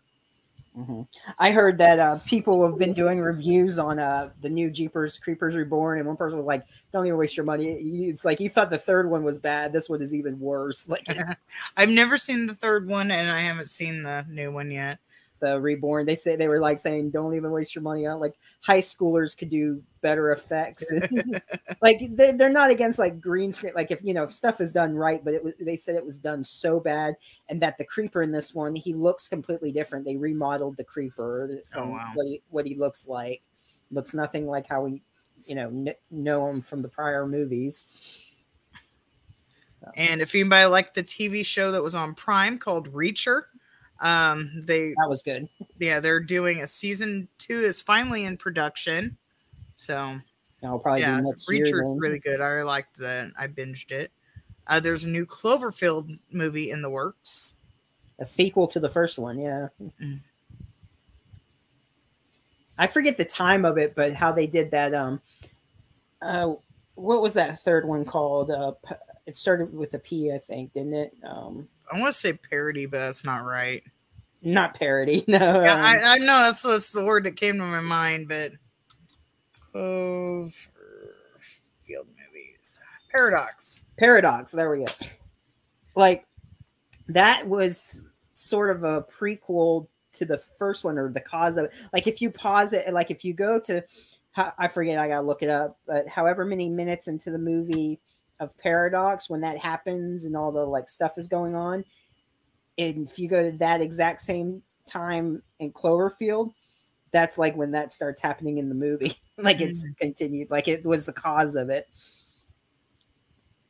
[0.77, 1.06] Mhm.
[1.39, 5.56] I heard that uh, people have been doing reviews on uh, the new Jeepers Creepers
[5.56, 7.72] Reborn, and one person was like, "Don't even waste your money."
[8.09, 9.72] It's like you thought the third one was bad.
[9.72, 10.89] This one is even worse.
[10.89, 11.09] Like
[11.77, 14.98] I've never seen the third one and I haven't seen the new one yet.
[15.40, 18.34] The Reborn, they say they were like saying, "Don't even waste your money on." Like
[18.60, 20.92] high schoolers could do better effects.
[21.82, 23.72] like they, they're not against like green screen.
[23.74, 26.04] Like if you know if stuff is done right, but it was they said it
[26.04, 27.16] was done so bad,
[27.48, 30.04] and that the creeper in this one he looks completely different.
[30.04, 32.10] They remodeled the creeper oh, from Oh, wow.
[32.14, 33.42] what he what he looks like.
[33.90, 35.02] Looks nothing like how we
[35.44, 37.86] you know kn- know him from the prior movies.
[39.96, 43.44] And if anybody liked the TV show that was on Prime called Reacher,
[44.01, 45.48] um, they That was good.
[45.78, 49.16] yeah they're doing a season two is finally in production.
[49.77, 50.18] So
[50.62, 51.64] That'll probably yeah, be next year.
[51.82, 51.98] Then.
[51.98, 52.40] really good.
[52.43, 53.31] I liked that.
[53.39, 54.10] I binged it.
[54.66, 57.55] Uh, there's a new Cloverfield movie in the works.
[58.18, 60.20] a sequel to the first one yeah Mm.
[62.78, 65.20] i forget the time of it but how they did that um
[66.22, 66.52] uh
[66.94, 68.72] what was that third one called uh
[69.27, 72.86] it started with a p i think didn't it um I want to say parody,
[72.86, 73.82] but that's not right.
[74.42, 77.80] not parody no Yeah, I, I know that's, that's the word that came to my
[77.80, 78.52] mind, but
[79.74, 80.54] Cloverfield
[81.88, 82.80] movies
[83.10, 83.86] paradox.
[83.98, 84.92] paradox there we go
[85.96, 86.26] like
[87.08, 91.72] that was sort of a prequel to the first one or the cause of it
[91.92, 93.82] like if you pause it like if you go to
[94.36, 98.00] i forget i gotta look it up but however many minutes into the movie
[98.40, 101.84] of paradox when that happens and all the like stuff is going on.
[102.78, 106.52] And if you go to that exact same time in cloverfield
[107.12, 109.14] that's like when that starts happening in the movie.
[109.42, 109.96] Like it's mm.
[109.96, 110.50] continued.
[110.50, 111.88] Like it was the cause of it.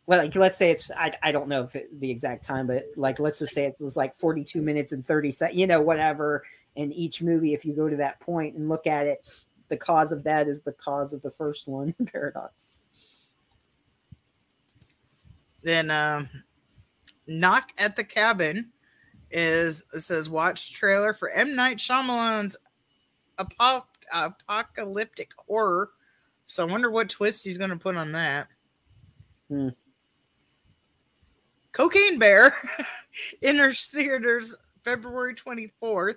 [0.08, 2.86] Well, like let's say it's I, I don't know if it, the exact time, but
[2.96, 6.42] like let's just say it was like 42 minutes and 30 seconds, you know, whatever.
[6.74, 9.24] In each movie, if you go to that point and look at it,
[9.68, 12.80] the cause of that is the cause of the first one, paradox.
[15.62, 16.28] Then um,
[17.26, 18.72] knock at the cabin
[19.30, 22.56] is says watch trailer for M Night Shyamalan's
[23.38, 25.90] apo- apocalyptic horror.
[26.46, 28.48] So I wonder what twist he's going to put on that.
[29.48, 29.68] Hmm.
[31.72, 32.54] Cocaine Bear
[33.42, 36.16] enters theaters February 24th.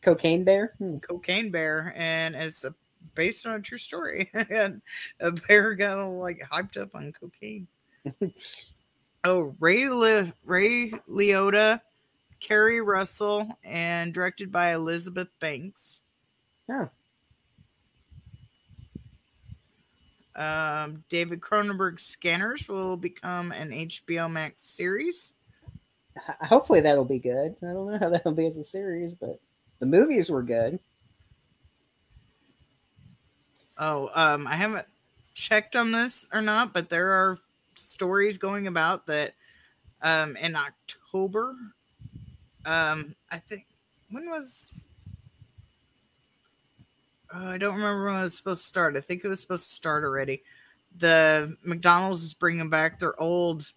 [0.00, 0.74] Cocaine Bear.
[0.78, 0.98] Hmm.
[0.98, 2.74] Cocaine Bear, and it's a,
[3.14, 4.30] based on a true story.
[4.34, 4.80] and
[5.20, 7.66] a bear got all like hyped up on cocaine.
[9.24, 11.80] oh, Ray Le- Ray Liotta,
[12.40, 16.02] Keri Russell, and directed by Elizabeth Banks.
[16.68, 16.88] Yeah.
[20.36, 25.34] Um, David Cronenberg's Scanners will become an HBO Max series.
[26.42, 27.56] Hopefully that'll be good.
[27.62, 29.40] I don't know how that'll be as a series, but
[29.78, 30.78] the movies were good.
[33.78, 34.86] Oh, um, I haven't
[35.34, 37.38] checked on this or not, but there are
[37.78, 39.32] stories going about that
[40.02, 41.54] um in October.
[42.64, 43.66] Um I think
[44.10, 44.88] when was
[47.34, 48.96] oh, I don't remember when it was supposed to start.
[48.96, 50.42] I think it was supposed to start already.
[50.96, 53.72] The McDonald's is bringing back their old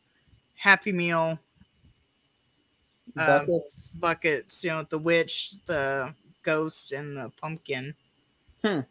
[0.55, 1.39] Happy Meal
[3.17, 3.97] um, Buckets.
[3.99, 6.13] buckets, you know, the witch, the
[6.43, 7.95] ghost, and the pumpkin.
[8.63, 8.81] Hmm.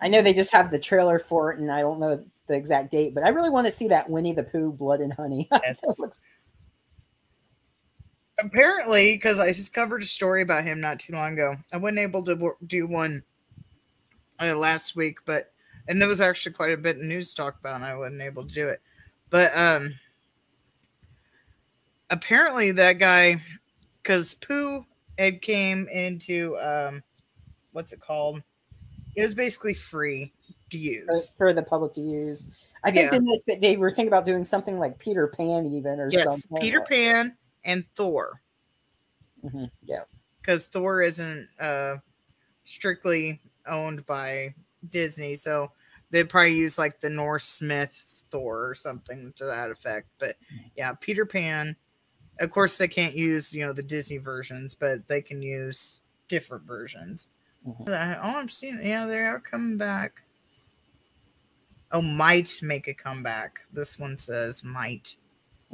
[0.00, 2.90] I know they just have the trailer for it, and I don't know the exact
[2.90, 5.48] date, but I really want to see that Winnie the Pooh Blood and Honey.
[5.62, 5.80] Yes.
[8.38, 12.00] Apparently, because I just covered a story about him not too long ago, I wasn't
[12.00, 13.24] able to do one
[14.42, 15.52] uh, last week, but
[15.88, 18.46] and there was actually quite a bit of news talk about, and I wasn't able
[18.46, 18.82] to do it.
[19.30, 19.94] But um,
[22.10, 23.40] apparently, that guy,
[24.02, 24.84] because Pooh
[25.16, 27.02] it came into um,
[27.72, 28.42] what's it called?
[29.16, 30.32] It was basically free
[30.70, 31.28] to use.
[31.36, 32.44] for the public to use.
[32.84, 33.18] I think Yeah.
[33.18, 36.24] in this that they were thinking about doing something like Peter Pan, even or Yes,
[36.24, 36.60] something.
[36.60, 38.40] Peter Pan and Thor.
[39.44, 40.04] Mhm, Yeah,
[40.40, 41.96] because Thor isn't uh,
[42.64, 44.54] strictly owned by
[44.88, 45.70] Disney, so
[46.10, 50.08] they'd probably use like the Norse Smith Thor or something to that effect.
[50.18, 50.36] But
[50.76, 51.76] yeah, Peter Pan.
[52.38, 56.64] Of course, they can't use you know the Disney versions, but they can use different
[56.64, 57.30] versions.
[57.66, 57.88] Mhm.
[57.88, 58.84] Uh, Oh, I'm seeing.
[58.84, 60.22] Yeah, they are coming back.
[61.92, 63.60] Oh, might make a comeback.
[63.72, 65.16] This one says might.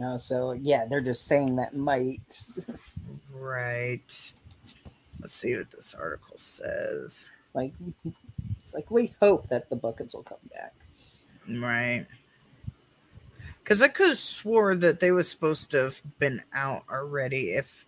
[0.02, 2.20] Uh, so yeah, they're just saying that might.
[3.32, 4.32] Right.
[5.20, 7.30] Let's see what this article says.
[7.54, 7.72] like
[8.60, 10.74] it's like we hope that the buckets will come back.
[11.48, 12.06] Right.
[13.62, 17.52] Because I could have swore that they was supposed to have been out already.
[17.52, 17.86] If,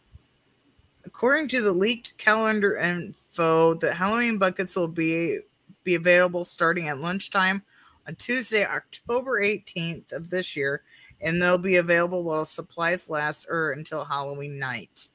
[1.05, 5.41] according to the leaked calendar info, the Halloween buckets will be
[5.83, 7.63] be available starting at lunchtime
[8.07, 10.83] on Tuesday, October 18th of this year,
[11.21, 15.09] and they'll be available while supplies last or until Halloween night.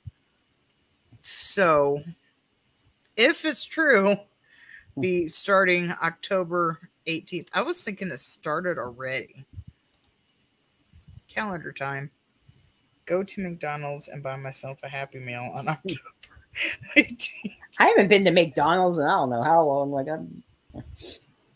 [1.21, 2.01] So,
[3.15, 4.15] if it's true,
[4.99, 7.47] be starting October 18th.
[7.53, 9.45] I was thinking it started already.
[11.27, 12.11] Calendar time.
[13.05, 15.99] Go to McDonald's and buy myself a Happy Meal on October
[16.95, 17.55] 18th.
[17.79, 19.91] I haven't been to McDonald's and I don't know how long.
[19.91, 20.43] Like I'm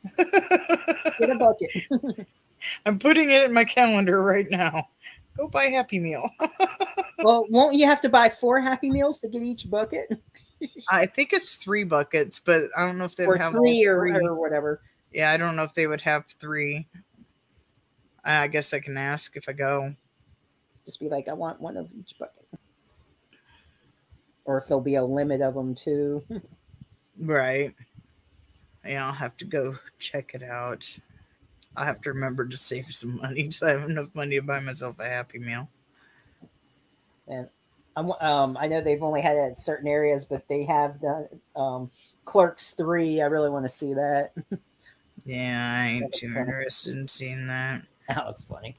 [0.18, 2.28] get a bucket.
[2.86, 4.90] I'm putting it in my calendar right now.
[5.38, 6.30] Go buy Happy Meal.
[7.24, 10.10] well, won't you have to buy four Happy Meals to get each bucket,
[10.90, 14.00] I think it's three buckets, but I don't know if they would have three, or,
[14.00, 14.14] three.
[14.14, 14.82] or whatever?
[15.12, 16.88] Yeah, I don't know if they would have three.
[18.24, 19.94] I guess I can ask if I go.
[20.86, 22.46] Just be like, I want one of each bucket,
[24.46, 26.24] or if there'll be a limit of them too.
[27.18, 27.74] Right.
[28.86, 31.00] Yeah, I'll have to go check it out.
[31.76, 34.60] I'll have to remember to save some money so I have enough money to buy
[34.60, 35.70] myself a Happy Meal.
[37.28, 37.50] And
[37.96, 41.28] I'm, um, I know they've only had it at certain areas, but they have done
[41.56, 41.92] um,
[42.26, 43.22] Clerks three.
[43.22, 44.34] I really want to see that.
[45.26, 46.40] Yeah, I ain't too funny.
[46.40, 47.84] interested in seeing that.
[48.10, 48.76] That looks funny.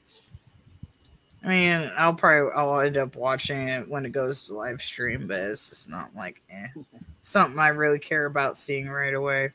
[1.43, 5.27] I mean, I'll probably I'll end up watching it when it goes to live stream,
[5.27, 6.67] but it's just not like eh,
[7.21, 9.53] something I really care about seeing right away.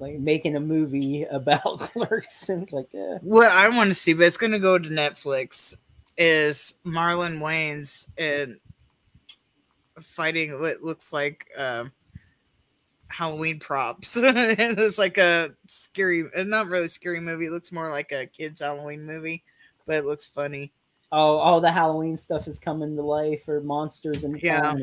[0.00, 4.24] Like making a movie about Clerks and like, uh, What I want to see, but
[4.24, 5.76] it's going to go to Netflix,
[6.16, 8.58] is Marlon Wayans and
[10.00, 11.92] fighting what looks like um
[13.08, 14.16] Halloween props.
[14.20, 17.46] it's like a scary, uh, not really scary movie.
[17.46, 19.44] It looks more like a kids Halloween movie,
[19.86, 20.72] but it looks funny.
[21.12, 24.74] oh, all the Halloween stuff is coming to life, or monsters and Yeah.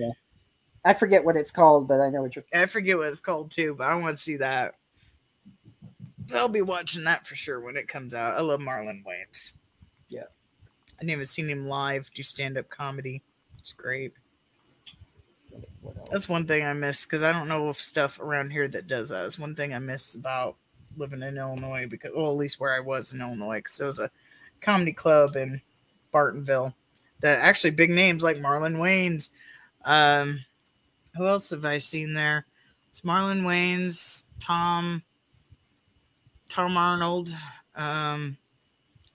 [0.86, 2.46] I forget what it's called, but I know what you're.
[2.54, 4.76] I forget what it's called too, but I want to see that.
[6.34, 8.38] I'll be watching that for sure when it comes out.
[8.38, 9.54] I love Marlon Wayans.
[10.10, 10.24] Yeah.
[11.00, 13.24] I never seen him live do stand up comedy.
[13.58, 14.14] It's great.
[16.12, 19.10] That's one thing I miss because I don't know of stuff around here that does
[19.10, 19.26] that.
[19.26, 20.58] It's one thing I miss about
[20.96, 24.00] living in Illinois because, well, at least where I was in Illinois, because there was
[24.00, 24.12] a
[24.62, 25.62] comedy club in
[26.14, 26.74] Bartonville
[27.20, 29.32] that actually big names like Marlon Wayans.
[29.86, 30.40] Um,
[31.16, 32.46] who else have I seen there?
[32.90, 35.04] It's Marlon Wayans, Tom,
[36.50, 37.36] Tom Arnold,
[37.76, 38.38] um,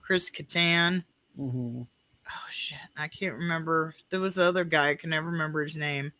[0.00, 1.04] Chris Kattan.
[1.38, 1.86] Mhm.
[2.28, 3.94] Oh shit, I can't remember.
[4.10, 4.90] There was the other guy.
[4.90, 6.12] I can never remember his name,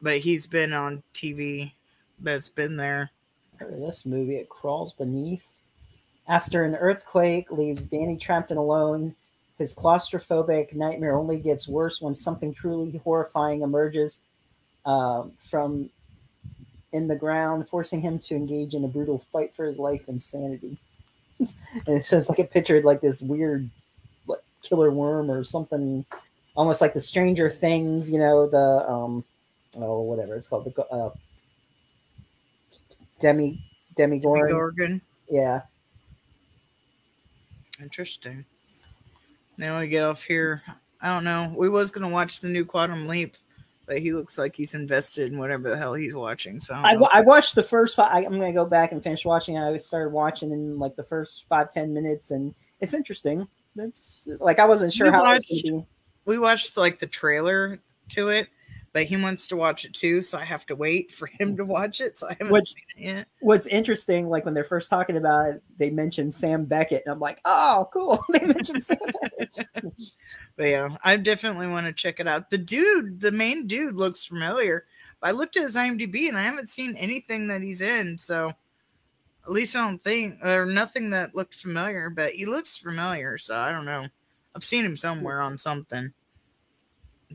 [0.00, 1.72] but he's been on TV.
[2.20, 3.10] That's been there.
[3.60, 5.46] This movie, it crawls beneath.
[6.28, 9.14] After an earthquake leaves Danny trapped and alone,
[9.56, 14.20] his claustrophobic nightmare only gets worse when something truly horrifying emerges
[14.84, 15.90] um, from
[16.92, 20.22] in the ground, forcing him to engage in a brutal fight for his life and
[20.22, 20.78] sanity.
[21.38, 21.48] and
[21.86, 23.68] it's just like a picture of like this weird
[24.26, 26.04] like killer worm or something,
[26.56, 28.10] almost like the Stranger Things.
[28.10, 29.24] You know the um
[29.78, 31.10] oh whatever it's called the uh,
[33.20, 33.62] demi
[33.96, 34.50] demigorgon.
[34.50, 35.02] Gorgon.
[35.30, 35.60] Yeah,
[37.80, 38.44] Interesting.
[39.56, 40.62] Now we get off here.
[41.00, 41.54] I don't know.
[41.56, 43.36] We was gonna watch the new Quantum Leap,
[43.88, 46.60] but he looks like he's invested in whatever the hell he's watching.
[46.60, 47.00] So I, I, don't know.
[47.00, 48.12] wa- I watched the first five.
[48.12, 49.58] I, I'm gonna go back and finish watching.
[49.58, 53.48] I started watching in like the first five ten minutes, and it's interesting.
[53.74, 55.86] That's like I wasn't sure You how watched- it's gonna be.
[56.26, 58.48] we watched like the trailer to it,
[58.98, 61.64] but he wants to watch it too, so I have to wait for him to
[61.64, 62.18] watch it.
[62.18, 63.28] So I haven't What's- seen it yet.
[63.38, 67.20] What's interesting, like when they're first talking about it, they mentioned Sam Beckett, and I'm
[67.20, 68.18] like, oh, cool.
[68.32, 68.98] they mentioned Sam
[69.38, 69.68] Beckett.
[70.56, 72.50] But yeah, I definitely want to check it out.
[72.50, 74.84] The dude, the main dude, looks familiar.
[75.22, 78.18] I looked at his IMDb and I haven't seen anything that he's in.
[78.18, 83.38] So at least I don't think, or nothing that looked familiar, but he looks familiar.
[83.38, 84.08] So I don't know.
[84.56, 86.12] I've seen him somewhere on something,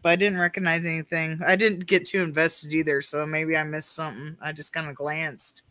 [0.01, 1.39] but I didn't recognize anything.
[1.45, 3.01] I didn't get too invested either.
[3.01, 4.37] So maybe I missed something.
[4.41, 5.63] I just kind of glanced.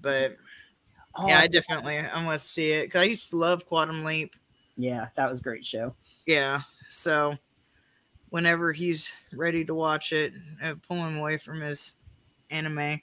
[0.00, 0.32] But
[1.24, 4.36] yeah, I Oh, definitely I must see it because I used to love Quantum Leap.
[4.76, 5.94] yeah, that was a great show.
[6.26, 6.62] Yeah.
[6.88, 7.36] So
[8.30, 11.96] whenever he's ready to watch it, uh, pull him away from his
[12.50, 13.00] anime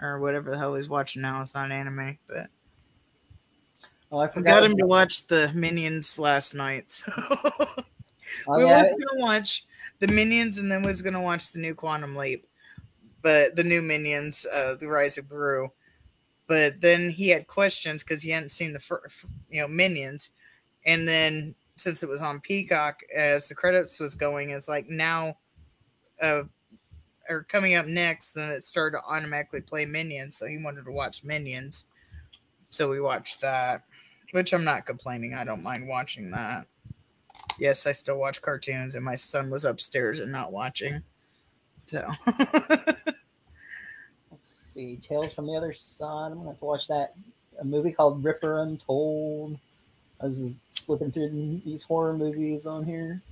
[0.00, 1.42] or whatever the hell he's watching now.
[1.42, 2.50] It's not anime, but
[4.10, 4.42] Oh, I I forgot.
[4.42, 6.90] got him to watch the Minions last night.
[7.06, 7.12] So
[8.48, 9.64] Oh, we yeah, was gonna watch
[9.98, 12.46] the Minions and then we was gonna watch the new Quantum Leap,
[13.22, 15.70] but the new Minions, uh, the Rise of Gru.
[16.46, 19.08] But then he had questions because he hadn't seen the fir-
[19.48, 20.30] you know Minions,
[20.84, 25.38] and then since it was on Peacock as the credits was going, it's like now,
[26.20, 26.42] uh,
[27.28, 30.36] or coming up next, then it started to automatically play Minions.
[30.36, 31.88] So he wanted to watch Minions,
[32.68, 33.84] so we watched that,
[34.32, 35.34] which I'm not complaining.
[35.34, 36.66] I don't mind watching that.
[37.58, 41.02] Yes, I still watch cartoons, and my son was upstairs and not watching.
[41.86, 42.10] So
[44.30, 46.32] Let's see, Tales from the Other Side.
[46.32, 47.14] I'm gonna have to watch that.
[47.60, 49.58] A movie called Ripper Untold.
[50.20, 53.22] I was flipping through these horror movies on here.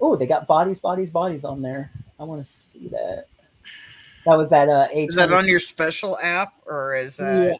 [0.00, 1.90] Oh, they got bodies, bodies, bodies on there.
[2.18, 3.26] I want to see that.
[4.24, 7.48] That was that uh is that on your special app or is that?
[7.48, 7.54] Yeah.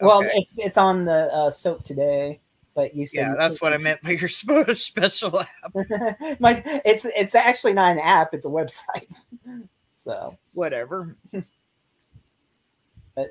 [0.00, 2.38] Well, it's it's on the uh, Soap2day,
[2.78, 5.74] but you said yeah, that's what I meant by your special app.
[6.40, 9.08] My, it's it's actually not an app; it's a website.
[10.00, 11.16] So, Whatever.
[11.32, 11.44] but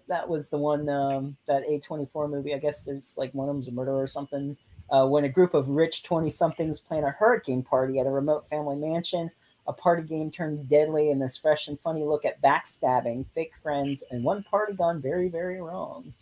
[0.10, 2.54] that was the one um, that A24 movie.
[2.54, 4.56] I guess there's like one of them's a murder or something.
[4.92, 8.48] Uh, when a group of rich twenty somethings plan a hurricane party at a remote
[8.50, 9.32] family mansion,
[9.66, 14.04] a party game turns deadly in this fresh and funny look at backstabbing, fake friends,
[14.12, 16.14] and one party gone very very wrong.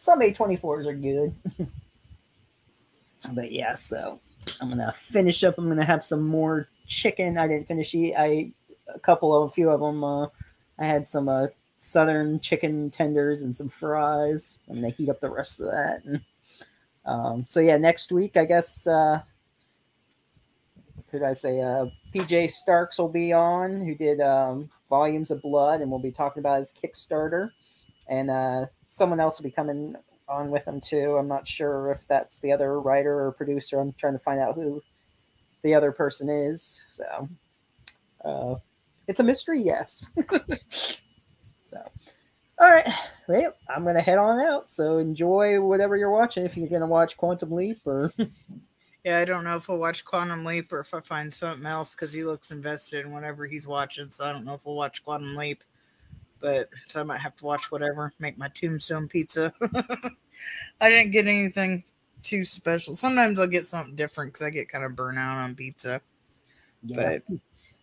[0.00, 1.34] Some A24s are good.
[3.34, 4.18] but yeah, so
[4.58, 5.58] I'm gonna finish up.
[5.58, 7.36] I'm gonna have some more chicken.
[7.36, 8.14] I didn't finish eat.
[8.16, 8.50] I
[8.94, 10.02] a couple of a few of them.
[10.02, 10.28] Uh,
[10.78, 11.48] I had some uh,
[11.80, 14.58] southern chicken tenders and some fries.
[14.70, 16.02] I'm gonna heat up the rest of that.
[16.06, 16.22] And,
[17.04, 18.86] um, so yeah, next week I guess.
[18.86, 19.20] Uh,
[21.10, 25.82] could I say uh, PJ Starks will be on, who did um, Volumes of Blood,
[25.82, 27.50] and we'll be talking about his Kickstarter.
[28.10, 29.94] And uh, someone else will be coming
[30.28, 31.16] on with him too.
[31.16, 33.80] I'm not sure if that's the other writer or producer.
[33.80, 34.82] I'm trying to find out who
[35.62, 36.82] the other person is.
[36.90, 37.28] So
[38.24, 38.56] uh,
[39.08, 40.04] it's a mystery, yes.
[41.66, 41.78] so,
[42.58, 42.88] all right.
[43.28, 44.70] Well, I'm going to head on out.
[44.70, 46.44] So enjoy whatever you're watching.
[46.44, 48.12] If you're going to watch Quantum Leap or
[49.04, 51.94] Yeah, I don't know if I'll watch Quantum Leap or if I find something else
[51.94, 54.10] because he looks invested in whatever he's watching.
[54.10, 55.64] So I don't know if we'll watch Quantum Leap.
[56.40, 59.52] But so I might have to watch whatever, make my tombstone pizza.
[60.80, 61.84] I didn't get anything
[62.22, 62.94] too special.
[62.94, 66.00] Sometimes I'll get something different because I get kind of burnt out on pizza.
[66.84, 67.18] yeah.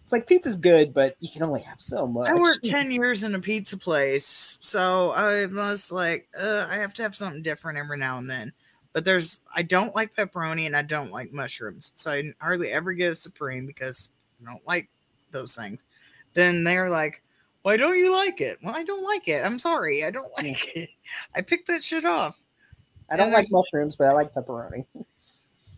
[0.08, 2.30] It's like pizza's good, but you can only have so much.
[2.30, 4.58] I worked 10 years in a pizza place.
[4.62, 8.54] So I was like, uh, I have to have something different every now and then.
[8.94, 11.92] But there's, I don't like pepperoni and I don't like mushrooms.
[11.96, 14.08] So I hardly ever get a Supreme because
[14.42, 14.88] I don't like
[15.32, 15.84] those things.
[16.34, 17.22] Then they're like,
[17.68, 18.60] why don't you like it?
[18.64, 19.46] Well, I don't like it.
[19.46, 20.06] I'm sorry.
[20.06, 20.90] I don't like it.
[21.36, 22.40] I picked that shit off.
[23.10, 24.86] I don't and like mushrooms, but I like pepperoni.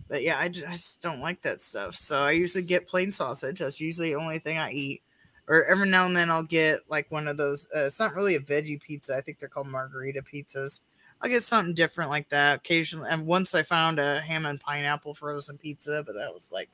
[0.08, 1.96] But yeah, I, ju- I just don't like that stuff.
[1.96, 3.60] So I usually get plain sausage.
[3.60, 5.02] That's usually the only thing I eat.
[5.48, 7.68] Or every now and then I'll get like one of those.
[7.76, 9.16] Uh, it's not really a veggie pizza.
[9.16, 10.82] I think they're called margarita pizzas.
[11.22, 13.10] I'll get something different like that occasionally.
[13.10, 16.70] And once I found a ham and pineapple frozen pizza, but that was like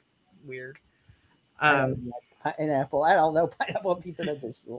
[0.45, 0.77] weird.
[1.61, 2.11] Um,
[2.43, 3.03] like pineapple.
[3.03, 4.23] I don't know pineapple pizza.
[4.23, 4.69] That's just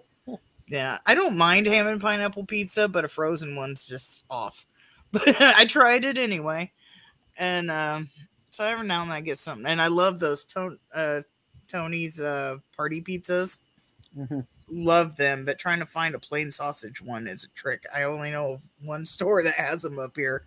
[0.68, 4.66] Yeah, I don't mind ham and pineapple pizza, but a frozen one's just off.
[5.12, 6.72] But I tried it anyway,
[7.38, 8.10] and um,
[8.50, 9.64] so every now and then I get something.
[9.64, 11.20] And I love those Ton- uh,
[11.68, 13.60] Tony's uh, party pizzas.
[14.18, 14.46] Mhm.
[14.68, 17.84] Love them, but trying to find a plain sausage one is a trick.
[17.94, 20.44] I only know of one store that has them up here,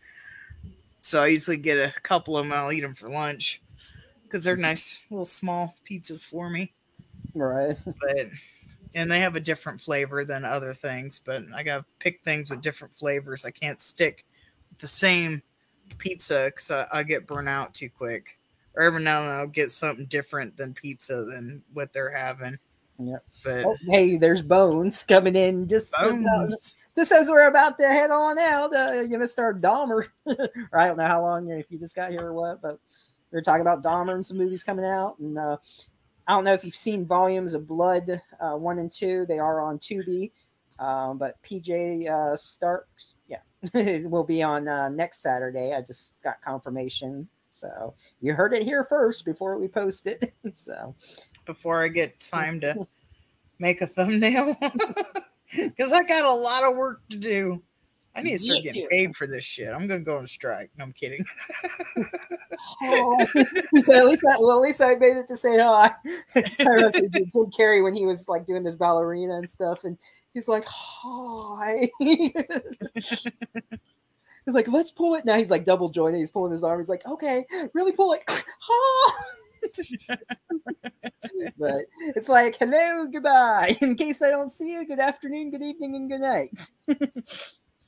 [1.01, 2.51] so I usually get a couple of them.
[2.53, 3.61] I'll eat them for lunch
[4.23, 6.73] because they're nice little small pizzas for me
[7.33, 7.77] Right.
[7.85, 8.25] but
[8.95, 12.61] and they have a different flavor than other things but i gotta pick things with
[12.61, 14.25] different flavors i can't stick
[14.79, 15.41] the same
[15.97, 18.39] pizza because I, I get burnt out too quick
[18.75, 22.57] or every now and then i'll get something different than pizza than what they're having
[23.01, 23.23] Yep.
[23.45, 26.75] but Oh, hey, there's Bones coming in just about- Bones.
[26.97, 28.75] just as we're about to head on out.
[28.75, 30.05] Uh, you missed our Dahmer.
[30.25, 32.77] or I don't know how long if you just got here or what, but
[33.31, 35.17] we are talking about Dahmer and some movies coming out.
[35.19, 35.55] And uh,
[36.29, 39.25] I don't know if you've seen Volumes of Blood uh, one and two.
[39.25, 40.31] They are on Tubi.
[40.77, 43.39] Um, but PJ uh, Starks, yeah,
[44.07, 45.73] will be on uh, next Saturday.
[45.73, 47.27] I just got confirmation.
[47.49, 50.31] So you heard it here first before we post it.
[50.53, 50.95] so
[51.49, 52.87] before i get time to
[53.57, 54.55] make a thumbnail
[55.51, 57.59] because i got a lot of work to do
[58.15, 58.89] i need to start Yeah, getting dude.
[58.89, 61.25] paid for this shit i'm gonna go on strike no i'm kidding
[62.81, 63.25] Oh.
[63.77, 65.91] so at least I, well, at least I made it to say hi.
[66.35, 67.25] I remember Jim
[67.57, 69.97] Carrey when he was like doing this ballerina and stuff, and
[70.33, 72.33] he's like, "Hi." he's
[74.47, 76.17] like, "Let's pull it." Now he's like double jointed.
[76.17, 76.79] He's pulling his arm.
[76.79, 79.23] He's like, "Okay, really pull it." "Ah."
[81.57, 81.81] but
[82.15, 86.09] it's like, "Hello, goodbye." In case I don't see you, good afternoon, good evening, and
[86.09, 86.69] good night.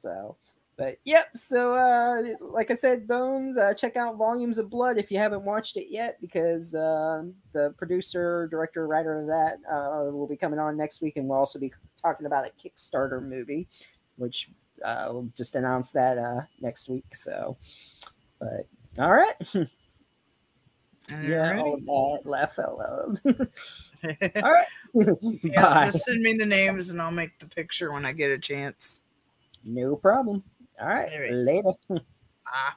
[0.01, 0.37] So.
[0.77, 5.11] But yep, so uh, like I said, Bones, uh, check out Volumes of Blood if
[5.11, 7.23] you haven't watched it yet, because uh,
[7.53, 11.37] the producer, director, writer of that uh, will be coming on next week, and we'll
[11.37, 11.71] also be
[12.01, 13.67] talking about a Kickstarter movie,
[14.15, 14.49] which
[14.83, 17.15] uh, we'll just announce that uh, next week.
[17.15, 17.57] So,
[18.39, 18.67] but
[18.97, 19.35] all right,
[21.23, 23.19] yeah, all that laugh out loud.
[24.43, 24.65] all right,
[25.43, 25.85] Yeah, bye.
[25.85, 29.00] just send me the names and I'll make the picture when I get a chance.
[29.65, 30.43] No problem.
[30.79, 31.31] All right, All right.
[31.31, 31.71] later.
[32.53, 32.75] Ah.